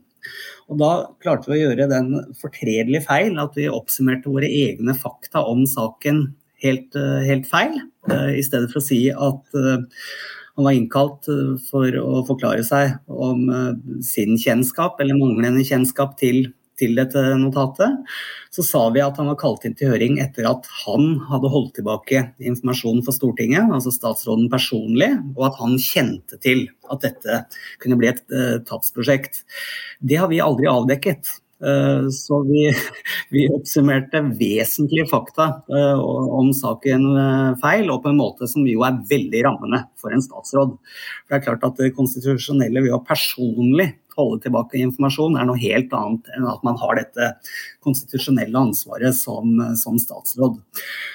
Og 0.68 0.78
Da 0.78 0.92
klarte 1.24 1.48
vi 1.48 1.62
å 1.62 1.70
gjøre 1.70 1.88
den 1.88 2.12
fortredelige 2.38 3.06
feil 3.08 3.40
at 3.40 3.56
vi 3.56 3.72
oppsummerte 3.72 4.28
våre 4.28 4.52
egne 4.52 4.92
fakta 4.94 5.46
om 5.48 5.64
saken 5.64 6.26
helt, 6.62 6.92
eh, 6.94 7.24
helt 7.24 7.48
feil, 7.48 7.80
i 8.12 8.42
stedet 8.42 8.66
for 8.68 8.82
å 8.82 8.85
si 8.85 9.06
at 9.14 9.58
han 10.57 10.65
var 10.65 10.77
innkalt 10.77 11.29
eh, 11.33 11.55
for 11.71 12.01
å 12.01 12.25
forklare 12.29 12.65
seg 12.67 12.99
om 13.09 13.47
eh, 13.49 13.71
sin 14.05 14.37
kjennskap, 14.41 15.01
eller 15.01 15.19
manglende 15.19 15.65
kjennskap 15.65 16.19
til, 16.21 16.45
til 16.81 16.97
dette 16.99 17.23
notatet. 17.41 18.03
Så 18.53 18.65
sa 18.67 18.83
vi 18.93 19.01
at 19.05 19.17
han 19.21 19.31
var 19.31 19.38
kalt 19.41 19.65
inn 19.65 19.77
til 19.79 19.95
høring 19.95 20.19
etter 20.21 20.49
at 20.51 20.69
han 20.83 21.15
hadde 21.31 21.53
holdt 21.53 21.77
tilbake 21.79 22.27
informasjon 22.37 23.01
for 23.07 23.17
Stortinget, 23.17 23.73
altså 23.73 23.95
statsråden 23.95 24.51
personlig, 24.53 25.15
og 25.37 25.47
at 25.49 25.61
han 25.62 25.79
kjente 25.81 26.41
til 26.45 26.67
at 26.93 27.07
dette 27.07 27.38
kunne 27.81 27.97
bli 27.97 28.11
et 28.11 28.21
uh, 28.29 28.59
tapsprosjekt. 28.69 29.47
Det 30.05 30.21
har 30.21 30.29
vi 30.29 30.43
aldri 30.45 30.69
avdekket. 30.69 31.38
Eh, 31.62 32.09
så 32.09 32.42
vi, 32.42 32.66
vi, 33.31 33.46
oppsummerte 33.55 34.22
vesentlige 34.38 35.07
fakta 35.11 35.48
eh, 35.70 36.01
om 36.38 36.51
saken 36.57 37.05
eh, 37.12 37.51
feil, 37.62 37.90
og 37.92 38.03
på 38.03 38.11
en 38.11 38.18
måte 38.18 38.48
som 38.51 38.66
jo 38.66 38.83
er 38.87 38.98
veldig 39.11 39.44
rammende 39.46 39.85
for 40.01 40.14
en 40.14 40.25
statsråd. 40.25 40.75
For 40.75 41.31
Det 41.31 41.38
er 41.38 41.44
klart 41.46 41.66
at 41.68 41.83
det 41.83 41.94
konstitusjonelle 41.98 42.83
ved 42.83 42.96
å 42.96 43.03
personlig 43.07 43.92
holde 44.16 44.42
tilbake 44.44 44.81
informasjon 44.83 45.38
er 45.40 45.46
noe 45.48 45.61
helt 45.62 45.94
annet 45.96 46.27
enn 46.37 46.48
at 46.51 46.66
man 46.66 46.77
har 46.83 46.98
dette 46.98 47.31
konstitusjonelle 47.85 48.66
ansvaret 48.68 49.16
som, 49.16 49.55
som 49.79 49.96
statsråd. 50.01 50.59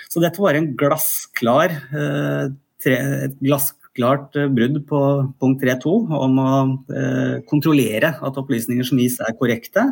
Så 0.09 0.23
dette 0.23 0.41
var 0.41 0.57
en 0.57 0.71
glassklar, 0.79 1.75
et 1.93 3.35
glass, 3.37 3.69
klart 3.97 4.37
eh, 4.37 4.49
brudd 4.51 4.81
på 4.89 5.01
punkt 5.41 5.63
3.2 5.63 5.95
om 6.17 6.41
å 6.41 6.51
eh, 6.93 7.37
kontrollere 7.49 8.15
at 8.21 8.39
opplysninger 8.39 8.87
som 8.87 9.01
gis 9.01 9.19
er 9.23 9.35
korrekte. 9.39 9.89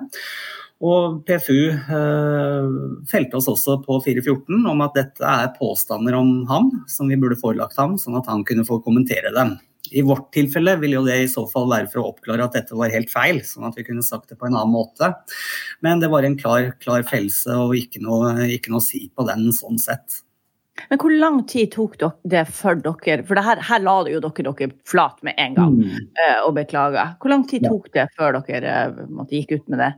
Og 0.86 1.22
PFU 1.28 1.60
eh, 1.72 2.66
felte 3.10 3.40
oss 3.40 3.48
også 3.52 3.80
på 3.86 4.00
414 4.04 4.66
om 4.72 4.84
at 4.84 4.98
dette 4.98 5.24
er 5.24 5.54
påstander 5.56 6.18
om 6.20 6.42
ham 6.50 6.72
som 6.92 7.12
vi 7.12 7.20
burde 7.20 7.40
forelagt 7.40 7.80
ham, 7.80 7.96
sånn 8.02 8.20
at 8.20 8.28
han 8.32 8.44
kunne 8.48 8.68
få 8.68 8.82
kommentere 8.84 9.32
dem. 9.36 9.56
I 9.96 10.02
vårt 10.02 10.32
tilfelle 10.34 10.74
vil 10.82 10.98
jo 10.98 11.04
det 11.06 11.18
i 11.22 11.32
så 11.32 11.46
fall 11.48 11.70
være 11.70 11.88
for 11.92 12.02
å 12.02 12.10
oppklare 12.10 12.48
at 12.48 12.56
dette 12.58 12.78
var 12.78 12.94
helt 12.94 13.12
feil, 13.14 13.42
sånn 13.46 13.68
at 13.70 13.78
vi 13.78 13.86
kunne 13.88 14.04
sagt 14.06 14.32
det 14.32 14.40
på 14.40 14.50
en 14.50 14.58
annen 14.58 14.74
måte. 14.74 15.12
Men 15.86 16.02
det 16.02 16.10
var 16.12 16.26
en 16.26 16.38
klar, 16.40 16.72
klar 16.82 17.06
fellelse 17.08 17.56
og 17.62 17.76
ikke 17.78 18.02
noe, 18.04 18.50
ikke 18.58 18.74
noe 18.74 18.82
å 18.82 18.88
si 18.88 19.06
på 19.14 19.28
den 19.30 19.52
sånn 19.56 19.80
sett. 19.82 20.26
Men 20.90 21.00
hvor 21.00 21.14
lang 21.16 21.38
tid 21.50 21.72
tok 21.74 21.96
det 22.00 22.44
for 22.52 22.80
dere 22.84 23.24
For 23.28 23.40
her, 23.42 23.62
her, 23.64 23.84
la 23.84 23.96
jo 24.12 24.22
dere 24.24 24.52
dere 24.52 24.72
flat 24.88 25.22
med 25.26 25.38
en 25.42 25.56
gang 25.58 25.78
mm. 25.80 25.94
uh, 26.20 26.40
og 26.48 26.56
beklaga. 26.58 27.14
Hvor 27.22 27.32
lang 27.34 27.46
tid 27.50 27.66
tok 27.68 27.88
det 27.96 28.10
før 28.18 28.42
dere 28.42 28.76
uh, 28.92 29.06
måtte, 29.08 29.38
gikk 29.38 29.56
ut 29.56 29.72
med 29.72 29.84
det? 29.84 29.92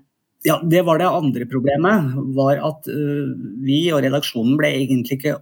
Ja, 0.46 0.60
Det 0.62 0.84
var 0.86 1.02
det 1.02 1.10
andre 1.10 1.50
problemet. 1.50 2.14
var 2.38 2.62
at 2.70 2.90
uh, 2.94 3.34
Vi 3.66 3.82
og 3.92 4.04
redaksjonen 4.06 4.58
ble 4.60 4.74
egentlig 4.78 5.20
ikke 5.20 5.40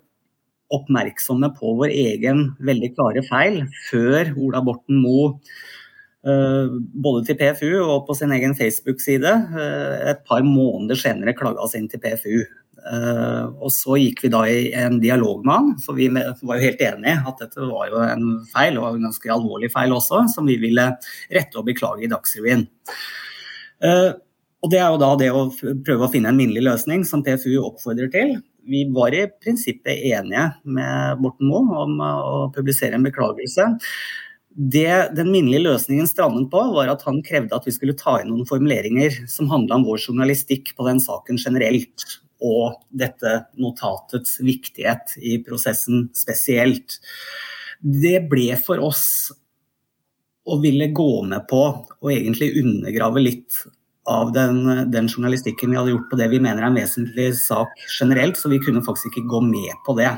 oppmerksomme 0.74 1.52
på 1.60 1.76
vår 1.78 1.92
egen 1.94 2.48
veldig 2.66 2.96
klare 2.96 3.22
feil 3.28 3.60
før 3.90 4.32
Ola 4.48 4.64
Borten 4.66 4.98
Moe 5.04 5.36
Både 6.26 7.22
til 7.28 7.38
PFU 7.38 7.72
og 7.84 8.08
på 8.08 8.16
sin 8.18 8.34
egen 8.34 8.56
Facebook-side. 8.58 9.34
Et 10.10 10.22
par 10.26 10.42
måneder 10.42 10.98
senere 10.98 11.36
klaga 11.38 11.62
oss 11.62 11.76
inn 11.78 11.86
til 11.92 12.02
PFU. 12.02 12.40
Og 13.62 13.70
så 13.74 13.96
gikk 14.02 14.24
vi 14.26 14.32
da 14.34 14.42
i 14.50 14.72
en 14.78 15.00
dialog 15.02 15.46
med 15.46 15.54
han, 15.54 15.70
for 15.82 15.98
vi 15.98 16.10
var 16.10 16.58
jo 16.58 16.66
helt 16.66 16.82
enige 16.86 17.16
at 17.30 17.40
dette 17.42 17.70
var 17.70 17.90
jo 17.90 18.02
en 18.06 18.26
feil, 18.52 18.78
og 18.82 18.92
en 18.92 19.08
ganske 19.08 19.32
alvorlig 19.34 19.72
feil 19.74 19.94
også, 19.96 20.24
som 20.34 20.50
vi 20.50 20.58
ville 20.62 20.86
rette 21.34 21.62
og 21.62 21.66
beklage 21.70 22.06
i 22.06 22.12
Dagsrevyen. 22.12 22.66
Og 23.86 24.72
Det 24.74 24.80
er 24.82 24.90
jo 24.90 25.02
da 25.02 25.12
det 25.20 25.30
å 25.30 25.48
prøve 25.86 26.08
å 26.08 26.12
finne 26.14 26.32
en 26.32 26.38
minnelig 26.38 26.64
løsning, 26.66 27.06
som 27.06 27.22
PFU 27.26 27.60
oppfordrer 27.62 28.10
til. 28.14 28.38
Vi 28.66 28.82
var 28.90 29.14
i 29.14 29.28
prinsippet 29.30 30.02
enige 30.10 30.48
med 30.66 31.22
Borten 31.22 31.52
Moe 31.52 31.84
om 31.84 32.00
å 32.02 32.50
publisere 32.54 32.98
en 32.98 33.06
beklagelse. 33.06 33.68
Det 34.56 35.16
den 35.18 35.32
minnelige 35.34 35.66
løsningen 35.66 36.08
strandet 36.08 36.48
på, 36.52 36.62
var 36.72 36.88
at 36.88 37.04
han 37.04 37.20
krevde 37.26 37.58
at 37.58 37.66
vi 37.68 37.74
skulle 37.76 37.98
ta 38.00 38.22
inn 38.22 38.30
noen 38.32 38.48
formuleringer 38.48 39.26
som 39.28 39.50
handla 39.52 39.82
om 39.82 39.88
vår 39.88 40.06
journalistikk 40.08 40.72
på 40.78 40.88
den 40.88 41.02
saken 41.04 41.40
generelt, 41.42 42.06
og 42.46 42.78
dette 42.96 43.42
notatets 43.60 44.38
viktighet 44.44 45.18
i 45.20 45.38
prosessen 45.44 46.08
spesielt. 46.16 47.00
Det 47.80 48.22
ble 48.32 48.54
for 48.60 48.80
oss 48.84 49.06
å 50.46 50.60
ville 50.62 50.92
gå 50.94 51.24
med 51.26 51.48
på 51.50 51.62
og 51.74 52.12
egentlig 52.14 52.54
undergrave 52.62 53.24
litt 53.24 53.66
av 54.06 54.32
den, 54.36 54.92
den, 54.94 55.08
journalistikken 55.10 55.72
vi 55.72 55.80
hadde 55.80 55.96
gjort 55.96 56.12
på 56.12 56.20
det 56.20 56.28
vi 56.30 56.40
mener 56.40 56.62
er 56.62 56.70
en 56.70 56.78
vesentlig 56.78 57.32
sak 57.40 57.74
generelt, 58.00 58.38
så 58.38 58.52
vi 58.52 58.62
kunne 58.62 58.84
faktisk 58.86 59.12
ikke 59.12 59.32
gå 59.32 59.42
med 59.48 59.74
på 59.88 59.98
det. 59.98 60.12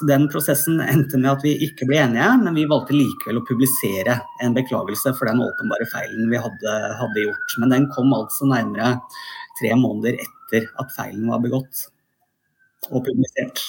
Så 0.00 0.06
Den 0.06 0.28
prosessen 0.32 0.78
endte 0.80 1.18
med 1.20 1.28
at 1.28 1.42
vi 1.44 1.50
ikke 1.66 1.84
ble 1.84 1.98
enige, 2.00 2.28
men 2.40 2.54
vi 2.56 2.62
valgte 2.68 2.94
likevel 2.96 3.36
å 3.36 3.44
publisere 3.44 4.14
en 4.40 4.54
beklagelse 4.56 5.12
for 5.18 5.28
den 5.28 5.42
åpenbare 5.44 5.84
feilen 5.92 6.30
vi 6.32 6.40
hadde, 6.40 6.76
hadde 6.96 7.24
gjort. 7.26 7.56
Men 7.60 7.74
den 7.74 7.88
kom 7.92 8.14
altså 8.16 8.48
nærmere 8.48 8.94
tre 9.60 9.74
måneder 9.76 10.16
etter 10.24 10.70
at 10.80 10.96
feilen 10.96 11.28
var 11.28 11.44
begått 11.44 11.84
og 12.88 13.04
publisert. 13.04 13.60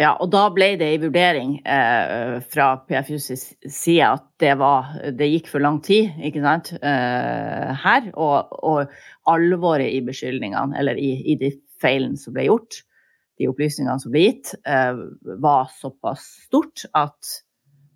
Ja, 0.00 0.14
og 0.16 0.30
da 0.32 0.46
ble 0.54 0.70
det 0.80 0.88
en 0.94 1.04
vurdering 1.04 1.54
eh, 1.60 2.36
fra 2.48 2.72
PFUs 2.88 3.28
side 3.60 4.08
at 4.08 4.24
det, 4.40 4.54
var, 4.64 4.94
det, 5.12 5.28
gikk 5.34 5.52
for 5.52 5.60
lang 5.60 5.82
tid 5.84 6.14
ikke 6.24 6.40
sant, 6.46 6.72
eh, 6.80 7.72
her. 7.84 8.12
Og, 8.14 8.56
og, 8.64 9.00
alvoret 9.28 9.92
i 9.92 10.00
beskyldningene, 10.08 10.72
eller 10.80 10.96
i, 10.96 11.18
i 11.34 11.36
de 11.38 11.52
feilene 11.84 12.16
som 12.18 12.32
ble 12.32 12.48
gjort, 12.48 12.80
de 13.40 13.48
opplysningene 13.48 14.00
som 14.02 14.12
ble 14.12 14.26
gitt, 14.26 14.52
eh, 14.68 15.00
var 15.40 15.70
såpass 15.80 16.26
stort 16.46 16.84
at, 16.92 17.32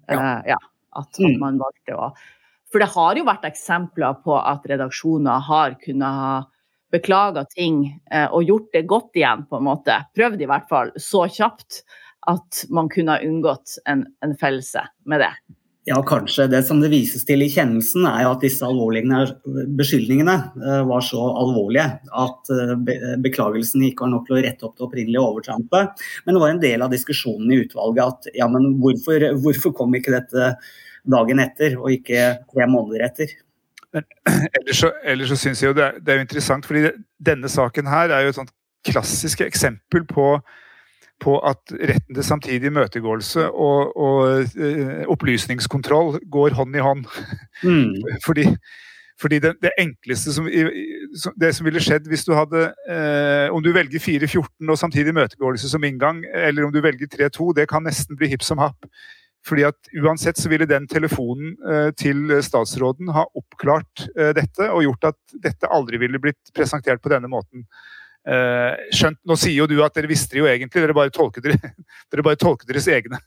ja. 0.09 0.17
Eh, 0.17 0.55
ja, 0.55 0.61
at, 0.97 1.21
at 1.21 1.39
man 1.41 1.61
valgte 1.61 1.99
å 1.99 2.15
For 2.75 2.83
det 2.83 2.91
har 2.91 3.15
jo 3.15 3.23
vært 3.29 3.45
eksempler 3.47 4.17
på 4.25 4.35
at 4.35 4.65
redaksjoner 4.67 5.45
har 5.47 5.77
kunnet 5.79 6.17
ha 6.19 6.33
beklaga 6.95 7.45
ting 7.51 7.85
eh, 8.11 8.27
og 8.27 8.49
gjort 8.49 8.73
det 8.75 8.87
godt 8.91 9.19
igjen, 9.19 9.45
på 9.51 9.59
en 9.61 9.69
måte. 9.69 9.99
Prøvd 10.17 10.43
i 10.43 10.49
hvert 10.51 10.67
fall 10.71 10.91
så 10.99 11.25
kjapt 11.31 11.85
at 12.31 12.65
man 12.75 12.89
kunne 12.91 13.15
ha 13.15 13.23
unngått 13.23 13.77
en, 13.91 14.07
en 14.25 14.35
fellelse 14.41 14.83
med 15.11 15.23
det. 15.23 15.33
Ja, 15.87 15.99
kanskje. 16.07 16.47
Det 16.49 16.63
som 16.65 16.79
det 16.81 16.89
vises 16.89 17.27
til 17.29 17.45
i 17.45 17.51
kjennelsen, 17.53 18.07
er 18.09 18.25
at 18.31 18.41
disse 18.41 18.65
alvorlige 18.65 19.05
beskyldningene 19.77 20.37
eh, 20.57 20.81
var 20.89 21.05
så 21.05 21.21
alvorlige 21.43 21.85
at 22.25 22.53
eh, 22.55 22.73
beklagelsen 23.21 23.85
ikke 23.85 24.07
var 24.07 24.15
nok 24.15 24.25
til 24.29 24.39
å 24.39 24.45
rette 24.47 24.65
opp 24.65 24.79
det 24.79 24.87
opprinnelige 24.87 25.21
overtrampet. 25.21 26.07
Men 26.25 26.37
det 26.37 26.41
var 26.41 26.55
en 26.55 26.63
del 26.63 26.87
av 26.87 26.95
diskusjonen 26.95 27.53
i 27.53 27.61
utvalget 27.67 28.05
at 28.07 28.31
ja, 28.41 28.49
men 28.49 28.79
hvorfor, 28.81 29.29
hvorfor 29.45 29.77
kom 29.77 29.93
ikke 29.99 30.17
dette 30.17 30.55
dagen 31.05 31.45
etter 31.45 31.77
og 31.77 31.93
ikke 31.93 32.31
tre 32.49 32.71
måneder 32.71 33.05
etter? 33.11 33.37
Men 33.95 34.09
ellers 34.57 34.81
så, 34.81 34.95
ellers 35.05 35.35
så 35.35 35.41
synes 35.45 35.61
jeg 35.61 35.75
jo 35.75 35.77
det 35.77 35.85
er, 35.85 36.01
det 36.01 36.15
er, 36.15 36.25
interessant, 36.25 36.65
fordi 36.67 36.95
denne 37.29 37.51
saken 37.53 37.93
her 37.93 38.09
er 38.09 38.25
jo 38.25 38.33
et 38.33 38.41
sånt 38.41 38.57
klassisk 38.89 39.45
eksempel 39.45 40.09
på, 40.09 40.33
på 41.23 41.37
at 41.47 41.73
retten 41.73 42.15
til 42.15 42.27
samtidig 42.27 42.71
imøtegåelse 42.71 43.47
og, 43.51 43.97
og 43.97 44.57
uh, 44.59 45.05
opplysningskontroll 45.15 46.19
går 46.31 46.57
hånd 46.59 46.77
i 46.77 46.83
hånd. 46.85 47.05
Mm. 47.63 47.95
fordi, 48.27 48.47
fordi 49.21 49.39
det, 49.45 49.55
det, 49.63 49.73
enkleste 49.79 50.35
som, 50.35 50.49
det 51.41 51.53
som 51.57 51.69
ville 51.69 51.83
skjedd 51.83 52.09
hvis 52.11 52.27
du 52.27 52.35
hadde 52.35 52.67
eh, 52.91 53.47
Om 53.55 53.63
du 53.63 53.71
velger 53.73 54.03
4.14 54.03 54.71
og 54.71 54.79
samtidig 54.79 55.15
imøtegåelse 55.15 55.71
som 55.71 55.85
inngang, 55.87 56.25
eller 56.35 56.67
om 56.67 56.73
du 56.75 56.81
velger 56.83 57.07
3.2, 57.07 57.53
det 57.57 57.69
kan 57.71 57.87
nesten 57.87 58.19
bli 58.19 58.33
hipp 58.33 58.43
som 58.43 58.59
happ. 58.63 58.89
Fordi 59.45 59.67
at 59.69 59.91
Uansett 60.01 60.41
så 60.41 60.49
ville 60.49 60.69
den 60.69 60.87
telefonen 60.89 61.55
eh, 61.69 61.91
til 62.01 62.33
statsråden 62.45 63.13
ha 63.13 63.27
oppklart 63.37 64.07
eh, 64.17 64.33
dette 64.37 64.71
og 64.71 64.87
gjort 64.87 65.11
at 65.13 65.37
dette 65.45 65.69
aldri 65.69 66.01
ville 66.01 66.21
blitt 66.21 66.55
presentert 66.57 67.03
på 67.05 67.13
denne 67.13 67.29
måten. 67.31 67.67
Eh, 68.25 68.85
skjønt, 68.95 69.21
Nå 69.29 69.37
sier 69.37 69.59
jo 69.59 69.69
du 69.69 69.77
at 69.85 69.97
dere 69.97 70.09
visste 70.09 70.37
det 70.37 70.41
jo 70.43 70.49
egentlig, 70.49 70.81
dere 70.81 70.97
bare 70.97 71.13
tolket, 71.15 71.45
dere, 72.13 72.25
bare 72.25 72.41
tolket 72.41 72.71
deres, 72.71 72.89
egne, 72.89 73.21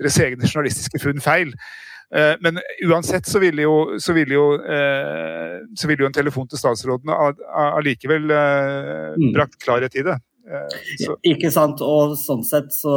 deres, 0.00 0.18
egne, 0.22 0.46
journalistiske 0.46 1.02
funn 1.02 1.22
feil. 1.24 1.56
Men 2.14 2.60
uansett 2.84 3.26
så 3.26 3.40
ville 3.42 3.64
jo, 3.64 3.96
så 3.98 4.12
ville 4.14 4.36
jo, 4.36 4.42
så 5.74 5.88
ville 5.88 6.04
jo 6.04 6.06
en 6.06 6.14
telefon 6.14 6.46
til 6.46 6.60
statsråden 6.60 7.10
allikevel 7.10 8.28
mm. 8.28 9.32
brakt 9.34 9.56
klarhet 9.64 9.96
i 9.98 10.04
det. 10.06 10.14
Så. 11.00 11.16
Ikke 11.24 11.50
sant. 11.52 11.80
Og 11.84 12.14
sånn 12.20 12.44
sett, 12.46 12.72
så 12.76 12.94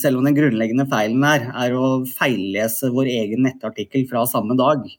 selv 0.00 0.20
om 0.20 0.26
den 0.26 0.36
grunnleggende 0.36 0.86
feilen 0.90 1.24
her 1.26 1.48
er 1.66 1.76
å 1.76 2.00
feillese 2.16 2.90
vår 2.94 3.10
egen 3.12 3.44
nettartikkel 3.46 4.06
fra 4.10 4.24
samme 4.30 4.56
dag, 4.58 4.84
eh, 4.86 4.96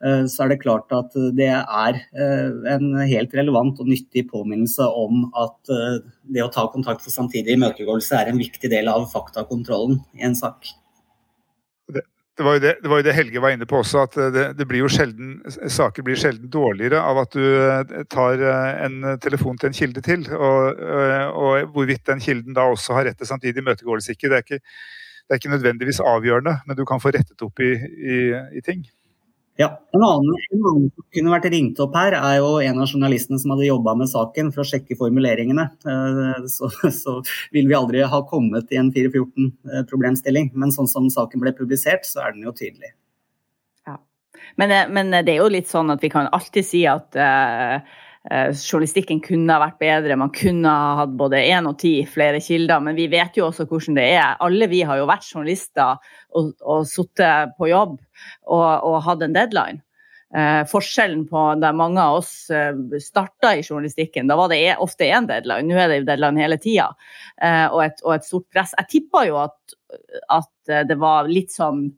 så 0.00 0.44
er 0.44 0.52
det 0.52 0.62
klart 0.62 0.92
at 0.96 1.12
det 1.36 1.50
er 1.52 1.98
eh, 2.16 2.74
en 2.74 2.94
helt 3.04 3.34
relevant 3.36 3.82
og 3.82 3.88
nyttig 3.90 4.26
påminnelse 4.30 4.86
om 4.96 5.26
at 5.36 5.72
eh, 5.74 5.98
det 6.24 6.44
å 6.44 6.52
ta 6.52 6.64
kontakt 6.72 7.04
for 7.04 7.12
samtidig 7.12 7.58
imøtegåelse 7.58 8.16
er 8.16 8.30
en 8.30 8.40
viktig 8.40 8.72
del 8.72 8.88
av 8.88 9.10
faktakontrollen 9.12 10.00
i 10.16 10.24
en 10.28 10.38
sak 10.38 10.72
det 12.40 12.44
var, 12.44 12.58
det, 12.58 12.78
det 12.82 12.88
var, 12.88 13.00
jo 13.00 13.04
det, 13.04 13.12
Helge 13.12 13.40
var 13.42 13.52
inne 13.52 13.66
på 13.68 13.82
også, 13.82 14.04
at 14.06 14.14
det, 14.32 14.44
det, 14.56 14.64
blir 14.68 14.80
jo 14.80 14.88
sjelden, 14.88 15.34
saker 15.68 16.04
blir 16.06 16.16
sjelden 16.16 16.48
dårligere 16.48 17.02
av 17.04 17.20
at 17.20 17.36
du 17.36 17.42
eh, 17.44 18.06
tar 18.08 18.40
eh, 18.40 18.84
en 18.86 19.18
telefon 19.20 19.60
til 19.60 19.68
en 19.68 19.76
kilde 19.76 20.00
til. 20.06 20.24
Og, 20.32 20.80
eh, 20.80 21.26
og 21.28 21.74
hvorvidt 21.74 22.06
den 22.08 22.22
kilden 22.24 22.56
da 22.56 22.64
også 22.72 22.96
har 22.96 23.10
rett 23.10 23.20
til 23.20 23.28
samtidig 23.28 23.60
imøtegåelse 23.60 24.16
det 24.16 24.40
ikke, 24.40 24.62
det 24.62 25.36
er 25.36 25.42
ikke 25.42 25.52
nødvendigvis 25.52 26.00
avgjørende, 26.00 26.56
men 26.64 26.80
du 26.80 26.86
kan 26.88 27.02
få 27.02 27.12
rettet 27.12 27.44
opp 27.44 27.60
i, 27.60 27.74
i, 27.76 28.18
i 28.56 28.64
ting. 28.64 28.86
Ja, 29.58 29.80
En 29.92 30.02
annen, 30.02 30.36
en 30.50 30.66
annen, 30.66 30.90
som 30.94 31.04
kunne 31.12 31.32
vært 31.34 31.50
ringt 31.52 31.80
opp 31.82 31.96
her, 31.98 32.14
er 32.16 32.36
jo 32.38 32.52
en 32.64 32.78
av 32.80 32.88
journalistene 32.88 33.36
som 33.42 33.52
hadde 33.52 33.66
jobba 33.66 33.96
med 33.98 34.08
saken 34.08 34.52
for 34.54 34.62
å 34.62 34.68
sjekke 34.70 34.96
formuleringene. 34.96 35.66
Eh, 35.84 36.46
så, 36.48 36.70
så 37.02 37.16
vil 37.52 37.68
vi 37.68 37.76
aldri 37.76 38.04
ha 38.08 38.22
kommet 38.30 38.72
i 38.72 38.78
en 38.80 38.92
414-problemstilling. 38.94 40.52
Men 40.54 40.72
sånn 40.72 40.88
som 40.88 41.10
saken 41.12 41.42
ble 41.42 41.52
publisert, 41.58 42.08
så 42.08 42.24
er 42.24 42.36
den 42.36 42.46
jo 42.48 42.54
tydelig. 42.56 42.94
Ja. 43.88 43.98
Men, 44.56 44.76
eh, 44.76 44.86
men 44.88 45.12
det 45.18 45.34
er 45.34 45.42
jo 45.42 45.50
litt 45.52 45.68
sånn 45.68 45.92
at 45.92 46.00
vi 46.00 46.12
kan 46.14 46.30
alltid 46.32 46.70
si 46.70 46.86
at 46.88 47.20
uh, 47.20 47.82
Eh, 47.82 47.82
journalistikken 48.28 49.22
kunne 49.24 49.54
ha 49.54 49.62
vært 49.62 49.78
bedre, 49.80 50.16
man 50.20 50.32
kunne 50.36 50.68
ha 50.68 50.96
hatt 50.98 51.12
både 51.16 51.38
én 51.40 51.64
og 51.70 51.78
ti 51.80 52.02
flere 52.04 52.40
kilder. 52.44 52.82
Men 52.84 52.98
vi 52.98 53.06
vet 53.08 53.38
jo 53.38 53.46
også 53.46 53.64
hvordan 53.64 53.96
det 53.96 54.08
er. 54.18 54.34
Alle 54.44 54.68
vi 54.68 54.82
har 54.84 55.00
jo 55.00 55.06
vært 55.08 55.24
journalister 55.24 55.96
og, 56.36 56.50
og 56.60 56.84
sittet 56.88 57.54
på 57.56 57.70
jobb 57.70 57.96
og, 57.96 58.66
og 58.84 58.98
hatt 59.06 59.24
en 59.24 59.36
deadline. 59.36 59.80
Eh, 60.30 60.60
forskjellen 60.70 61.24
på 61.26 61.40
der 61.58 61.72
mange 61.74 61.98
av 61.98 62.20
oss 62.20 62.34
eh, 62.54 62.76
starta 63.02 63.50
i 63.56 63.64
journalistikken, 63.64 64.28
da 64.30 64.36
var 64.38 64.52
det 64.52 64.60
e, 64.62 64.76
ofte 64.78 65.08
én 65.10 65.26
deadline. 65.26 65.66
Nå 65.66 65.74
er 65.74 65.90
det 65.90 65.96
jo 65.98 66.04
deadline 66.06 66.44
hele 66.44 66.58
tida, 66.62 66.86
eh, 67.42 67.64
og, 67.66 67.96
og, 68.04 68.12
et 68.14 68.28
stort 68.28 68.46
press. 68.52 68.76
Jeg 68.78 68.90
tippa 68.92 69.24
jo 69.26 69.40
at, 69.42 69.74
at, 70.30 70.52
det 70.86 70.94
var 71.02 71.26
litt 71.26 71.50
sånn 71.50 71.88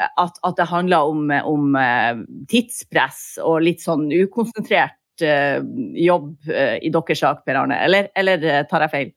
at, 0.00 0.40
at 0.40 0.56
det 0.56 0.70
handla 0.70 1.02
om, 1.10 1.28
om, 1.28 1.76
eh, 1.76 2.24
tidspress 2.48 3.36
og 3.44 3.60
litt 3.66 3.84
sånn 3.84 4.08
ukonsentrert 4.08 4.96
Eh, 4.99 4.99
jobb 5.22 6.52
eh, 6.52 6.76
i 6.82 6.92
deres 6.92 7.20
sak, 7.20 7.42
Per 7.46 7.58
Arne, 7.62 7.80
eller, 7.84 8.08
eller 8.16 8.46
eh, 8.46 8.62
tar 8.70 8.86
jeg 8.86 8.94
feil? 8.94 9.10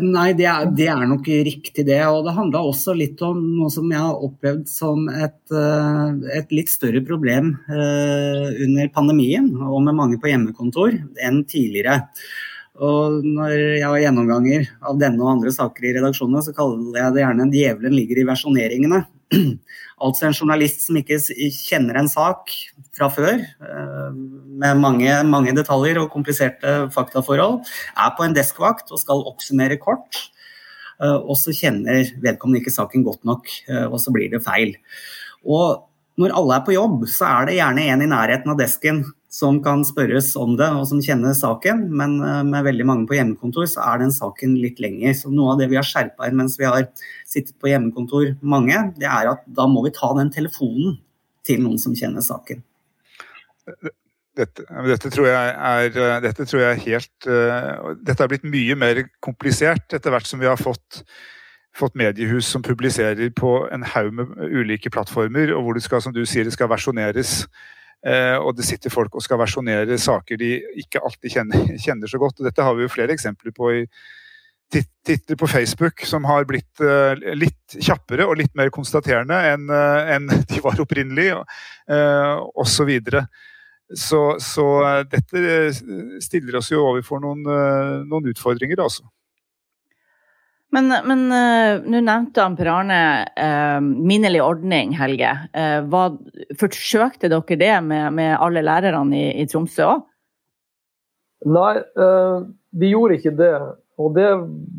Nei, 0.00 0.30
det 0.32 0.46
er, 0.48 0.70
det 0.72 0.86
er, 0.88 1.02
nok 1.04 1.26
riktig 1.28 1.82
det. 1.84 1.98
Og 2.08 2.22
det 2.24 2.32
handla 2.32 2.62
også 2.64 2.94
litt 2.96 3.20
om 3.26 3.42
noe 3.58 3.68
som 3.72 3.90
jeg 3.92 4.00
har 4.00 4.22
opplevd 4.26 4.62
som 4.70 5.10
et, 5.12 5.42
et 5.52 6.54
litt 6.56 6.72
større 6.72 7.02
problem 7.04 7.50
under 7.68 8.88
pandemien, 8.94 9.50
og 9.60 9.82
med 9.84 9.98
mange 9.98 10.16
på 10.22 10.30
hjemmekontor, 10.30 10.96
enn 11.20 11.42
tidligere. 11.50 11.98
Og 12.82 13.20
når 13.22 13.52
jeg 13.54 13.84
har 13.84 14.00
gjennomganger 14.06 14.64
av 14.82 14.96
denne 14.98 15.22
og 15.22 15.34
andre 15.36 15.52
saker 15.54 15.84
i 15.84 15.92
redaksjonene, 15.98 16.42
så 16.42 16.54
kaller 16.56 16.96
jeg 16.98 17.14
det 17.14 17.22
gjerne 17.22 17.50
'djevelen 17.52 17.94
ligger 17.94 18.22
i 18.22 18.26
versjoneringene'. 18.32 19.04
altså 20.04 20.28
en 20.28 20.36
journalist 20.36 20.84
som 20.86 20.98
ikke 20.98 21.18
kjenner 21.54 21.98
en 22.00 22.10
sak 22.10 22.52
fra 22.94 23.08
før, 23.12 23.40
eh, 23.40 24.20
med 24.64 24.82
mange, 24.82 25.16
mange 25.28 25.54
detaljer 25.56 26.00
og 26.02 26.12
kompliserte 26.12 26.76
faktaforhold, 26.94 27.62
er 27.96 28.14
på 28.16 28.26
en 28.26 28.36
deskvakt 28.36 28.92
og 28.92 29.02
skal 29.02 29.24
oppsummere 29.30 29.80
kort. 29.82 30.20
Eh, 31.02 31.18
og 31.18 31.34
så 31.40 31.54
kjenner 31.54 32.06
vedkommende 32.22 32.62
ikke 32.62 32.74
saken 32.74 33.06
godt 33.06 33.24
nok, 33.26 33.50
eh, 33.68 33.86
og 33.88 33.98
så 34.02 34.14
blir 34.14 34.30
det 34.32 34.44
feil. 34.44 34.76
Og 35.44 35.84
når 36.20 36.36
alle 36.38 36.58
er 36.58 36.66
på 36.66 36.76
jobb, 36.76 37.04
så 37.10 37.26
er 37.26 37.48
det 37.48 37.58
gjerne 37.58 37.88
en 37.90 38.04
i 38.04 38.10
nærheten 38.10 38.52
av 38.52 38.60
desken 38.60 39.02
som 39.34 39.56
kan 39.62 39.82
spørres 39.86 40.28
om 40.38 40.52
det, 40.58 40.68
og 40.78 40.84
som 40.86 41.00
kjenner 41.02 41.34
saken. 41.34 41.88
Men 41.98 42.16
eh, 42.22 42.42
med 42.46 42.66
veldig 42.68 42.86
mange 42.86 43.08
på 43.10 43.16
hjemmekontor, 43.18 43.66
så 43.70 43.82
er 43.88 44.04
den 44.04 44.14
saken 44.14 44.54
litt 44.62 44.78
lenger. 44.82 45.16
Så 45.18 45.32
noe 45.34 45.54
av 45.54 45.62
det 45.62 45.70
vi 45.72 45.78
har 45.80 45.88
skjerpa 45.88 46.28
inn 46.28 46.38
mens 46.38 46.54
vi 46.60 46.68
har 46.68 46.86
sittet 47.26 47.56
på 47.58 47.72
hjemmekontor, 47.72 48.36
mange, 48.46 48.78
det 49.00 49.10
er 49.10 49.32
at 49.32 49.42
da 49.58 49.66
må 49.70 49.82
vi 49.88 49.94
ta 49.96 50.12
den 50.20 50.30
telefonen 50.34 51.00
til 51.44 51.60
noen 51.64 51.82
som 51.82 51.96
kjenner 51.98 52.22
saken. 52.24 52.62
Dette, 54.38 54.64
dette, 54.86 55.10
tror 55.10 55.30
er, 55.30 55.90
dette, 56.22 56.46
tror 56.46 56.60
jeg 56.60 56.70
er, 56.74 56.80
helt 56.84 57.26
uh, 57.30 57.92
Dette 58.02 58.24
er 58.24 58.30
blitt 58.32 58.42
mye 58.44 58.74
mer 58.76 58.98
komplisert 59.22 59.94
etter 59.94 60.10
hvert 60.12 60.26
som 60.26 60.42
vi 60.42 60.48
har 60.50 60.58
fått, 60.60 61.04
fått 61.74 61.94
mediehus 61.98 62.48
som 62.50 62.64
publiserer 62.66 63.30
på 63.34 63.52
en 63.72 63.86
haug 63.94 64.10
med 64.18 64.34
ulike 64.50 64.90
plattformer, 64.92 65.54
og 65.54 65.64
hvor 65.64 65.78
det 65.78 65.84
skal, 65.86 66.02
som 66.04 66.14
du 66.14 66.24
sier, 66.26 66.46
det 66.46 66.54
skal 66.56 66.70
versjoneres. 66.72 67.44
Uh, 68.04 68.36
og 68.42 68.52
det 68.58 68.66
sitter 68.68 68.92
folk 68.92 69.14
og 69.16 69.24
skal 69.24 69.40
versjonere 69.40 69.96
saker 70.00 70.36
de 70.40 70.58
ikke 70.82 71.00
alltid 71.00 71.38
kjenner, 71.38 71.70
kjenner, 71.86 72.10
så 72.10 72.20
godt. 72.20 72.36
og 72.40 72.50
Dette 72.50 72.66
har 72.66 72.76
vi 72.76 72.84
jo 72.84 72.92
flere 72.92 73.16
eksempler 73.16 73.54
på 73.56 73.72
i 73.80 73.86
titler 74.74 75.36
på 75.38 75.46
Facebook 75.46 76.02
som 76.08 76.24
har 76.26 76.46
blitt 76.48 76.82
uh, 76.82 77.14
litt 77.36 77.76
kjappere 77.78 78.26
og 78.26 78.38
litt 78.40 78.54
mer 78.58 78.72
konstaterende 78.74 79.38
enn 79.52 79.68
en 79.70 80.30
de 80.50 80.62
var 80.64 80.80
opprinnelig, 80.82 81.30
og 81.36 82.64
osv. 82.64 82.90
Så, 83.92 84.36
så, 84.40 84.66
eh, 84.88 85.02
dette 85.10 85.38
eh, 85.38 85.82
stiller 86.22 86.56
oss 86.56 86.70
jo 86.72 86.82
overfor 86.88 87.20
noen, 87.20 87.44
eh, 87.44 87.98
noen 88.08 88.30
utfordringer, 88.32 88.80
altså. 88.80 89.04
Men, 90.74 90.90
men 91.06 91.20
uh, 91.30 91.84
nå 91.86 92.00
nevnte 92.02 92.42
han 92.42 92.56
Per 92.58 92.70
Arne 92.72 92.98
uh, 93.38 93.78
minnelig 93.82 94.42
ordning, 94.42 94.94
Helge. 94.98 95.30
Uh, 95.54 95.84
hva, 95.90 96.08
forsøkte 96.58 97.30
dere 97.30 97.58
det 97.60 97.76
med, 97.86 98.10
med 98.16 98.34
alle 98.34 98.64
lærerne 98.64 99.20
i, 99.20 99.28
i 99.42 99.46
Tromsø 99.50 99.86
òg? 99.92 100.04
Nei, 101.44 101.74
vi 102.72 102.88
gjorde 102.94 103.18
ikke 103.18 103.34
det. 103.36 103.52
Og 104.00 104.14
det 104.16 104.28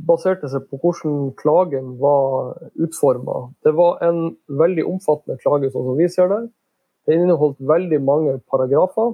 baserte 0.08 0.50
seg 0.52 0.66
på 0.68 0.80
hvordan 0.82 1.30
klagen 1.40 1.92
var 2.02 2.56
utforma. 2.82 3.52
Det 3.64 3.76
var 3.78 4.02
en 4.04 4.34
veldig 4.50 4.88
omfattende 4.90 5.38
klage, 5.44 5.70
sånn 5.72 5.86
som 5.92 6.00
vi 6.00 6.10
ser 6.12 6.32
det. 6.32 6.42
Den 7.06 7.28
inneholdt 7.28 7.62
veldig 7.62 8.02
mange 8.04 8.34
paragrafer. 8.50 9.14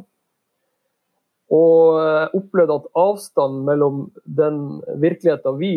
Og 1.52 2.00
jeg 2.00 2.32
opplevde 2.40 2.80
at 2.80 2.88
avstanden 2.98 3.66
mellom 3.68 4.06
den 4.24 4.62
virkeligheten 5.04 5.60
vi, 5.60 5.74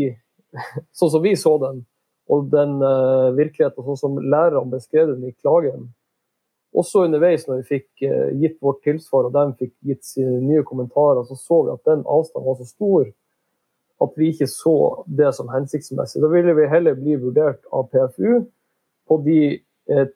sånn 0.99 1.12
som 1.12 1.25
vi 1.25 1.35
så 1.38 1.57
den, 1.62 1.83
og 2.31 2.49
den 2.53 2.79
uh, 2.83 3.35
virkeligheten 3.37 3.85
sånn 3.85 4.01
som 4.01 4.17
lærerne 4.23 4.73
beskrev 4.73 5.12
den 5.12 5.29
i 5.29 5.35
klagen, 5.35 5.90
også 6.75 7.05
underveis 7.07 7.45
når 7.47 7.61
vi 7.61 7.77
fikk 7.77 8.07
uh, 8.09 8.31
gitt 8.40 8.57
vårt 8.64 8.83
tilsvar 8.87 9.29
og 9.29 9.37
de 9.37 9.45
fikk 9.61 9.75
gitt 9.90 10.03
sine 10.07 10.40
nye 10.43 10.64
kommentarer, 10.67 11.23
så 11.29 11.37
så 11.38 11.61
vi 11.67 11.75
at 11.75 11.90
den 11.90 12.07
avstanden 12.07 12.49
var 12.49 12.59
så 12.61 12.69
stor 12.71 13.07
at 14.05 14.17
vi 14.19 14.33
ikke 14.33 14.49
så 14.51 14.77
det 15.07 15.31
som 15.37 15.53
hensiktsmessig. 15.53 16.21
Da 16.21 16.29
ville 16.33 16.53
vi 16.59 16.67
heller 16.69 16.97
bli 16.99 17.14
vurdert 17.23 17.62
av 17.73 17.87
PFU 17.93 18.43
på 19.09 19.21
de 19.27 19.40
uh, 19.93 20.09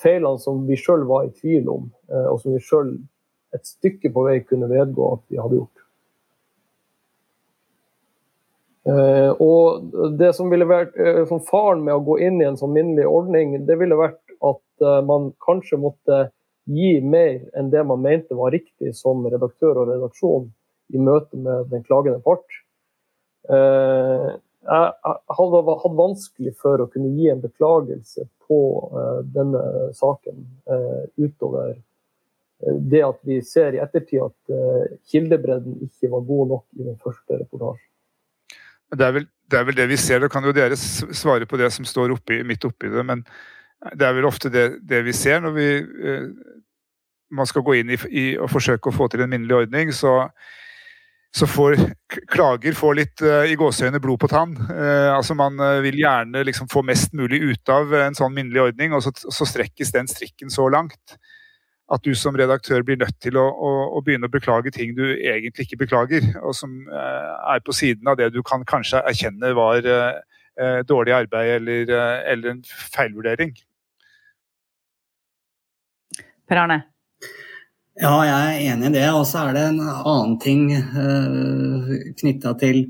feilene 0.00 0.40
som 0.40 0.64
vi 0.68 0.78
sjøl 0.80 1.06
var 1.08 1.28
i 1.28 1.32
tvil 1.32 1.68
om, 1.72 1.86
og 2.12 2.34
som 2.42 2.52
vi 2.52 2.60
sjøl 2.60 2.90
et 3.56 3.64
stykke 3.64 4.10
på 4.12 4.24
vei 4.26 4.42
kunne 4.44 4.68
vedgå 4.68 5.06
at 5.14 5.22
vi 5.32 5.38
hadde 5.40 5.56
gjort. 5.56 5.74
Eh, 5.74 5.84
og 8.84 9.94
det 10.18 10.34
som 10.36 10.50
ville 10.52 10.66
vært 10.68 10.96
eh, 11.00 11.22
som 11.28 11.40
Faren 11.46 11.84
med 11.86 11.96
å 11.96 12.02
gå 12.04 12.18
inn 12.26 12.40
i 12.42 12.48
en 12.48 12.58
sånn 12.60 12.74
minnelig 12.74 13.06
ordning, 13.08 13.56
det 13.64 13.78
ville 13.80 13.96
vært 13.96 14.20
at 14.44 14.60
man 15.06 15.30
kanskje 15.40 15.78
måtte 15.80 16.18
gi 16.68 16.98
mer 17.00 17.38
enn 17.56 17.70
det 17.72 17.84
man 17.86 18.02
mente 18.04 18.36
var 18.36 18.52
riktig 18.52 18.90
som 18.98 19.22
redaktør 19.24 19.78
og 19.80 19.92
redaksjon 19.92 20.50
i 20.92 21.00
møte 21.00 21.38
med 21.40 21.70
den 21.70 21.84
klagende 21.86 22.20
part. 22.24 22.44
Jeg 23.48 25.14
hadde 25.38 25.62
hatt 25.84 25.96
vanskelig 25.96 26.52
for 26.60 26.82
å 26.82 26.88
kunne 26.92 27.14
gi 27.14 27.30
en 27.32 27.40
beklagelse 27.40 28.26
på 28.44 28.60
denne 29.32 29.62
saken 29.96 30.44
utover 31.16 31.78
det 32.92 33.06
at 33.06 33.22
vi 33.24 33.40
ser 33.46 33.78
i 33.78 33.82
ettertid 33.86 34.26
at 34.26 35.00
kildebredden 35.14 35.78
ikke 35.86 36.12
var 36.12 36.28
god 36.28 36.54
nok 36.56 36.66
i 36.76 36.90
den 36.90 37.00
første 37.00 37.38
reportasjen. 37.38 37.93
Det 38.94 39.06
er, 39.06 39.14
vel, 39.18 39.28
det 39.50 39.58
er 39.58 39.68
vel 39.68 39.78
det 39.78 39.88
vi 39.90 40.00
ser. 40.00 40.22
Da 40.22 40.30
kan 40.32 40.46
jo 40.46 40.54
dere 40.56 40.78
svare 40.78 41.46
på 41.50 41.60
det 41.60 41.70
som 41.74 41.86
står 41.88 42.14
oppi, 42.14 42.42
midt 42.46 42.64
oppi 42.68 42.90
det. 42.92 43.04
Men 43.06 43.24
det 43.92 44.06
er 44.06 44.16
vel 44.16 44.28
ofte 44.28 44.52
det, 44.52 44.66
det 44.86 45.04
vi 45.04 45.12
ser 45.12 45.42
når 45.44 45.56
vi 45.56 45.68
man 47.34 47.48
skal 47.50 47.64
gå 47.66 47.80
inn 47.80 47.90
i, 47.90 47.98
i 48.14 48.24
og 48.38 48.50
forsøke 48.52 48.90
å 48.90 48.94
få 48.94 49.08
til 49.10 49.24
en 49.24 49.32
minnelig 49.32 49.64
ordning. 49.64 49.92
så 49.92 50.28
så 51.34 51.46
får 51.50 51.74
klager 52.30 52.76
får 52.78 52.94
litt 52.94 53.22
eh, 53.26 53.50
i 53.50 53.56
gåseøyne 53.58 53.98
blod 54.02 54.20
på 54.22 54.30
tann. 54.30 54.52
Eh, 54.70 55.10
altså 55.10 55.34
Man 55.34 55.58
uh, 55.58 55.80
vil 55.82 55.98
gjerne 55.98 56.44
liksom 56.46 56.68
få 56.70 56.84
mest 56.86 57.14
mulig 57.18 57.40
ut 57.42 57.72
av 57.74 57.90
en 57.98 58.14
sånn 58.14 58.34
minnelig 58.36 58.68
ordning, 58.68 58.94
og 58.94 59.02
så, 59.02 59.10
så, 59.18 59.46
strekkes 59.48 59.90
den 59.96 60.06
strikken 60.10 60.52
så 60.54 60.68
langt 60.70 61.16
at 61.92 62.04
du 62.04 62.14
som 62.16 62.36
redaktør 62.36 62.84
blir 62.86 62.96
nødt 63.00 63.18
til 63.20 63.36
å, 63.36 63.44
å, 63.44 63.72
å 63.98 64.00
begynne 64.04 64.30
å 64.30 64.32
beklage 64.32 64.72
ting 64.72 64.94
du 64.96 65.04
egentlig 65.04 65.66
ikke 65.66 65.82
beklager, 65.84 66.30
og 66.40 66.56
som 66.56 66.78
er 66.88 67.60
på 67.64 67.74
siden 67.76 68.08
av 68.08 68.16
det 68.20 68.30
du 68.32 68.40
kan 68.46 68.64
kanskje 68.64 69.02
erkjenne 69.04 69.52
var 69.58 69.84
dårlig 70.88 71.12
arbeid 71.12 71.50
eller, 71.58 71.92
eller 72.30 72.54
en 72.54 72.64
feilvurdering. 72.94 73.52
Per 76.48 76.62
Arne? 76.64 76.93
Ja, 77.94 78.10
jeg 78.26 78.34
er 78.34 78.72
enig 78.72 78.88
i 78.88 78.94
det. 78.96 79.04
Og 79.14 79.22
så 79.30 79.44
er 79.44 79.54
det 79.54 79.60
en 79.68 79.76
annen 79.84 80.34
ting 80.42 80.64
eh, 80.74 81.92
knytta 82.18 82.56
til 82.58 82.80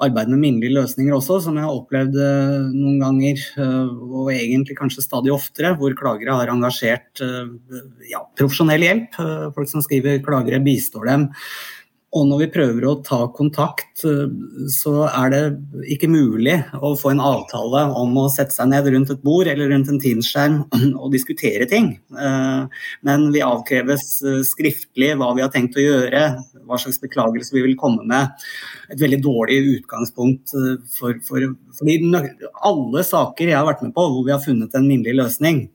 arbeid 0.00 0.30
med 0.32 0.40
minnelige 0.40 0.78
løsninger 0.78 1.12
også, 1.12 1.42
som 1.44 1.58
jeg 1.58 1.66
har 1.66 1.76
opplevd 1.76 2.16
uh, 2.16 2.64
noen 2.72 2.96
ganger, 3.00 3.42
uh, 3.60 3.92
og 4.22 4.32
egentlig 4.32 4.76
kanskje 4.78 5.04
stadig 5.04 5.32
oftere, 5.32 5.74
hvor 5.76 5.92
klagere 5.96 6.38
har 6.40 6.52
engasjert 6.52 7.20
uh, 7.24 7.52
ja, 8.08 8.22
profesjonell 8.36 8.84
hjelp. 8.84 9.20
folk 9.56 9.70
som 9.70 9.84
skriver 9.84 10.24
klagere, 10.24 10.60
bistår 10.64 11.08
dem 11.08 11.28
og 12.14 12.24
når 12.28 12.38
vi 12.44 12.46
prøver 12.54 12.84
å 12.86 12.94
ta 13.04 13.18
kontakt, 13.34 14.04
eh, 14.06 14.28
så 14.72 15.08
er 15.08 15.32
det 15.32 15.40
ikke 15.96 16.08
mulig 16.08 16.54
å 16.78 16.92
få 16.98 17.10
en 17.12 17.22
avtale 17.24 17.82
om 17.98 18.14
å 18.22 18.28
sette 18.32 18.54
seg 18.54 18.70
ned 18.70 18.86
rundt 18.94 19.10
et 19.12 19.24
bord 19.26 19.50
eller 19.50 19.72
rundt 19.72 19.90
en 19.90 19.98
Teams-skjerm 20.00 20.60
og 21.02 21.10
diskutere 21.12 21.66
ting. 21.68 21.96
Eh, 22.14 22.80
men 23.08 23.26
vi 23.34 23.42
avkreves 23.44 24.06
eh, 24.22 24.40
skriftlig 24.46 25.12
hva 25.18 25.32
vi 25.36 25.44
har 25.44 25.52
tenkt 25.52 25.76
å 25.76 25.84
gjøre, 25.84 26.24
hva 26.64 26.80
slags 26.80 27.02
beklagelse 27.02 27.56
vi 27.56 27.66
vil 27.66 27.76
komme 27.80 28.06
med. 28.06 28.46
Et 28.94 29.02
veldig 29.02 29.20
dårlig 29.24 29.60
utgangspunkt 29.76 30.54
for, 30.94 31.18
for 31.26 31.50
fordi 31.76 31.98
alle 32.64 33.02
saker 33.04 33.50
jeg 33.50 33.58
har 33.58 33.66
vært 33.66 33.82
med 33.84 33.92
på 33.96 34.04
hvor 34.08 34.22
vi 34.24 34.32
har 34.32 34.44
funnet 34.44 34.74
en 34.78 34.86
minnelig 34.86 35.18
løsning, 35.18 35.66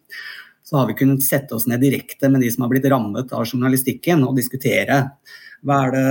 så 0.63 0.77
har 0.77 0.89
vi 0.89 0.97
kunnet 0.99 1.23
sette 1.25 1.55
oss 1.55 1.67
ned 1.67 1.81
direkte 1.83 2.29
med 2.29 2.43
de 2.43 2.51
som 2.53 2.65
har 2.65 2.73
blitt 2.73 2.89
rammet 2.91 3.33
av 3.33 3.47
journalistikken 3.47 4.25
og 4.27 4.37
diskutere 4.37 5.03
hva 5.61 5.77
er 5.85 5.91
det 5.93 6.05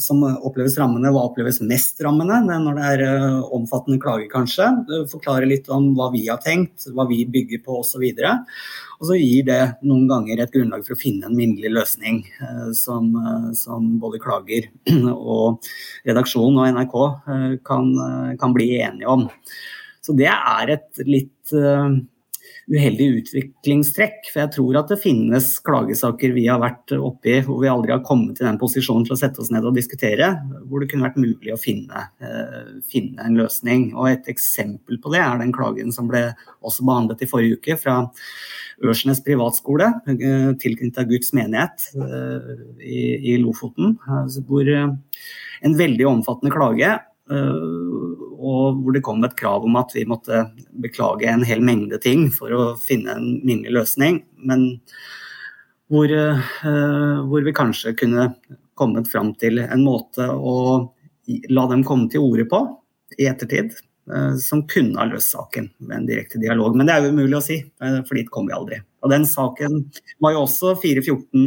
som 0.00 0.22
oppleves 0.24 0.78
rammende, 0.80 1.10
hva 1.12 1.26
oppleves 1.28 1.58
mest 1.68 2.00
rammende 2.04 2.38
når 2.62 2.78
det 2.78 2.84
er 2.94 3.02
eh, 3.04 3.40
omfattende 3.52 4.00
klager, 4.00 4.28
kanskje. 4.32 4.68
Forklare 5.10 5.48
litt 5.48 5.68
om 5.72 5.90
hva 5.98 6.08
vi 6.14 6.22
har 6.30 6.40
tenkt, 6.40 6.86
hva 6.96 7.04
vi 7.10 7.26
bygger 7.28 7.60
på 7.66 7.76
osv. 7.82 8.06
Og 9.00 9.04
så 9.10 9.18
gir 9.20 9.44
det 9.50 9.60
noen 9.84 10.06
ganger 10.08 10.40
et 10.40 10.54
grunnlag 10.54 10.86
for 10.86 10.96
å 10.96 11.00
finne 11.00 11.28
en 11.28 11.36
minnelig 11.36 11.74
løsning 11.76 12.22
eh, 12.40 12.70
som, 12.76 13.12
eh, 13.20 13.50
som 13.58 13.98
både 14.00 14.22
klager 14.22 14.70
og 15.12 15.60
redaksjon 16.08 16.56
og 16.56 16.72
NRK 16.78 16.96
kan, 17.66 17.92
kan 18.40 18.56
bli 18.56 18.72
enige 18.80 19.12
om. 19.12 19.28
Så 20.00 20.16
det 20.16 20.30
er 20.32 20.72
et 20.78 21.04
litt 21.04 21.52
uheldig 22.70 23.06
utviklingstrekk. 23.20 24.28
For 24.30 24.42
jeg 24.44 24.52
tror 24.54 24.78
at 24.80 24.92
det 24.92 25.00
finnes 25.02 25.48
klagesaker 25.66 26.34
vi 26.36 26.46
har 26.46 26.60
vært 26.62 26.94
oppi 26.96 27.40
hvor 27.46 27.60
vi 27.62 27.70
aldri 27.70 27.94
har 27.94 28.04
kommet 28.06 28.38
til 28.38 28.46
den 28.46 28.60
posisjonen 28.60 29.06
til 29.06 29.16
å 29.16 29.20
sette 29.20 29.42
oss 29.42 29.50
ned 29.54 29.66
og 29.66 29.76
diskutere, 29.76 30.32
hvor 30.68 30.82
det 30.82 30.90
kunne 30.92 31.08
vært 31.08 31.20
mulig 31.20 31.54
å 31.54 31.60
finne, 31.60 32.06
uh, 32.22 32.70
finne 32.90 33.26
en 33.26 33.38
løsning. 33.40 33.90
Og 33.96 34.10
Et 34.10 34.32
eksempel 34.32 35.00
på 35.02 35.12
det 35.14 35.22
er 35.24 35.42
den 35.42 35.54
klagen 35.56 35.94
som 35.94 36.08
ble 36.10 36.28
også 36.66 36.86
behandlet 36.86 37.24
i 37.24 37.30
forrige 37.30 37.60
uke 37.60 37.78
fra 37.80 38.00
Ørsnes 38.80 39.20
privatskole, 39.26 39.90
uh, 40.06 40.50
tilknyttet 40.62 41.10
Guds 41.10 41.34
menighet 41.36 41.90
uh, 41.98 42.54
i, 42.78 43.34
i, 43.34 43.38
Lofoten. 43.42 43.98
hvor 44.46 44.68
en 44.70 45.76
veldig 45.76 46.06
omfattende 46.08 46.52
klage 46.54 46.94
og 47.30 48.80
hvor 48.80 48.94
det 48.96 49.02
kom 49.06 49.24
et 49.24 49.36
krav 49.38 49.64
om 49.66 49.76
at 49.78 49.92
vi 49.94 50.06
måtte 50.08 50.44
beklage 50.82 51.28
en 51.30 51.44
hel 51.46 51.62
mengde 51.64 52.00
ting 52.02 52.28
for 52.34 52.54
å 52.54 52.62
finne 52.80 53.14
en 53.16 53.28
minnelig 53.44 53.76
løsning. 53.76 54.22
Men 54.42 54.64
hvor, 55.90 56.10
uh, 56.10 57.20
hvor, 57.26 57.44
vi 57.46 57.54
kanskje 57.56 57.94
kunne 57.98 58.30
kommet 58.78 59.10
fram 59.12 59.34
til 59.38 59.60
en 59.62 59.84
måte 59.84 60.26
å 60.26 60.56
la 61.52 61.66
dem 61.70 61.84
komme 61.86 62.08
til 62.10 62.24
orde 62.24 62.48
på 62.50 62.64
i 63.18 63.28
ettertid. 63.30 63.76
som 64.42 64.64
kunne 64.66 64.98
ha 64.98 65.04
løst 65.06 65.30
saken 65.30 65.68
med 65.86 65.96
en 65.96 66.06
direkte 66.08 66.38
dialog. 66.42 66.74
Men 66.74 66.88
det 66.88 66.94
er 66.96 67.04
jo 67.04 67.12
umulig 67.12 67.36
å 67.36 67.42
si, 67.44 67.60
for 67.78 68.18
dit 68.18 68.30
kom 68.32 68.48
vi 68.48 68.56
aldri. 68.56 68.80
Og 69.04 69.12
den 69.12 69.26
saken 69.28 69.84
var 70.18 70.34
jo 70.34 70.40
også 70.48 70.72
414 70.82 71.44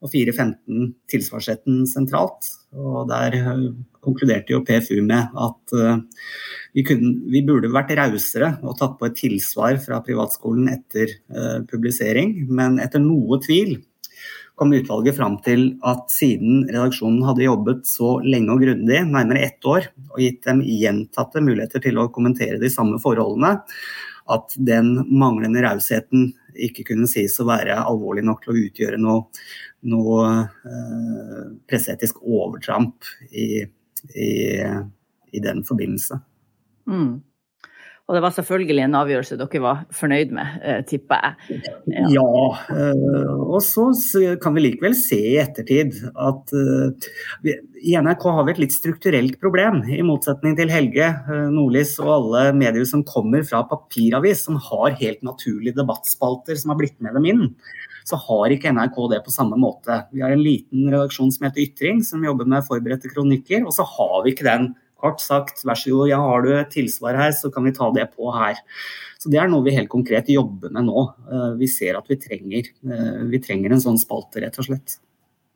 og 0.00 0.10
415 0.10 0.90
tilsvarsretten 1.12 1.84
sentralt. 1.86 2.48
Og 2.74 3.06
der 3.12 3.36
konkluderte 4.04 4.54
jo 4.54 4.62
PFU 4.64 5.02
med 5.04 5.34
at 5.36 5.74
vi, 6.72 6.84
kunne, 6.86 7.12
vi 7.28 7.42
burde 7.44 7.68
vært 7.74 7.92
rausere 7.98 8.54
og 8.64 8.78
tatt 8.78 8.96
på 9.00 9.08
et 9.08 9.18
tilsvar 9.18 9.76
fra 9.82 9.98
privatskolen 10.06 10.70
etter 10.72 11.12
publisering. 11.68 12.36
Men 12.48 12.78
etter 12.80 13.02
noe 13.02 13.40
tvil 13.44 13.76
kom 14.60 14.74
utvalget 14.76 15.16
fram 15.16 15.38
til 15.40 15.62
at 15.88 16.10
siden 16.12 16.66
redaksjonen 16.68 17.22
hadde 17.24 17.46
jobbet 17.46 17.86
så 17.88 18.18
lenge 18.20 18.52
og 18.52 18.60
grundig, 18.60 18.98
nærmere 19.08 19.46
ett 19.46 19.64
år, 19.64 19.88
og 20.12 20.20
gitt 20.20 20.42
dem 20.44 20.60
gjentatte 20.60 21.40
muligheter 21.40 21.80
til 21.80 21.96
å 21.96 22.10
kommentere 22.12 22.60
de 22.60 22.68
samme 22.68 23.00
forholdene, 23.00 23.54
at 24.30 24.52
den 24.60 24.92
manglende 25.08 25.64
rausheten 25.64 26.28
ikke 26.60 26.84
kunne 26.90 27.08
sies 27.08 27.38
å 27.40 27.48
være 27.48 27.78
alvorlig 27.80 28.26
nok 28.26 28.44
til 28.44 28.52
å 28.52 28.60
utgjøre 28.66 29.00
noe, 29.00 29.24
noe 29.88 30.28
eh, 30.68 31.42
presseetisk 31.70 32.20
overtramp 32.20 33.08
i, 33.32 33.64
i, 34.14 34.60
i, 35.32 35.42
den 35.42 35.64
forbindelse. 35.66 36.20
Mm. 36.88 37.20
Og 38.10 38.16
det 38.16 38.24
var 38.24 38.32
selvfølgelig 38.34 38.82
en 38.82 38.96
avgjørelse 38.98 39.36
dere 39.38 39.60
var 39.62 39.82
fornøyd 39.94 40.32
med, 40.34 40.54
eh, 40.66 40.80
tipper 40.82 41.20
jeg. 41.22 41.58
Ja, 41.92 42.08
ja 42.10 42.30
eh, 42.74 43.28
og 43.38 43.60
så 43.62 43.86
kan 44.42 44.56
vi 44.56 44.64
likevel 44.64 44.96
se 44.98 45.20
i 45.28 45.36
ettertid 45.38 45.94
at 46.18 46.50
eh, 46.58 47.54
i 47.86 47.94
NRK 47.94 48.26
har 48.34 48.48
vi 48.48 48.56
et 48.56 48.62
litt 48.64 48.74
strukturelt 48.74 49.38
problem, 49.38 49.84
i 49.86 50.02
motsetning 50.02 50.58
til 50.58 50.74
Helge 50.74 51.12
Nordlys 51.54 51.94
og 52.02 52.10
alle 52.16 52.42
medier 52.58 52.84
som 52.88 53.06
kommer 53.06 53.46
fra 53.46 53.62
papiravis, 53.70 54.42
som 54.48 54.58
har 54.58 54.98
helt 54.98 55.22
naturlige 55.24 55.78
debattspalter 55.78 56.58
som 56.58 56.74
har 56.74 56.82
blitt 56.82 56.98
med 56.98 57.14
dem 57.14 57.30
inn 57.30 57.46
så 58.10 58.18
har 58.20 58.52
ikke 58.52 58.72
NRK 58.74 58.98
det 59.14 59.22
på 59.24 59.34
samme 59.34 59.58
måte. 59.60 60.02
Vi 60.14 60.22
har 60.24 60.34
en 60.34 60.44
liten 60.44 60.90
redaksjon 60.90 61.32
som 61.34 61.46
heter 61.46 61.64
Ytring, 61.64 62.04
som 62.06 62.24
jobber 62.26 62.48
med 62.50 62.66
forberedte 62.66 63.10
kronikker, 63.12 63.64
og 63.64 63.74
så 63.76 63.86
har 63.86 64.22
vi 64.26 64.34
ikke 64.34 64.48
den 64.50 64.72
Kort 65.00 65.22
sagt, 65.24 65.62
vær 65.64 65.78
så 65.80 65.94
god, 65.94 66.10
ja, 66.10 66.18
har 66.20 66.42
du 66.44 66.50
et 66.52 66.72
tilsvar 66.74 67.16
her, 67.16 67.30
så 67.32 67.48
kan 67.52 67.64
vi 67.64 67.72
ta 67.72 67.86
det 67.96 68.10
på 68.12 68.28
her. 68.34 68.58
Så 69.20 69.30
Det 69.32 69.38
er 69.40 69.48
noe 69.48 69.64
vi 69.64 69.72
helt 69.76 69.88
konkret 69.92 70.28
jobber 70.32 70.72
med 70.72 70.86
nå. 70.88 71.04
Eh, 71.24 71.54
vi 71.60 71.68
ser 71.72 71.96
at 71.96 72.08
vi 72.08 72.18
trenger, 72.20 72.68
eh, 72.84 73.22
vi 73.28 73.40
trenger 73.40 73.72
en 73.72 73.80
sånn 73.80 74.00
spalte, 74.00 74.40
rett 74.44 74.58
og 74.60 74.68
slett. 74.68 74.98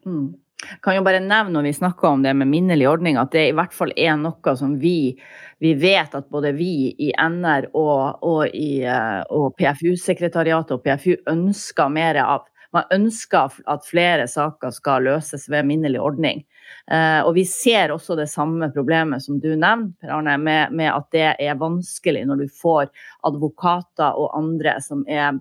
Mm. 0.06 0.34
Kan 0.83 0.98
jo 0.98 1.05
bare 1.07 1.22
nevne 1.22 1.55
når 1.57 1.68
vi 1.68 1.74
snakker 1.77 2.09
om 2.11 2.24
det 2.24 2.35
med 2.37 2.50
minnelig 2.50 2.88
ordning, 2.90 3.18
at 3.20 3.33
det 3.35 3.48
i 3.50 3.55
hvert 3.57 3.74
fall 3.74 3.92
er 3.96 4.16
noe 4.20 4.57
som 4.59 4.79
vi, 4.81 5.14
vi 5.62 5.74
vet 5.79 6.14
at 6.16 6.31
både 6.33 6.55
vi 6.57 6.94
i 6.98 7.12
NR 7.14 7.70
og, 7.72 8.24
og, 8.24 8.42
eh, 8.50 9.20
og 9.31 9.55
PFU-sekretariatet 9.61 10.77
og 10.77 10.85
PFU 10.85 11.14
ønsker 11.31 11.92
mer 11.92 12.20
av. 12.24 12.50
Man 12.74 12.90
ønsker 12.90 13.55
at 13.70 13.87
flere 13.87 14.27
saker 14.27 14.72
skal 14.74 15.05
løses 15.07 15.46
ved 15.53 15.66
minnelig 15.68 16.00
ordning. 16.03 16.42
Eh, 16.90 17.20
og 17.22 17.37
vi 17.37 17.44
ser 17.46 17.94
også 17.94 18.16
det 18.18 18.27
samme 18.33 18.66
problemet 18.74 19.22
som 19.22 19.38
du 19.40 19.53
nevner, 19.55 20.37
med, 20.37 20.74
med, 20.74 20.90
at 20.90 21.07
det 21.14 21.29
er 21.38 21.61
vanskelig 21.61 22.24
når 22.27 22.42
du 22.42 22.57
får 22.62 22.90
advokater 23.29 24.18
og 24.18 24.35
andre 24.37 24.81
som, 24.83 25.05
er, 25.07 25.38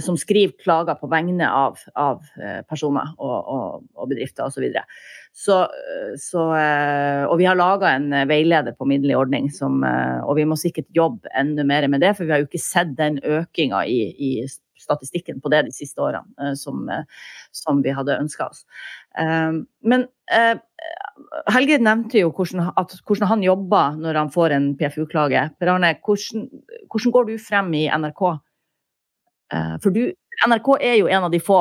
som 0.00 0.16
skriver 0.16 0.56
klager 0.62 0.96
på 0.96 1.10
vegne 1.12 1.44
av, 1.44 1.80
av 1.98 2.22
eh, 2.40 2.62
personer 2.68 3.10
og, 3.18 3.34
og, 3.36 3.82
og 3.94 4.10
bedrifter 4.12 4.46
osv. 4.46 4.64
Så, 5.34 5.56
så, 6.22 6.42
og 7.26 7.32
vi 7.40 7.46
har 7.48 7.58
laga 7.58 7.90
en 7.96 8.12
veileder 8.30 8.76
på 8.78 8.86
middelig 8.86 9.16
ordning, 9.18 9.48
som, 9.50 9.82
og 9.82 10.36
vi 10.38 10.44
må 10.46 10.54
sikkert 10.60 10.86
jobbe 10.94 11.32
enda 11.34 11.64
mer 11.66 11.88
med 11.90 12.04
det, 12.06 12.12
for 12.14 12.22
vi 12.22 12.36
har 12.36 12.44
jo 12.44 12.46
ikke 12.46 12.62
sett 12.62 12.92
den 13.00 13.18
økinga 13.18 13.80
i, 13.90 13.98
i 14.14 14.30
statistikken 14.84 15.40
på 15.40 15.50
det 15.52 15.64
de 15.68 15.74
siste 15.74 16.02
årene 16.02 16.26
eh, 16.40 16.54
som, 16.58 16.84
eh, 16.90 17.04
som 17.54 17.82
vi 17.84 17.94
hadde 17.94 18.18
ønska 18.20 18.50
oss. 18.50 18.64
Eh, 19.18 19.60
men 19.84 20.08
Helge 21.48 21.78
nevnte 21.80 22.18
jo 22.18 22.30
hvordan, 22.34 22.72
at, 22.76 22.96
hvordan 23.06 23.30
han 23.30 23.44
jobber 23.44 23.94
når 24.00 24.18
han 24.18 24.32
får 24.34 24.52
en 24.56 24.66
PFU-klage. 24.76 25.46
Per 25.60 25.70
Arne, 25.72 25.94
hvordan, 26.04 26.48
hvordan, 26.90 27.14
går 27.14 27.28
du 27.28 27.34
frem 27.40 27.70
i 27.78 27.84
NRK? 27.88 28.24
For 29.52 29.94
du, 29.94 30.06
NRK 30.46 30.68
er 30.80 30.96
jo 30.98 31.10
en 31.10 31.26
av 31.26 31.32
de 31.34 31.40
få 31.42 31.60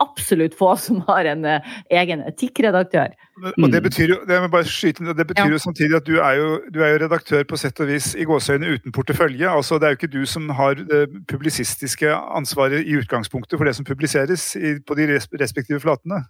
absolutt 0.00 0.54
få 0.56 0.74
som 0.80 1.02
har 1.08 1.28
en 1.28 1.44
uh, 1.44 1.72
egen 1.92 2.22
etikkredaktør. 2.28 3.12
Og 3.50 3.68
Det 3.72 3.82
betyr 3.84 4.14
jo 4.14 4.18
det, 4.28 4.38
skyte, 4.68 5.04
det 5.16 5.26
betyr 5.28 5.46
ja. 5.46 5.52
jo 5.54 5.60
samtidig 5.60 5.96
at 6.00 6.06
du 6.08 6.18
er 6.18 6.38
jo, 6.38 6.48
du 6.72 6.80
er 6.82 6.94
jo, 6.94 7.00
redaktør 7.04 7.44
på 7.48 7.58
sett 7.60 7.80
og 7.80 7.90
vis 7.90 8.12
i 8.16 8.26
gåseøyne 8.28 8.74
uten 8.76 8.94
portefølje. 8.96 9.48
altså 9.48 9.78
Det 9.78 9.88
er 9.88 9.94
jo 9.94 10.00
ikke 10.00 10.12
du 10.12 10.22
som 10.28 10.48
har 10.56 10.80
det 10.80 11.02
publisistiske 11.28 12.14
ansvaret 12.14 12.84
i 12.84 12.96
utgangspunktet 13.00 13.58
for 13.58 13.68
det 13.68 13.76
som 13.76 13.88
publiseres 13.88 14.54
i, 14.56 14.78
på 14.80 14.96
de 14.98 15.08
respektive 15.40 15.80
flatene. 15.80 16.24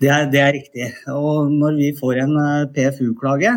Det 0.00 0.08
er, 0.08 0.30
det 0.32 0.40
er, 0.40 0.52
riktig. 0.56 0.86
Og 1.12 1.50
når 1.52 1.74
vi 1.76 1.88
får 1.98 2.22
en 2.22 2.36
eh, 2.40 2.68
PFU-klage, 2.74 3.52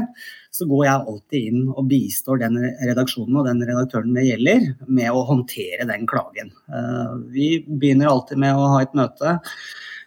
så 0.52 0.68
går 0.68 0.84
jeg 0.86 1.08
alltid 1.12 1.46
inn 1.52 1.62
og 1.70 1.86
bistår 1.92 2.42
den 2.42 2.58
redaksjonen 2.84 3.40
og 3.40 3.48
den 3.48 3.64
redaktøren 3.68 4.18
det 4.18 4.26
gjelder, 4.28 4.68
med 4.88 5.16
å 5.16 5.24
håndtere 5.30 5.88
den 5.90 6.04
klagen. 6.10 6.52
Eh, 6.68 7.14
vi 7.32 7.48
begynner 7.68 8.12
alltid 8.12 8.42
med 8.44 8.58
å 8.58 8.68
ha 8.74 8.84
et 8.84 8.98
møte 8.98 9.38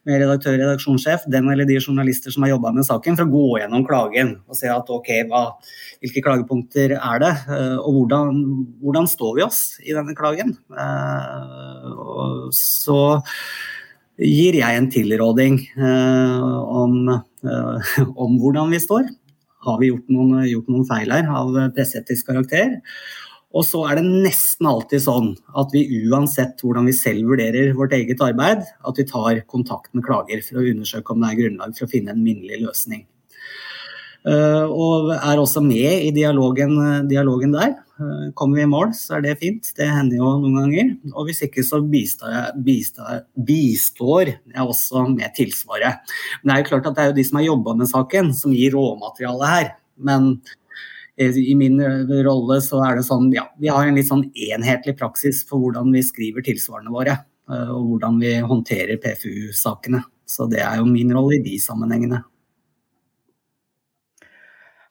med 0.05 0.21
redaktør 0.21 0.59
og 0.59 0.61
redaksjonssjef, 0.61 1.25
den 1.33 1.49
eller 1.49 1.65
de 1.69 1.79
journalister 1.81 2.35
som 2.35 2.45
har 2.45 2.53
jobba 2.53 2.75
med 2.77 2.85
saken, 2.85 3.17
for 3.17 3.25
å 3.25 3.33
gå 3.33 3.45
gjennom 3.63 3.87
klagen 3.89 4.35
og 4.45 4.59
se 4.59 4.69
at 4.69 4.91
ok, 4.93 5.11
hva, 5.31 5.45
hvilke 6.05 6.23
klagepunkter 6.27 6.99
er 6.99 7.23
det, 7.25 7.33
eh, 7.49 7.79
og 7.81 8.03
hvordan, 8.03 8.43
hvordan, 8.85 9.09
står 9.09 9.39
vi 9.39 9.47
oss 9.47 9.63
i 9.81 9.97
denne 9.97 10.17
klagen. 10.19 10.53
Og 11.95 12.53
så 12.53 13.01
gir 14.21 14.59
jeg 14.61 14.79
en 14.79 14.91
tilråding 14.93 15.59
eh, 15.75 16.45
om, 16.83 17.09
eh, 17.11 17.95
om, 18.15 18.37
hvordan 18.41 18.71
vi 18.75 18.83
står. 18.83 19.09
Har 19.64 19.81
vi 19.81 19.90
gjort 19.90 20.11
noen, 20.12 20.42
gjort 20.48 20.70
noen 20.72 20.88
feil 20.88 21.12
her 21.14 21.29
av 21.33 21.55
presseetisk 21.77 22.31
karakter? 22.31 22.81
Og 23.55 23.62
så 23.62 23.85
er 23.87 24.00
det 24.00 24.11
nesten 24.27 24.66
alltid 24.66 25.05
sånn 25.05 25.29
at 25.55 25.70
vi 25.74 25.85
uansett 26.09 26.59
hvordan 26.64 26.88
vi 26.90 26.94
selv 26.96 27.31
vurderer 27.31 27.74
vårt 27.79 27.94
eget 27.94 28.22
arbeid, 28.24 28.64
at 28.66 28.98
vi 28.98 29.07
tar 29.07 29.44
kontakt 29.50 29.92
med 29.94 30.05
klager 30.07 30.42
for 30.42 30.59
å 30.59 30.66
undersøke 30.72 31.14
om 31.14 31.22
det 31.22 31.31
er 31.31 31.40
grunnlag 31.42 31.77
for 31.79 31.87
å 31.87 31.92
finne 31.92 32.16
en 32.16 32.24
minnelig 32.24 32.64
løsning. 32.64 33.05
Eh, 34.27 34.64
og 34.64 35.12
er 35.14 35.38
også 35.38 35.62
med 35.62 36.09
i 36.09 36.11
dialogen, 36.16 37.07
dialogen 37.11 37.55
der. 37.55 37.77
Eh, 38.01 38.33
kommer 38.35 38.57
vi 38.59 38.63
i 38.63 38.71
mål, 38.71 38.91
så 38.99 39.19
er 39.19 39.23
det 39.23 39.37
fint. 39.43 39.69
Det 39.77 39.87
hender 39.87 40.19
jo 40.19 40.33
noen 40.43 40.57
ganger. 40.59 40.91
Og 41.15 41.29
hvis 41.29 41.45
ikke, 41.47 41.63
så 41.67 41.79
bistår 41.83 42.33
jeg, 42.35 42.65
bistår, 42.67 43.23
bistår 43.47 44.33
jeg 44.35 44.65
også 44.65 45.07
med 45.13 45.35
tilsvaret. 45.37 46.03
Men 46.43 46.51
det 46.51 46.57
er 46.57 46.65
jo 46.65 46.71
klart 46.73 46.91
at 46.91 46.99
det 46.99 47.05
er 47.05 47.13
jo 47.13 47.19
de 47.21 47.27
som 47.29 47.39
har 47.39 47.47
jobba 47.47 47.77
med 47.79 47.91
saken, 47.91 48.33
som 48.35 48.57
gir 48.57 48.75
råmaterialet 48.75 49.53
her. 49.53 49.71
Men 50.11 50.33
i 51.23 51.55
min 51.55 51.79
rolle 52.27 52.59
så 52.65 52.81
er 52.83 52.99
det 52.99 53.07
sånn, 53.07 53.29
ja, 53.31 53.47
vi 53.63 53.71
har 53.71 53.87
en 53.87 53.95
litt 53.95 54.11
sånn 54.11 54.27
enhetlig 54.35 54.97
praksis 54.99 55.45
for 55.47 55.63
hvordan 55.63 55.95
vi 55.95 56.03
skriver 56.03 56.43
tilsvarene 56.43 56.91
våre. 56.91 57.21
Eh, 57.51 57.71
og 57.71 57.93
hvordan 57.93 58.19
vi 58.23 58.37
håndterer 58.43 58.99
PFU-sakene. 59.03 60.03
Så 60.27 60.49
det 60.51 60.63
er 60.65 60.81
jo 60.81 60.89
min 60.89 61.13
rolle 61.15 61.39
i 61.39 61.45
de 61.45 61.59
sammenhengene. 61.61 62.25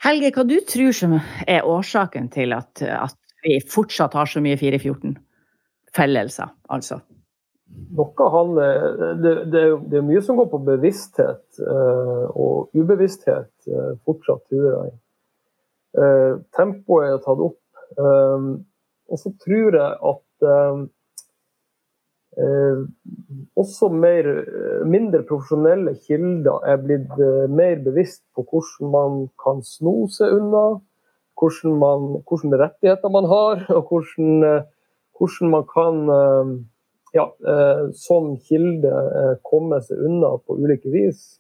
Helge, 0.04 0.34
hva 0.36 0.44
du 0.48 0.58
tror 0.68 0.92
som 0.96 1.18
er 1.48 1.68
årsaken 1.68 2.30
til 2.34 2.56
at, 2.56 2.82
at 2.84 3.18
vi 3.46 3.60
fortsatt 3.72 4.16
har 4.18 4.28
så 4.28 4.42
mye 4.44 4.58
414? 4.60 5.16
Fellelser, 5.96 6.52
altså. 6.74 7.00
Noe 7.98 8.28
handler, 8.34 8.84
det, 9.22 9.34
det, 9.54 9.62
det, 9.89 10.00
er 10.00 10.06
mye 10.06 10.22
som 10.26 10.38
går 10.38 10.50
på 10.52 10.60
bevissthet 10.68 11.62
uh, 11.62 12.28
og 12.34 12.74
ubevissthet 12.78 13.70
uh, 13.70 13.94
fortsatt, 14.06 14.44
tror 14.50 14.68
jeg. 14.74 14.94
Tempoet 16.58 17.06
er 17.06 17.20
tatt 17.22 17.42
opp. 17.46 17.60
og 19.13 19.20
så 19.22 19.30
tror 19.44 19.76
jeg 19.78 19.98
at 20.10 20.24
Eh, 20.44 20.84
også 23.60 23.89
mer, 23.93 24.28
eh, 24.28 24.86
mindre 24.89 25.24
profesjonelle 25.28 25.96
kilder 26.08 26.65
er 26.65 26.82
blitt 26.82 27.12
eh, 27.22 27.46
mer 27.50 27.82
bevisst 27.86 28.24
på 28.36 28.46
hvordan 28.50 28.91
man 28.93 29.19
kan 29.43 29.62
sno 29.65 30.08
seg 30.12 30.34
unna, 30.39 30.65
hvordan, 31.39 31.78
man, 31.78 32.08
hvordan 32.28 32.58
rettigheter 32.62 33.14
man 33.14 33.30
har, 33.30 33.66
og 33.78 33.89
hvordan, 33.89 34.64
hvordan 35.18 35.53
man 35.53 35.68
kan 35.70 35.99
ja, 37.14 37.28
som 37.93 38.32
kilde 38.41 38.89
komme 39.45 39.78
seg 39.86 39.99
unna 40.01 40.32
på 40.41 40.57
ulike 40.57 40.89
vis. 40.89 41.36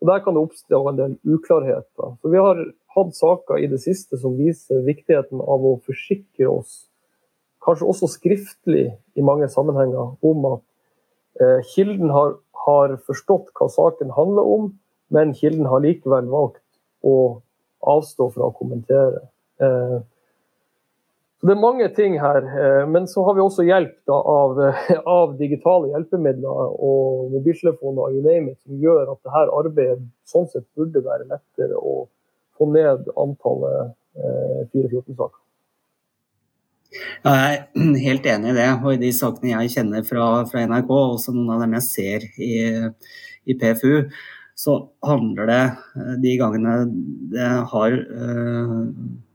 Og 0.00 0.08
Der 0.08 0.22
kan 0.24 0.34
det 0.34 0.42
oppstå 0.42 0.80
en 0.88 0.96
del 0.96 1.18
uklarheter. 1.28 2.16
Så 2.20 2.30
Vi 2.32 2.40
har 2.40 2.62
hatt 2.96 3.12
saker 3.14 3.60
i 3.60 3.68
det 3.68 3.82
siste 3.84 4.16
som 4.16 4.38
viser 4.40 4.80
viktigheten 4.86 5.40
av 5.40 5.68
å 5.68 5.76
forsikre 5.84 6.48
oss 6.48 6.88
kanskje 7.64 7.88
også 7.88 8.10
skriftlig 8.10 8.86
i 9.14 9.24
mange 9.24 9.48
sammenhenger, 9.48 10.14
om 10.22 10.46
at 10.52 10.62
eh, 11.40 11.60
kilden 11.74 12.10
har, 12.10 12.36
har, 12.66 12.96
forstått 13.06 13.52
hva 13.58 13.68
saken 13.72 14.14
handler 14.16 14.48
om, 14.56 14.70
men 15.12 15.34
kilden 15.36 15.68
har 15.70 15.84
likevel 15.84 16.30
valgt 16.32 16.62
å 17.04 17.42
avstå 17.82 18.30
fra 18.34 18.48
å 18.48 18.56
kommentere. 18.56 19.26
Eh, 19.62 20.00
Det 21.42 21.50
er 21.50 21.58
mange 21.58 21.88
ting 21.90 22.12
her, 22.22 22.44
eh, 22.46 22.84
men 22.86 23.08
så 23.10 23.24
har 23.26 23.34
vi 23.34 23.42
også 23.42 23.64
hjelp 23.66 23.96
da, 24.06 24.14
av, 24.14 24.60
av, 25.18 25.32
digitale 25.40 25.88
hjelpemidler 25.90 26.76
og 26.78 27.32
mobiltelefoner 27.32 28.14
you 28.14 28.22
name 28.22 28.52
it, 28.52 28.60
som 28.62 28.78
gjør 28.78 29.10
at 29.10 29.18
dette 29.26 29.48
arbeidet 29.58 30.04
sånn 30.22 30.46
sett 30.52 30.68
burde 30.78 31.02
være 31.02 31.26
lettere 31.32 31.74
å 31.74 32.06
få 32.54 32.70
ned 32.70 33.10
antallet 33.18 33.90
eh, 34.14 34.60
414-saker. 34.70 35.41
Jeg 36.92 37.56
er 37.56 37.96
helt 38.06 38.28
enig 38.28 38.52
i 38.52 38.58
det. 38.58 38.68
Og 38.82 38.94
i 38.94 39.00
de 39.00 39.10
sakene 39.16 39.54
jeg 39.54 39.74
kjenner 39.76 40.06
fra, 40.06 40.28
fra 40.50 40.66
NRK, 40.68 40.92
og 40.92 41.16
også 41.16 41.34
noen 41.34 41.54
av 41.54 41.64
dem 41.64 41.76
jeg 41.78 41.88
ser 41.88 42.28
i, 42.36 42.52
i, 43.48 43.56
PFU, 43.58 44.06
så 44.62 44.76
handler 45.06 45.48
det 45.48 45.62
eh, 45.98 46.14
de 46.22 46.36
gangene 46.38 46.76
det 47.32 47.48
har 47.72 47.96
øh, 47.96 48.76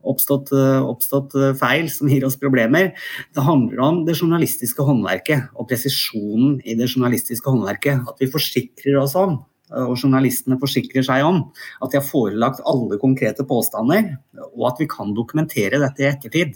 oppstått, 0.07 0.53
eh, 0.55 0.85
oppstått, 0.85 1.33
feil 1.59 1.89
som 1.91 2.11
gir 2.11 2.23
oss 2.27 2.37
problemer, 2.39 2.93
det 3.35 3.43
handler 3.43 3.81
om 3.83 3.99
det 4.07 4.15
journalistiske 4.19 4.85
håndverket 4.87 5.49
og 5.57 5.67
presisjonen 5.71 6.61
i 6.63 6.77
det 6.79 6.91
journalistiske 6.93 7.49
håndverket. 7.49 8.05
At 8.07 8.23
vi 8.23 8.31
forsikrer 8.31 9.01
oss 9.01 9.17
om 9.19 9.39
og 9.67 9.97
journalistene 9.99 10.55
forsikrer 10.61 11.03
seg 11.03 11.25
om 11.27 11.41
at 11.83 11.91
de 11.91 11.99
har 11.99 12.05
forelagt 12.07 12.61
alle 12.63 12.95
konkrete 13.01 13.43
påstander, 13.43 14.13
og 14.53 14.61
at 14.69 14.79
vi 14.79 14.87
kan 14.87 15.11
dokumentere 15.11 15.81
dette 15.81 16.05
i 16.05 16.07
ettertid. 16.07 16.53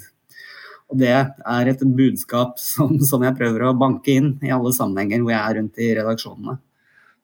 Og 0.91 0.99
Det 0.99 1.11
er 1.11 1.71
et 1.71 1.85
budskap 1.95 2.59
som, 2.59 2.97
som 3.09 3.23
jeg 3.23 3.37
prøver 3.39 3.65
å 3.67 3.77
banke 3.79 4.17
inn 4.19 4.33
i 4.43 4.51
alle 4.51 4.73
sammenhenger 4.75 5.23
hvor 5.23 5.33
jeg 5.33 5.41
er 5.41 5.57
rundt 5.59 5.81
i 5.81 5.89
redaksjonene. 6.01 6.57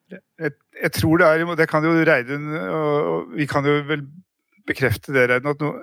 Jeg, 0.07 0.53
jeg, 0.79 0.91
tror 0.95 1.19
det 1.19 1.27
er, 1.27 1.55
det 1.59 1.67
kan 1.67 1.83
jo 1.83 1.91
Reidun 2.07 2.51
og 2.55 3.33
vi 3.35 3.47
kan 3.49 3.65
jo 3.67 3.81
vel 3.89 4.05
bekrefte 4.67 5.11
det, 5.15 5.25
Reidun, 5.27 5.51
at 5.51 5.63
no, 5.63 5.73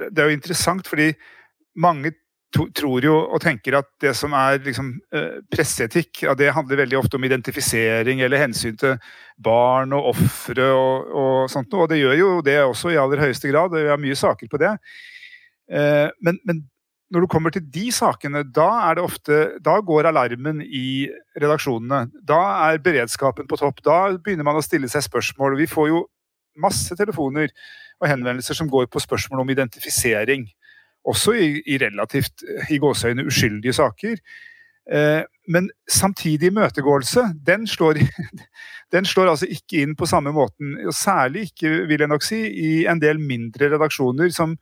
det, 0.00 0.10
er 0.18 0.28
jo 0.28 0.36
interessant 0.36 0.88
fordi 0.88 1.14
mange 1.80 2.12
to, 2.52 2.66
tror 2.76 3.04
jo 3.04 3.14
og 3.22 3.40
tenker 3.40 3.78
at 3.78 3.88
det 4.02 4.12
som 4.18 4.34
er 4.36 4.58
liksom, 4.64 4.90
eh, 5.16 5.38
presseetikk, 5.52 6.24
ja, 6.26 6.34
det 6.36 6.52
handler 6.56 6.82
veldig 6.82 6.98
ofte 6.98 7.16
om 7.16 7.24
identifisering 7.24 8.20
eller 8.26 8.42
hensyn 8.42 8.76
til 8.80 8.98
barn 9.40 9.94
og 9.96 10.10
ofre 10.12 10.66
og, 10.74 11.14
og, 11.14 11.36
sånt 11.52 11.72
Og 11.78 11.88
det 11.88 12.02
gjør 12.02 12.18
jo 12.18 12.30
det 12.44 12.58
også 12.64 12.92
i 12.92 13.00
aller 13.00 13.24
høyeste 13.24 13.48
grad, 13.48 13.72
og 13.72 13.80
vi 13.80 13.92
har 13.92 14.02
mye 14.02 14.18
saker 14.18 14.50
på 14.50 14.60
det. 14.60 14.74
Eh, 15.70 16.08
men, 16.20 16.40
men 16.44 16.64
når 17.10 17.24
du 17.24 17.30
kommer 17.30 17.50
til 17.54 17.64
de 17.74 17.88
sakene, 17.92 18.44
da 18.46 18.94
ofte 19.02 19.58
Da 19.64 19.80
går 19.82 20.06
alarmen 20.10 20.62
i 20.62 21.10
redaksjonene. 21.40 22.10
Da 22.22 22.40
er 22.70 22.82
beredskapen 22.82 23.48
på 23.50 23.58
topp. 23.58 23.82
Da 23.82 24.16
begynner 24.16 24.46
man 24.46 24.60
å 24.60 24.64
stille 24.64 24.88
seg 24.88 25.02
spørsmål. 25.08 25.58
Vi 25.58 25.66
får 25.70 25.90
jo 25.90 26.04
masse 26.60 26.94
telefoner 26.96 27.50
og 28.00 28.08
henvendelser 28.08 28.56
som 28.56 28.70
går 28.70 28.86
på 28.90 29.02
spørsmål 29.02 29.42
om 29.42 29.50
identifisering. 29.50 30.46
Også 31.08 31.34
i, 31.34 31.50
i 31.66 31.78
relativt 31.80 32.44
i 32.70 32.78
gåseøyne 32.78 33.26
uskyldige 33.26 33.74
saker. 33.76 34.20
Eh, 34.90 35.22
men 35.50 35.70
samtidig 35.90 36.50
imøtegåelse, 36.50 37.24
den 37.46 37.66
slår, 37.66 38.00
den 38.94 39.06
slår 39.08 39.32
altså 39.32 39.48
ikke 39.50 39.82
inn 39.82 39.96
på 39.98 40.06
samme 40.06 40.32
måten. 40.36 40.76
Og 40.86 40.94
særlig 40.94 41.50
ikke, 41.50 41.88
vil 41.90 42.04
jeg 42.04 42.12
nok 42.12 42.26
si, 42.26 42.44
i 42.46 42.72
en 42.90 43.02
del 43.02 43.18
mindre 43.18 43.72
redaksjoner 43.74 44.30
som 44.34 44.56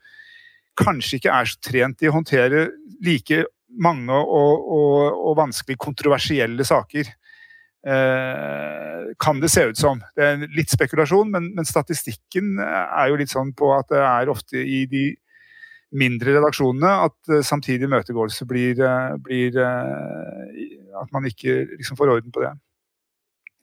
kanskje 0.79 1.19
ikke 1.19 1.35
er 1.35 1.49
så 1.51 1.61
trent 1.65 2.03
i 2.03 2.11
å 2.11 2.17
håndtere 2.17 2.69
like 3.05 3.45
mange 3.83 4.15
og, 4.15 4.69
og, 4.75 5.23
og 5.29 5.39
vanskelig 5.39 5.79
kontroversielle 5.81 6.65
saker. 6.67 7.11
Eh, 7.89 9.09
kan 9.23 9.41
det 9.41 9.51
se 9.53 9.69
ut 9.71 9.79
som. 9.79 10.01
Det 10.17 10.25
er 10.25 10.45
litt 10.57 10.73
spekulasjon, 10.73 11.31
men, 11.35 11.53
men, 11.57 11.69
statistikken 11.69 12.59
er 12.61 13.11
jo 13.11 13.19
litt 13.21 13.33
sånn 13.33 13.55
på 13.57 13.71
at 13.77 13.91
det 13.93 14.03
er 14.03 14.33
ofte 14.33 14.63
i 14.63 14.85
de 14.91 15.07
mindre 15.97 16.35
redaksjonene 16.37 16.91
at 17.07 17.31
uh, 17.33 17.41
samtidig 17.45 17.89
møtegåelse 17.89 18.45
blir, 18.49 18.81
uh, 18.85 19.15
blir 19.25 19.57
uh, 19.57 20.99
At 21.01 21.13
man 21.15 21.25
ikke 21.29 21.63
liksom 21.79 21.97
får 21.97 22.11
orden 22.19 22.35
på 22.35 22.43
det. 22.43 22.53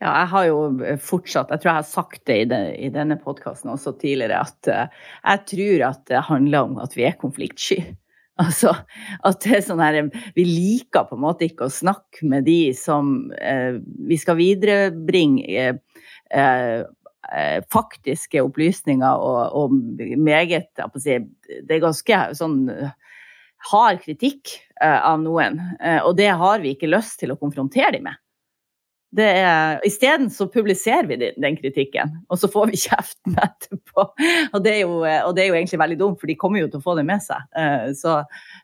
Ja, 0.04 0.12
jeg 0.12 0.28
har 0.34 0.48
jo 0.50 0.56
fortsatt, 1.00 1.52
jeg 1.54 1.62
tror 1.62 1.70
jeg 1.70 1.80
har 1.80 1.86
sagt 1.88 2.26
det 2.28 2.36
i, 2.41 2.48
den, 2.52 2.66
i 2.84 2.89
denne 2.91 3.16
podkasten 3.22 3.72
også 3.72 3.93
tidligere, 4.02 4.41
at 4.43 4.68
uh, 4.68 5.06
jeg 5.24 5.43
tror 5.52 5.84
at 5.88 6.02
det 6.12 6.24
handler 6.28 6.68
om 6.68 6.82
at 6.84 6.98
vi 6.98 7.08
er 7.08 7.22
konfliktsky. 7.22 7.80
Altså 8.36 8.74
at 9.24 9.46
det 9.46 9.52
er 9.56 9.62
sånn 9.64 9.80
her 9.80 9.96
Vi 10.36 10.43
liker 10.43 11.06
på 11.08 11.16
en 11.16 11.22
måte 11.24 11.46
ikke 11.46 11.70
å 11.70 11.72
snakke 11.72 12.28
med 12.28 12.43
de 12.43 12.74
som 12.76 13.30
uh, 13.32 13.78
vi 13.80 14.18
skal 14.20 14.36
viderebringe 14.36 15.70
uh, 16.36 16.82
faktiske 17.72 18.43
opplysninger 18.43 19.24
og, 19.24 19.56
og 19.56 20.20
meget 20.20 20.84
si, 21.00 21.16
Det 21.64 21.78
er 21.78 21.86
ganske 21.88 22.20
sånn 22.36 22.60
hard 23.72 24.04
kritikk 24.04 24.52
av 24.84 25.24
noen, 25.24 25.58
og 26.04 26.12
det 26.20 26.28
har 26.38 26.60
vi 26.62 26.76
ikke 26.76 26.91
lyst 26.91 27.18
til 27.24 27.34
å 27.34 27.39
konfrontere 27.39 27.96
dem 27.96 28.06
med. 28.12 28.20
Isteden 29.86 30.30
så 30.30 30.47
publiserer 30.51 31.07
vi 31.07 31.18
den 31.41 31.57
kritikken, 31.57 32.11
og 32.30 32.39
så 32.39 32.49
får 32.51 32.72
vi 32.72 32.80
kjeften 32.86 33.38
etterpå. 33.39 34.07
Og 34.51 34.63
det, 34.63 34.80
jo, 34.82 34.97
og 35.03 35.36
det, 35.36 35.45
er 35.45 35.49
jo, 35.49 35.57
egentlig 35.59 35.80
veldig 35.80 35.99
dumt, 35.99 36.20
for 36.20 36.32
de 36.32 36.38
kommer 36.39 36.63
jo 36.63 36.72
til 36.72 36.82
å 36.82 36.86
få 36.86 36.97
det 36.99 37.05
med 37.07 37.24
seg. 37.24 37.45
Eh, 37.55 37.91
så, 37.97 38.18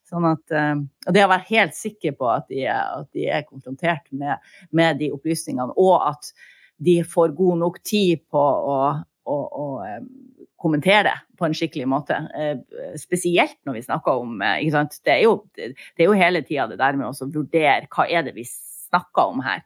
sånn 0.10 0.28
at, 0.32 0.44
eh, 0.56 0.74
og 1.08 1.16
det 1.16 1.24
å 1.26 1.32
være 1.32 1.48
helt 1.52 1.78
sikker 1.78 2.18
på 2.20 2.28
at 2.34 2.50
de, 2.52 2.66
at 2.72 3.08
de 3.16 3.30
er 3.32 3.48
konfrontert 3.48 4.10
med, 4.12 4.44
med, 4.76 5.00
de 5.00 5.12
opplysningene, 5.16 5.78
og 5.80 5.96
at 6.12 6.34
de 6.82 7.00
får 7.06 7.36
god 7.38 7.62
nok 7.62 7.80
tid 7.86 8.26
på 8.34 8.42
å, 8.42 8.78
å, 9.32 9.38
å 9.38 9.68
eh, 9.88 10.04
kommentere 10.62 11.08
det 11.08 11.18
på 11.40 11.48
en 11.48 11.56
skikkelig 11.58 11.88
måte. 11.90 12.20
Spesielt 13.02 13.56
når 13.66 13.80
vi 13.80 13.88
snakker 13.88 14.20
om 14.22 14.36
det 14.38 15.16
er, 15.16 15.24
jo, 15.24 15.40
det 15.56 16.04
er 16.04 16.06
jo 16.06 16.18
hele 16.20 16.44
tida 16.46 16.68
det 16.70 16.78
der 16.78 17.00
med 17.00 17.10
å 17.10 17.30
vurdere 17.34 17.90
hva 17.90 18.06
er 18.06 18.28
det 18.28 18.36
vi 18.36 18.46
snakker 18.46 19.32
om 19.32 19.42
her. 19.42 19.64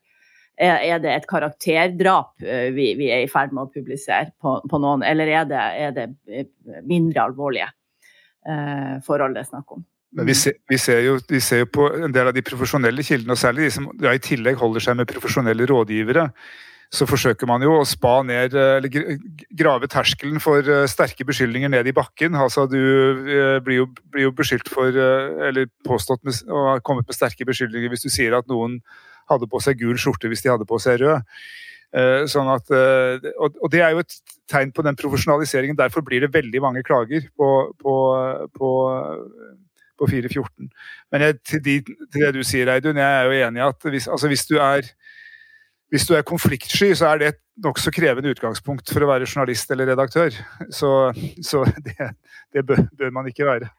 Er 0.56 1.02
det 1.04 1.12
et 1.12 1.26
karakterdrap 1.28 2.44
eh, 2.44 2.70
vi, 2.76 2.94
vi 2.96 3.10
er 3.12 3.26
i 3.26 3.32
ferd 3.32 3.52
med 3.52 3.66
å 3.66 3.72
publisere 3.74 4.32
på, 4.40 4.56
på 4.72 4.80
noen, 4.80 5.04
eller 5.04 5.28
er 5.28 5.48
det, 5.50 5.64
er 5.84 5.96
det, 5.96 6.06
eh, 6.32 6.46
mindre 6.88 7.26
alvorlige 7.28 7.68
eh, 8.48 9.02
forhold 9.04 9.36
det 9.36 9.44
er 9.44 9.50
snakk 9.50 9.74
om? 9.76 9.84
Men 10.16 10.30
vi 10.30 10.36
ser, 10.40 10.56
vi, 10.72 10.78
ser 10.80 11.02
jo, 11.04 11.18
vi 11.28 11.42
ser, 11.44 11.66
jo, 11.66 11.72
på 11.76 11.90
en 12.08 12.14
del 12.16 12.30
av 12.32 12.38
de 12.38 12.44
profesjonelle 12.46 13.04
kildene, 13.04 13.36
og 13.36 13.42
særlig 13.42 13.66
de 13.66 13.74
som 13.76 13.90
ja, 14.00 14.14
i 14.16 14.22
tillegg 14.24 14.56
holder 14.62 14.86
seg 14.86 14.96
med 14.96 15.10
profesjonelle 15.12 15.68
rådgivere. 15.68 16.24
Så 16.96 17.08
forsøker 17.10 17.50
man 17.50 17.66
jo 17.66 17.74
å 17.76 17.88
spa 17.90 18.14
ned, 18.24 18.56
eh, 18.56 18.78
eller 18.78 19.18
grave 19.60 19.90
terskelen 19.92 20.40
for 20.40 20.64
sterke 20.88 21.28
beskyldninger 21.28 21.74
ned 21.74 21.90
i 21.92 21.96
bakken. 21.98 22.38
Altså 22.40 22.64
Du 22.72 22.80
blir 23.66 23.82
jo, 23.82 23.90
blir 24.14 24.30
jo 24.30 24.32
beskyldt 24.38 24.72
for, 24.72 24.88
eller 25.50 25.68
påstått 25.84 26.24
med, 26.24 26.40
å 26.48 26.64
ha 26.70 26.80
kommet 26.80 27.12
med 27.12 27.20
sterke 27.20 27.50
beskyldninger 27.52 27.92
hvis 27.92 28.08
du 28.08 28.14
sier 28.14 28.38
at 28.40 28.48
noen 28.48 28.80
hadde 29.32 29.50
på 29.52 29.62
seg 29.64 29.80
gul 29.82 29.98
skjorte 30.00 30.30
hvis 30.32 30.44
de 30.46 30.52
hadde 30.54 30.68
på 30.70 30.80
seg 30.82 31.02
rød. 31.02 31.36
Eh, 31.96 32.26
sånn 32.28 32.50
at, 32.52 32.72
eh, 32.76 33.30
og 33.40 33.70
det 33.72 33.80
er 33.86 33.94
jo 33.96 34.02
et 34.04 34.18
tegn 34.52 34.74
på 34.76 34.84
den 34.84 34.98
profesjonaliseringen. 35.00 35.78
Derfor 35.80 36.04
blir 36.06 36.26
det 36.26 36.34
veldig 36.34 36.62
mange 36.64 36.84
klager 36.84 37.24
på, 37.40 37.52
på, 37.80 37.94
på, 38.58 38.72
på 40.02 40.10
414. 40.12 40.68
Men 41.14 41.28
jeg, 41.28 41.40
til, 41.48 41.64
de, 41.64 41.78
til, 41.86 42.20
det 42.20 42.34
du 42.36 42.44
sier, 42.44 42.72
Eidun, 42.74 43.00
jeg 43.00 43.22
er 43.22 43.30
jo 43.30 43.48
enig 43.48 43.64
i 43.64 43.68
at 43.70 43.90
hvis, 43.94 44.10
altså 44.12 44.32
hvis, 44.32 44.44
du 44.50 44.58
er, 44.60 44.90
hvis 45.94 46.08
du 46.10 46.16
er 46.18 46.28
konfliktsky, 46.28 46.92
så 47.00 47.14
er 47.14 47.22
det 47.22 47.32
et 47.32 47.42
nokså 47.64 47.94
krevende 47.96 48.34
utgangspunkt 48.36 48.92
for 48.92 49.06
å 49.06 49.10
være 49.14 49.30
journalist 49.30 49.72
eller 49.72 49.94
redaktør. 49.94 50.36
Så, 50.70 50.92
så 51.40 51.64
det, 51.88 52.12
det 52.52 52.68
bør, 52.68 52.84
bør 53.00 53.16
man 53.22 53.32
ikke 53.32 53.48
være. 53.48 53.72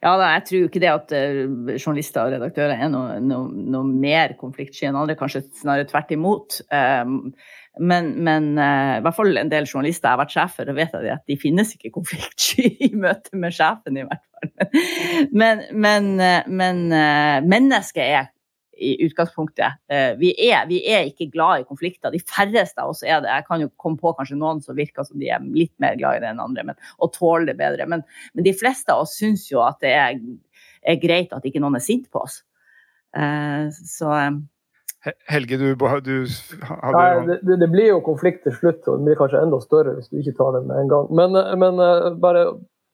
Ja, 0.00 0.16
da, 0.18 0.32
jeg 0.34 0.44
tror 0.48 0.66
ikke 0.66 0.82
det 0.82 0.90
at 0.90 1.12
uh, 1.14 1.70
journalister 1.76 2.26
og 2.26 2.34
redaktører 2.34 2.74
er 2.74 2.90
noe, 2.92 3.20
noe, 3.22 3.48
noe 3.74 3.86
mer 3.86 4.34
konfliktsky 4.40 4.88
enn 4.88 4.98
andre, 4.98 5.16
kanskje 5.18 5.44
snarere 5.60 5.88
tvert 5.88 6.10
imot. 6.16 6.58
Um, 6.74 7.30
men, 7.78 8.10
men 8.26 8.50
uh, 8.58 8.98
i 8.98 9.04
hvert 9.04 9.16
fall 9.16 9.40
en 9.40 9.52
del 9.52 9.68
journalister 9.68 10.08
jeg 10.08 10.16
har 10.16 10.22
vært 10.24 10.34
sjef 10.34 10.58
for, 10.58 10.72
vet 10.76 10.96
at 10.98 11.24
de 11.30 11.38
finnes 11.40 11.70
ikke 11.76 11.92
konfliktsky 11.94 12.66
i 12.88 12.90
møte 12.98 13.38
med 13.38 13.54
sjefen, 13.56 14.00
i 14.00 14.06
hvert 14.08 14.26
fall. 14.26 14.50
Men, 15.36 15.64
men, 15.72 16.12
uh, 16.18 16.50
men 16.50 16.84
mennesket 17.48 18.04
er 18.04 18.30
i 18.80 19.04
utgangspunktet. 19.04 19.80
Eh, 19.92 20.12
vi 20.18 20.32
er, 20.48 20.64
vi 20.68 20.80
er, 20.88 21.08
ikke 21.10 21.28
glad 21.32 21.62
i 21.62 21.66
konflikter. 21.68 22.12
De 22.12 22.20
færreste 22.24 22.80
av 22.80 22.94
oss 22.94 23.02
er 23.04 23.20
det. 23.22 23.32
Jeg 23.32 23.46
kan 23.48 23.64
jo 23.64 23.70
komme 23.80 24.00
på 24.00 24.14
kanskje 24.16 24.38
noen 24.40 24.62
som 24.64 24.78
virker 24.78 25.06
som 25.06 25.20
de 25.20 25.28
er 25.32 25.44
litt 25.54 25.74
mer 25.82 25.98
glad 26.00 26.18
i 26.18 26.22
det 26.24 26.30
enn 26.32 26.42
andre, 26.42 26.64
men, 26.70 26.78
og 26.98 27.12
tåler 27.16 27.50
det 27.50 27.58
bedre. 27.60 27.88
Men, 27.90 28.04
men, 28.32 28.46
de 28.46 28.54
fleste 28.56 28.94
av 28.94 29.04
oss 29.04 29.18
syns 29.20 29.46
jo 29.50 29.60
at 29.64 29.80
det 29.84 29.92
er, 29.96 30.22
er, 30.80 31.02
greit 31.02 31.34
at 31.36 31.44
ikke 31.46 31.62
noen 31.62 31.76
er 31.76 31.84
sint 31.84 32.08
på 32.12 32.24
oss. 32.24 32.40
Uh, 33.16 33.68
så 33.74 34.14
Helge, 35.26 35.56
du, 35.58 35.72
du 35.74 35.86
hadde 35.88 36.18
Nei, 36.22 37.38
det, 37.40 37.56
det, 37.58 37.68
blir 37.72 37.88
jo 37.88 38.02
konflikt 38.04 38.44
til 38.44 38.54
slutt, 38.54 38.84
og 38.84 39.00
det 39.00 39.08
blir 39.08 39.18
kanskje 39.18 39.40
enda 39.42 39.58
større 39.64 39.96
hvis 39.96 40.10
du 40.12 40.20
ikke 40.20 40.36
tar 40.36 40.54
det 40.58 40.66
med 40.68 40.76
en 40.76 40.92
gang. 40.92 41.08
Men, 41.16 41.38
men 41.58 41.80
bare 42.22 42.44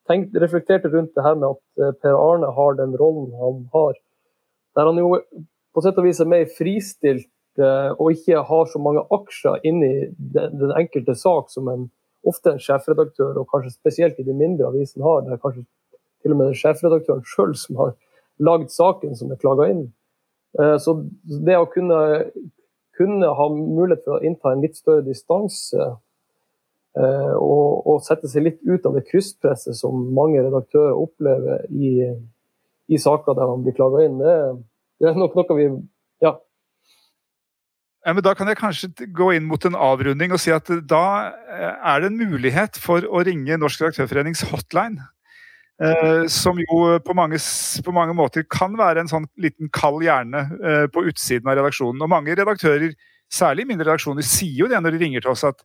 tenk, 0.08 0.30
reflekterte 0.38 0.90
rundt 0.92 1.12
det 1.18 1.26
her 1.26 1.34
med 1.38 1.56
at 1.56 1.98
Per 2.02 2.14
Arne 2.14 2.52
har 2.58 2.78
den 2.78 2.94
rollen 3.00 3.34
han 3.42 3.64
har. 3.74 3.98
Der 4.76 4.90
han 4.90 5.00
jo 5.00 5.16
på 5.76 5.84
sett 5.84 5.98
og 6.00 6.06
vis 6.08 6.22
er 6.24 6.28
mer 6.30 6.46
fristilt 6.56 7.28
eh, 7.60 7.90
og 7.92 8.14
ikke 8.14 8.40
har 8.48 8.68
så 8.72 8.80
mange 8.80 9.02
aksjer 9.12 9.60
inni 9.68 10.08
den, 10.16 10.70
enkelte 10.72 11.12
sak 11.20 11.50
som 11.52 11.68
en, 11.68 11.90
ofte 12.26 12.54
en 12.54 12.62
sjefredaktør, 12.62 13.36
og 13.36 13.50
kanskje 13.52 13.74
spesielt 13.74 14.16
i 14.18 14.24
de 14.24 14.32
mindre 14.34 14.70
avisene 14.70 15.04
har, 15.04 15.26
Det 15.26 15.34
er 15.36 15.42
kanskje 15.42 15.66
til 16.24 16.32
og 16.32 16.40
med 16.40 16.56
sjefredaktøren 16.56 17.26
sjøl 17.28 17.52
som 17.60 17.82
har 17.82 17.92
lagd 18.48 18.72
saken 18.72 19.16
som 19.18 19.32
er 19.32 19.40
klaga 19.40 19.68
inn. 19.72 19.82
Eh, 20.56 20.76
så 20.80 20.96
det 21.26 21.58
å 21.60 21.68
kunne, 21.68 21.98
kunne, 22.96 23.34
ha 23.38 23.48
mulighet 23.52 24.06
for 24.06 24.16
å 24.16 24.24
innta 24.24 24.54
en 24.54 24.64
litt 24.64 24.78
større 24.80 25.04
distanse 25.04 25.90
eh, 26.96 27.34
og, 27.36 27.84
og, 27.84 28.00
sette 28.06 28.32
seg 28.32 28.46
litt 28.46 28.64
ut 28.64 28.88
av 28.88 28.96
det 28.96 29.04
krysspresset 29.10 29.76
som 29.76 30.08
mange 30.16 30.40
redaktører 30.40 30.96
opplever 30.96 31.68
i, 31.68 31.98
i 32.88 33.02
saker 33.02 33.36
der 33.36 33.52
man 33.52 33.66
blir 33.66 33.76
klaga 33.76 34.06
inn, 34.08 34.16
det, 34.24 34.38
det, 35.00 35.10
er 35.10 35.18
nok 35.20 35.36
noe 35.38 35.56
vi 35.58 35.66
ja. 36.24 36.32
ja 38.06 38.14
men 38.16 38.24
da 38.24 38.34
kan 38.38 38.48
jeg 38.50 38.60
kanskje 38.60 39.10
gå 39.16 39.32
inn 39.36 39.48
mot 39.48 39.64
en 39.68 39.76
avrunding 39.76 40.32
og 40.34 40.40
si 40.42 40.54
at 40.54 40.70
da 40.88 41.04
eh, 41.48 41.74
er 41.92 42.02
det 42.02 42.12
en 42.12 42.22
mulighet 42.22 42.80
for 42.82 43.04
å 43.04 43.24
ringe 43.26 43.60
Norsk 43.60 43.84
Redaktørforenings 43.84 44.46
hotline. 44.52 45.04
Eh, 45.76 46.24
som 46.32 46.56
jo 46.56 46.76
på 47.04 47.12
mange, 47.12 47.36
på 47.84 47.92
mange, 47.92 48.14
måter 48.16 48.46
kan 48.48 48.72
være 48.78 49.02
en 49.02 49.10
sånn 49.10 49.26
liten 49.36 49.68
kald 49.68 50.00
hjerne 50.06 50.46
eh, 50.56 50.86
på 50.88 51.04
utsiden 51.10 51.50
av 51.50 51.58
redaksjonen. 51.58 52.00
Og 52.00 52.08
mange 52.08 52.32
redaktører, 52.32 52.94
særlig 53.28 53.66
mindre 53.68 53.90
redaksjoner, 53.90 54.24
sier 54.24 54.62
jo 54.62 54.70
det 54.72 54.80
når 54.80 54.96
de 54.96 55.02
ringer 55.04 55.26
til 55.26 55.34
oss 55.34 55.44
at 55.44 55.60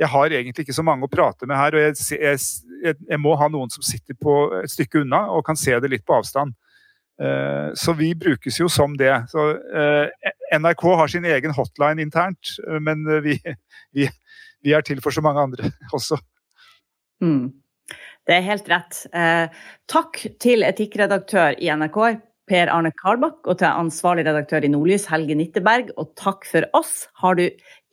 jeg 0.00 0.08
har 0.08 0.32
egentlig 0.32 0.64
ikke 0.64 0.78
så 0.78 0.84
mange 0.86 1.04
å 1.04 1.12
prate 1.12 1.44
med 1.44 1.58
her, 1.60 1.76
og 1.76 1.82
jeg, 1.82 2.20
jeg, 2.22 2.94
jeg 2.96 3.20
må 3.20 3.34
ha 3.36 3.50
noen 3.52 3.68
som 3.72 3.84
sitter 3.84 4.16
på 4.16 4.36
et 4.62 4.72
stykke 4.72 5.02
unna 5.02 5.26
og 5.34 5.44
kan 5.44 5.58
se 5.60 5.76
det 5.76 5.90
litt 5.92 6.06
på 6.08 6.16
avstand. 6.16 6.54
Eh, 7.20 7.70
så 7.74 7.92
vi 7.92 8.14
brukes 8.16 8.60
jo 8.60 8.68
som 8.72 8.96
det. 8.96 9.12
Så 9.32 9.50
eh, 9.52 10.32
NRK 10.56 10.84
har 11.02 11.12
sin 11.12 11.28
egen 11.28 11.54
hotline 11.56 12.02
internt, 12.02 12.56
men 12.80 13.04
vi, 13.24 13.36
vi, 13.96 14.08
vi 14.64 14.76
er 14.76 14.86
til 14.86 15.02
for 15.04 15.14
så 15.14 15.24
mange 15.24 15.42
andre 15.50 15.72
også. 15.96 16.20
Mm. 17.24 17.50
Det 18.28 18.36
er 18.36 18.46
helt 18.46 18.68
rett. 18.70 19.04
Eh, 19.16 19.62
takk 19.90 20.20
til 20.42 20.64
etikkredaktør 20.66 21.56
i 21.58 21.70
NRK, 21.74 22.00
Per 22.50 22.70
Arne 22.72 22.90
Karbakk, 22.98 23.44
og 23.46 23.60
til 23.60 23.68
ansvarlig 23.70 24.24
redaktør 24.26 24.64
i 24.66 24.70
Nordlys, 24.72 25.06
Helge 25.10 25.36
Nitteberg. 25.38 25.92
Og 26.00 26.12
takk 26.18 26.46
for 26.48 26.66
oss. 26.76 27.04
Har 27.22 27.38
du 27.38 27.46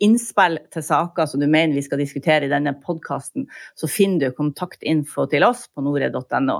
innspill 0.04 0.60
til 0.74 0.86
saker 0.86 1.30
som 1.30 1.41
du 1.41 1.48
mener 1.48 1.76
vi 1.78 1.86
skal 1.86 2.02
diskutere 2.02 2.48
i 2.48 2.52
denne 2.52 2.76
podkasten, 2.84 3.48
så 3.78 3.89
finner 3.91 4.28
du 4.28 4.38
kontaktinfo 4.38 5.28
til 5.32 5.45
oss 5.48 5.68
på 5.74 5.84
nore.no. 5.86 6.60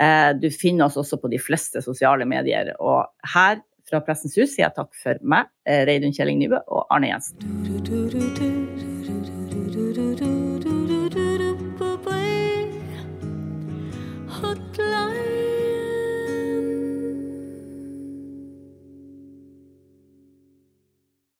Eh, 0.00 0.30
du 0.40 0.48
finner 0.50 0.88
oss 0.88 0.98
også 1.00 1.20
på 1.20 1.32
de 1.32 1.40
fleste 1.42 1.84
sosiale 1.84 2.28
medier. 2.28 2.74
Og 2.80 3.04
her 3.34 3.60
fra 3.90 4.02
Pressens 4.06 4.38
Hus 4.38 4.54
sier 4.54 4.68
jeg 4.68 4.76
takk 4.78 4.94
for 4.96 5.20
meg, 5.22 5.50
eh, 5.66 5.84
Reidun 5.88 6.14
Kjelling 6.16 6.40
Nybø 6.42 6.62
og 6.68 6.86
Arne 6.90 7.12
Jensen. 7.14 8.59